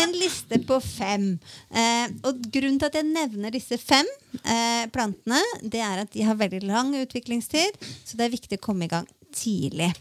En 0.02 0.16
liste 0.18 0.58
på 0.66 0.80
fem. 0.82 1.28
Eh, 1.70 2.08
og 2.26 2.42
grunnen 2.52 2.80
til 2.82 2.90
at 2.90 2.98
jeg 2.98 3.06
nevner 3.12 3.54
disse 3.54 3.78
fem 3.78 4.08
eh, 4.42 4.88
plantene, 4.94 5.42
det 5.62 5.84
er 5.86 6.04
at 6.06 6.12
de 6.16 6.26
har 6.26 6.40
veldig 6.40 6.64
lang 6.66 6.94
utviklingstid, 7.04 7.78
så 8.06 8.18
det 8.18 8.26
er 8.30 8.34
viktig 8.38 8.58
å 8.58 8.66
komme 8.66 8.88
i 8.90 8.92
gang 8.92 9.06
tidlig. 9.36 9.92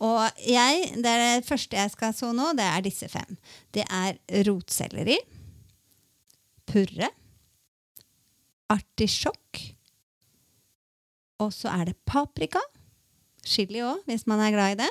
Og 0.00 0.22
jeg, 0.46 0.92
det, 0.94 1.02
det 1.02 1.46
første 1.48 1.76
jeg 1.76 1.90
skal 1.92 2.12
så 2.14 2.32
nå, 2.32 2.52
det 2.56 2.64
er 2.70 2.84
disse 2.86 3.08
fem. 3.10 3.36
Det 3.74 3.82
er 3.90 4.16
rotselleri, 4.46 5.18
purre, 6.70 7.08
artisjokk, 8.70 9.60
og 11.38 11.52
så 11.54 11.70
er 11.72 11.90
det 11.90 11.96
paprika, 12.08 12.62
chili 13.46 13.82
òg, 13.84 14.02
hvis 14.08 14.26
man 14.28 14.42
er 14.42 14.54
glad 14.54 14.74
i 14.74 14.80
det, 14.82 14.90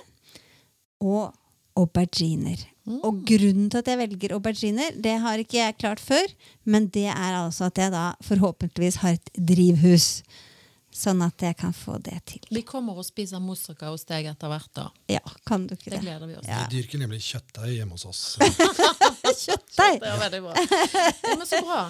og 1.03 1.35
auberginer. 1.77 2.63
Og 3.03 3.19
grunnen 3.27 3.67
til 3.69 3.81
at 3.81 3.89
jeg 3.91 3.99
velger 3.99 4.33
auberginer, 4.37 4.95
det 4.95 5.17
har 5.19 5.41
ikke 5.41 5.59
jeg 5.59 5.75
klart 5.77 5.99
før, 5.99 6.23
men 6.63 6.87
det 6.87 7.09
er 7.11 7.35
altså 7.35 7.67
at 7.67 7.81
jeg 7.81 7.91
da 7.91 8.11
forhåpentligvis 8.23 9.01
har 9.03 9.17
et 9.17 9.31
drivhus. 9.35 10.23
Sånn 10.97 11.19
at 11.21 11.43
jeg 11.45 11.53
kan 11.59 11.73
få 11.77 11.99
det 12.01 12.15
til. 12.25 12.41
Vi 12.49 12.63
kommer 12.65 12.97
og 12.97 13.05
spiser 13.05 13.37
moussaka 13.43 13.91
hos 13.93 14.01
deg 14.09 14.25
etter 14.31 14.49
hvert. 14.49 14.69
da. 14.73 14.87
Ja, 15.13 15.21
kan 15.45 15.67
du 15.69 15.75
ikke 15.75 15.91
Det 15.91 15.99
det? 15.99 16.01
gleder 16.07 16.27
vi 16.31 16.37
oss 16.39 16.47
Ja. 16.47 16.63
Vi 16.65 16.79
dyrker 16.79 17.01
nemlig 17.03 17.19
kjøttdeig 17.21 17.75
hjemme 17.75 17.93
hos 17.93 18.05
oss. 18.09 18.21
Kjøttdeig! 19.45 19.99
Det 20.01 20.09
er 20.09 20.17
veldig 20.23 20.41
bra. 20.41 20.53
Ja, 21.27 21.35
men 21.37 21.45
så 21.47 21.59
bra. 21.61 21.81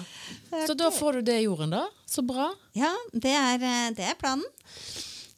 Så 0.66 0.74
da 0.76 0.90
får 0.92 1.18
du 1.18 1.22
det 1.30 1.38
i 1.40 1.46
jorden, 1.46 1.72
da. 1.72 1.86
Så 2.06 2.22
bra. 2.26 2.50
Ja, 2.76 2.92
det 3.12 3.32
er, 3.32 3.64
eh, 3.64 3.90
det 3.96 4.04
er 4.10 4.18
planen. 4.20 4.44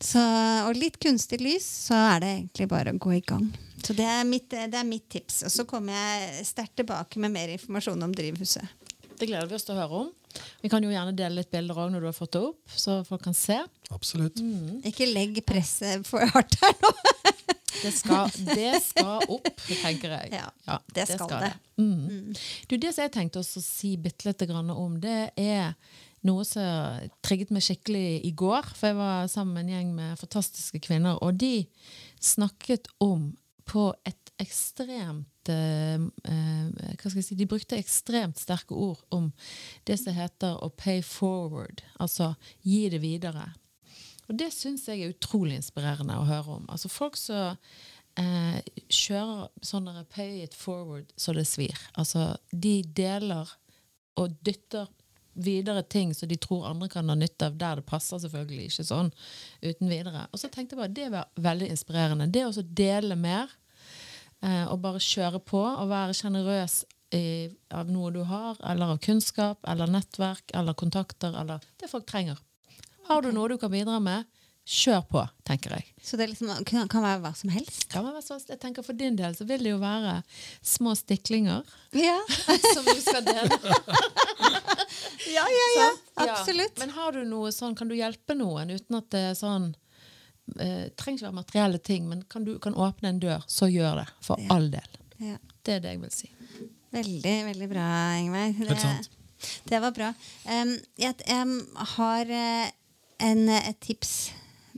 Så, 0.01 0.21
og 0.67 0.75
litt 0.81 0.97
kunstig 1.03 1.39
lys, 1.45 1.67
så 1.91 1.95
er 2.17 2.21
det 2.25 2.29
egentlig 2.39 2.69
bare 2.73 2.95
å 2.95 2.99
gå 3.07 3.15
i 3.19 3.21
gang. 3.23 3.51
Så 3.85 3.95
det 3.97 4.07
er 4.09 4.25
mitt, 4.29 4.49
det 4.51 4.75
er 4.81 4.87
mitt 4.89 5.07
tips. 5.13 5.43
Og 5.47 5.53
så 5.53 5.67
kommer 5.69 5.93
jeg 5.95 6.47
sterkt 6.49 6.75
tilbake 6.81 7.21
med 7.21 7.35
mer 7.37 7.53
informasjon 7.55 8.03
om 8.09 8.15
drivhuset. 8.17 8.65
Det 9.21 9.29
gleder 9.29 9.47
vi 9.51 9.59
oss 9.59 9.67
til 9.69 9.77
å 9.77 9.83
høre 9.85 10.01
om. 10.07 10.11
Vi 10.61 10.71
kan 10.73 10.85
jo 10.85 10.93
gjerne 10.93 11.15
dele 11.17 11.41
litt 11.41 11.51
bilder 11.53 11.79
òg 11.83 11.93
når 11.95 12.05
du 12.05 12.09
har 12.11 12.17
fått 12.17 12.35
det 12.37 12.43
opp, 12.51 12.75
så 12.75 13.01
folk 13.07 13.25
kan 13.25 13.37
se. 13.37 13.59
Absolutt. 13.95 14.41
Ikke 14.87 15.09
legg 15.11 15.41
presset 15.49 16.07
for 16.09 16.25
hardt 16.35 16.59
her 16.63 16.77
nå. 16.85 16.95
Det 17.81 17.93
skal, 17.95 18.29
det 18.45 18.81
skal 18.85 19.23
opp, 19.31 19.47
tenker 19.81 20.13
jeg. 20.13 20.35
Ja, 20.35 20.77
det 20.93 21.07
skal 21.09 21.47
det. 21.47 21.51
Mm. 21.81 22.35
Du, 22.69 22.75
det 22.77 22.91
som 22.93 23.07
jeg 23.07 23.13
tenkte 23.15 23.41
å 23.41 23.47
si 23.47 23.95
bitte 23.97 24.27
lite 24.29 24.49
grann 24.51 24.69
om, 24.75 24.99
det 25.01 25.31
er 25.41 25.71
noe 26.27 26.45
som 26.45 27.01
trigget 27.25 27.53
meg 27.55 27.65
skikkelig 27.65 28.21
i 28.27 28.33
går. 28.37 28.69
For 28.75 28.91
jeg 28.91 28.99
var 28.99 29.31
sammen 29.33 29.55
med 29.57 29.65
en 29.65 29.73
gjeng 29.77 29.95
med 29.97 30.21
fantastiske 30.21 30.83
kvinner, 30.85 31.17
og 31.25 31.39
de 31.41 31.65
snakket 32.21 32.91
om 33.01 33.31
på 33.71 33.91
et 34.09 34.35
ekstremt 34.43 35.40
Hva 35.51 37.09
skal 37.09 37.21
jeg 37.21 37.27
si? 37.27 37.39
De 37.39 37.49
brukte 37.51 37.79
ekstremt 37.79 38.41
sterke 38.41 38.77
ord 38.77 39.01
om 39.15 39.31
det 39.89 39.99
som 40.01 40.17
heter 40.17 40.59
å 40.65 40.71
pay 40.75 41.03
forward. 41.07 41.83
Altså 42.01 42.35
gi 42.67 42.87
det 42.93 43.03
videre. 43.05 43.49
Og 44.31 44.37
det 44.39 44.53
syns 44.55 44.87
jeg 44.87 45.03
er 45.03 45.15
utrolig 45.15 45.59
inspirerende 45.59 46.19
å 46.19 46.29
høre 46.29 46.61
om. 46.61 46.69
Altså 46.71 46.91
folk 46.93 47.19
som 47.19 47.57
eh, 48.21 48.61
kjører 48.87 49.49
sånn 49.67 49.91
pay 50.13 50.45
it 50.45 50.55
forward 50.55 51.11
så 51.19 51.35
det 51.35 51.49
svir. 51.51 51.79
Altså 51.99 52.37
de 52.53 52.81
deler 52.85 53.51
og 54.21 54.37
dytter 54.47 54.87
videre 55.41 55.83
ting 55.83 56.13
som 56.15 56.29
de 56.29 56.37
tror 56.37 56.67
andre 56.69 56.89
kan 56.91 57.09
ha 57.09 57.17
nytte 57.17 57.47
av, 57.49 57.57
der 57.59 57.81
det 57.81 57.87
passer 57.89 58.21
selvfølgelig 58.21 58.69
ikke 58.69 58.87
sånn 58.87 59.11
uten 59.63 59.91
videre. 59.91 60.27
Og 60.31 60.43
så 60.43 60.51
tenkte 60.51 60.77
jeg 60.77 60.83
bare 60.83 60.95
det 60.95 61.09
var 61.15 61.31
veldig 61.51 61.71
inspirerende. 61.73 62.29
Det 62.31 62.47
å 62.47 62.67
dele 62.67 63.17
mer 63.19 63.53
eh, 64.43 64.67
og 64.67 64.81
bare 64.85 65.03
kjøre 65.03 65.41
på 65.45 65.61
og 65.61 65.91
være 65.91 66.17
sjenerøs 66.17 66.83
av 67.75 67.89
noe 67.91 68.13
du 68.15 68.21
har, 68.23 68.59
eller 68.63 68.93
av 68.95 69.01
kunnskap, 69.03 69.59
eller 69.67 69.91
nettverk, 69.91 70.53
eller 70.55 70.77
kontakter, 70.79 71.35
eller 71.35 71.65
det 71.83 71.89
folk 71.91 72.07
trenger. 72.07 72.39
Har 73.09 73.25
du 73.25 73.33
noe 73.35 73.49
du 73.51 73.57
kan 73.59 73.73
bidra 73.73 73.97
med, 73.99 74.29
kjør 74.71 75.01
på, 75.11 75.23
tenker 75.47 75.75
jeg. 75.75 75.89
Så 76.05 76.19
det 76.21 76.29
liksom, 76.31 76.53
kan, 76.69 76.87
kan 76.91 77.03
være 77.03 77.19
hva 77.25 77.33
som 77.35 77.51
helst? 77.51 77.89
Kan 77.91 78.07
være 78.07 78.23
så, 78.23 78.39
jeg 78.47 78.61
tenker 78.63 78.87
For 78.87 78.95
din 78.95 79.17
del 79.19 79.35
så 79.35 79.47
vil 79.49 79.65
det 79.67 79.73
jo 79.73 79.81
være 79.83 80.21
små 80.63 80.95
stiklinger 80.99 81.67
Ja, 81.97 82.19
som 82.77 82.87
du 82.87 82.95
skal 83.03 83.27
dele. 83.27 83.59
ja, 85.37 85.45
ja. 85.45 85.69
ja. 85.77 85.89
Ja. 86.21 86.29
Absolutt. 86.29 86.79
Men 86.79 86.95
har 86.95 87.17
du 87.17 87.25
noe 87.27 87.51
sånn, 87.55 87.75
kan 87.79 87.91
du 87.91 87.97
hjelpe 87.99 88.37
noen 88.39 88.71
uten 88.77 89.01
at 89.01 89.11
det 89.11 89.25
er 89.33 89.39
sånn 89.39 89.73
eh, 90.59 90.89
trenger 90.97 91.19
ikke 91.21 91.29
være 91.29 91.39
materielle 91.39 91.79
ting, 91.79 92.09
men 92.09 92.23
kan 92.31 92.45
du 92.45 92.59
kan 92.59 92.75
åpne 92.75 93.09
en 93.15 93.21
dør, 93.23 93.45
så 93.47 93.69
gjør 93.71 94.03
det. 94.03 94.09
For 94.25 94.41
Ja. 94.41 94.49
all 94.57 94.71
del. 94.71 94.99
Ja. 95.21 95.37
Det 95.65 95.75
er 95.75 95.81
det 95.85 95.91
jeg 95.95 96.01
vil 96.01 96.11
si. 96.11 96.31
Veldig, 96.93 97.37
veldig 97.47 97.69
bra, 97.71 97.87
Ingveig. 98.19 98.57
Det, 98.59 99.09
det 99.71 99.81
var 99.81 99.93
bra. 99.95 100.09
Um, 100.49 100.73
jeg, 100.99 101.15
jeg 101.27 101.63
har 101.97 102.31
eh, 102.35 102.71
en, 103.21 103.49
et 103.49 103.79
tips 103.81 104.33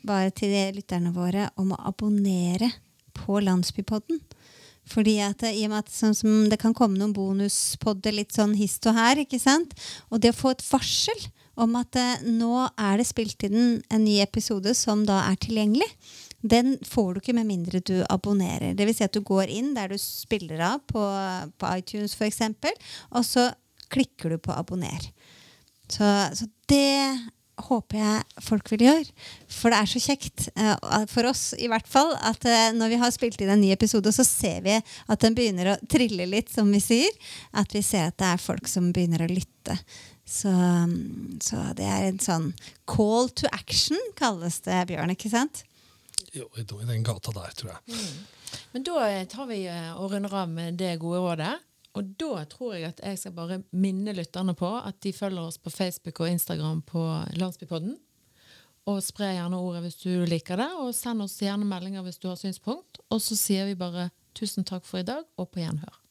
bare 0.04 0.30
til 0.34 0.50
de 0.52 0.64
lytterne 0.80 1.12
våre 1.14 1.48
om 1.56 1.72
å 1.72 1.80
abonnere 1.88 2.72
på 3.14 3.38
Landsbypodden. 3.40 4.20
Fordi 4.92 5.16
at 5.22 5.42
eh, 5.46 5.54
i 5.60 5.64
og 5.64 5.70
med 5.72 5.84
at 5.84 5.92
sånn 5.94 6.14
som 6.18 6.48
det 6.50 6.58
kan 6.60 6.74
komme 6.74 6.98
noen 6.98 7.14
bonuspodder 7.14 8.12
litt 8.16 8.34
sånn 8.34 8.56
hist 8.58 8.84
og 8.90 8.98
her, 8.98 9.22
ikke 9.22 9.38
sant? 9.40 9.72
Og 10.10 10.20
det 10.20 10.34
å 10.34 10.40
få 10.42 10.52
et 10.56 10.64
varsel 10.66 11.28
om 11.62 11.78
at 11.80 11.98
eh, 11.98 12.26
nå 12.26 12.66
er 12.70 13.00
det 13.00 13.08
spilt 13.08 13.46
inn 13.48 13.80
en 13.88 14.04
ny 14.04 14.18
episode 14.24 14.74
som 14.78 15.06
da 15.08 15.22
er 15.28 15.40
tilgjengelig, 15.42 15.88
den 16.42 16.74
får 16.82 17.12
du 17.14 17.20
ikke 17.20 17.36
med 17.38 17.46
mindre 17.46 17.80
du 17.86 18.00
abonnerer. 18.10 18.74
Vil 18.74 18.94
si 18.94 19.06
at 19.06 19.14
du 19.14 19.22
går 19.22 19.50
inn 19.52 19.72
der 19.76 19.92
du 19.92 19.98
spiller 20.00 20.62
av 20.72 20.82
på, 20.90 21.02
på 21.54 21.74
iTunes 21.78 22.16
f.eks., 22.18 22.42
og 23.14 23.22
så 23.26 23.52
klikker 23.92 24.34
du 24.34 24.40
på 24.42 24.54
abonner. 24.56 25.06
Så, 25.92 26.08
så 26.34 26.48
det 26.70 27.20
håper 27.62 27.98
jeg 27.98 28.44
folk 28.46 28.70
vil 28.72 28.84
gjøre. 28.86 29.26
For 29.52 29.72
det 29.72 29.78
er 29.78 29.90
så 29.90 30.02
kjekt, 30.02 30.46
eh, 30.56 31.04
for 31.10 31.28
oss 31.30 31.44
i 31.60 31.68
hvert 31.70 31.88
fall, 31.88 32.14
at 32.24 32.44
eh, 32.48 32.72
når 32.76 32.94
vi 32.94 33.00
har 33.02 33.12
spilt 33.14 33.42
inn 33.44 33.52
en 33.52 33.62
ny 33.62 33.72
episode, 33.74 34.12
så 34.14 34.24
ser 34.26 34.64
vi 34.64 34.78
at 34.80 35.22
den 35.22 35.36
begynner 35.36 35.74
å 35.74 35.78
trille 35.90 36.26
litt, 36.28 36.52
som 36.52 36.70
vi 36.72 36.80
sier. 36.82 37.12
At 37.58 37.74
vi 37.76 37.84
ser 37.86 38.10
at 38.10 38.18
det 38.22 38.32
er 38.32 38.42
folk 38.42 38.70
som 38.70 38.90
begynner 38.94 39.24
å 39.24 39.30
lytte. 39.30 39.78
Så, 40.32 40.48
mm, 40.48 41.40
så 41.44 41.60
det 41.76 41.84
er 41.84 42.06
en 42.08 42.20
sånn 42.22 42.46
call 42.88 43.28
to 43.36 43.50
action, 43.52 44.00
kalles 44.16 44.62
det, 44.64 44.78
Bjørn, 44.88 45.12
ikke 45.12 45.28
sant? 45.32 45.66
Jo, 46.32 46.46
i 46.56 46.64
den 46.64 47.04
gata 47.04 47.34
der, 47.36 47.52
tror 47.58 47.74
jeg. 47.74 47.98
Men 48.72 48.86
da 48.88 49.02
eh, 49.10 49.26
tar 49.28 49.50
vi 49.50 49.66
eh, 49.68 49.90
og 49.92 50.14
runder 50.14 50.32
av 50.40 50.48
med 50.48 50.80
det 50.80 50.94
gode 51.02 51.20
rådet. 51.20 51.52
Og 51.92 52.14
da 52.16 52.46
tror 52.48 52.78
jeg 52.78 52.88
at 52.88 53.02
jeg 53.04 53.20
skal 53.20 53.34
bare 53.36 53.60
minne 53.76 54.14
lytterne 54.16 54.54
på 54.56 54.70
at 54.78 54.96
de 55.04 55.12
følger 55.12 55.44
oss 55.44 55.60
på 55.60 55.72
Facebook 55.72 56.22
og 56.24 56.32
Instagram 56.32 56.80
på 56.88 57.02
Landsbypodden. 57.36 57.98
Og 58.88 59.02
spre 59.04 59.34
gjerne 59.34 59.60
ordet 59.60 59.84
hvis 59.84 60.00
du 60.00 60.24
liker 60.26 60.58
det, 60.58 60.70
og 60.80 60.94
send 60.96 61.22
oss 61.22 61.36
gjerne 61.44 61.68
meldinger 61.68 62.02
hvis 62.06 62.18
du 62.22 62.30
har 62.30 62.40
synspunkt. 62.40 63.02
Og 63.12 63.20
så 63.20 63.36
sier 63.36 63.68
vi 63.68 63.76
bare 63.78 64.08
tusen 64.32 64.64
takk 64.64 64.88
for 64.88 65.04
i 65.04 65.06
dag, 65.06 65.28
og 65.36 65.52
på 65.52 65.60
gjenhør. 65.60 66.01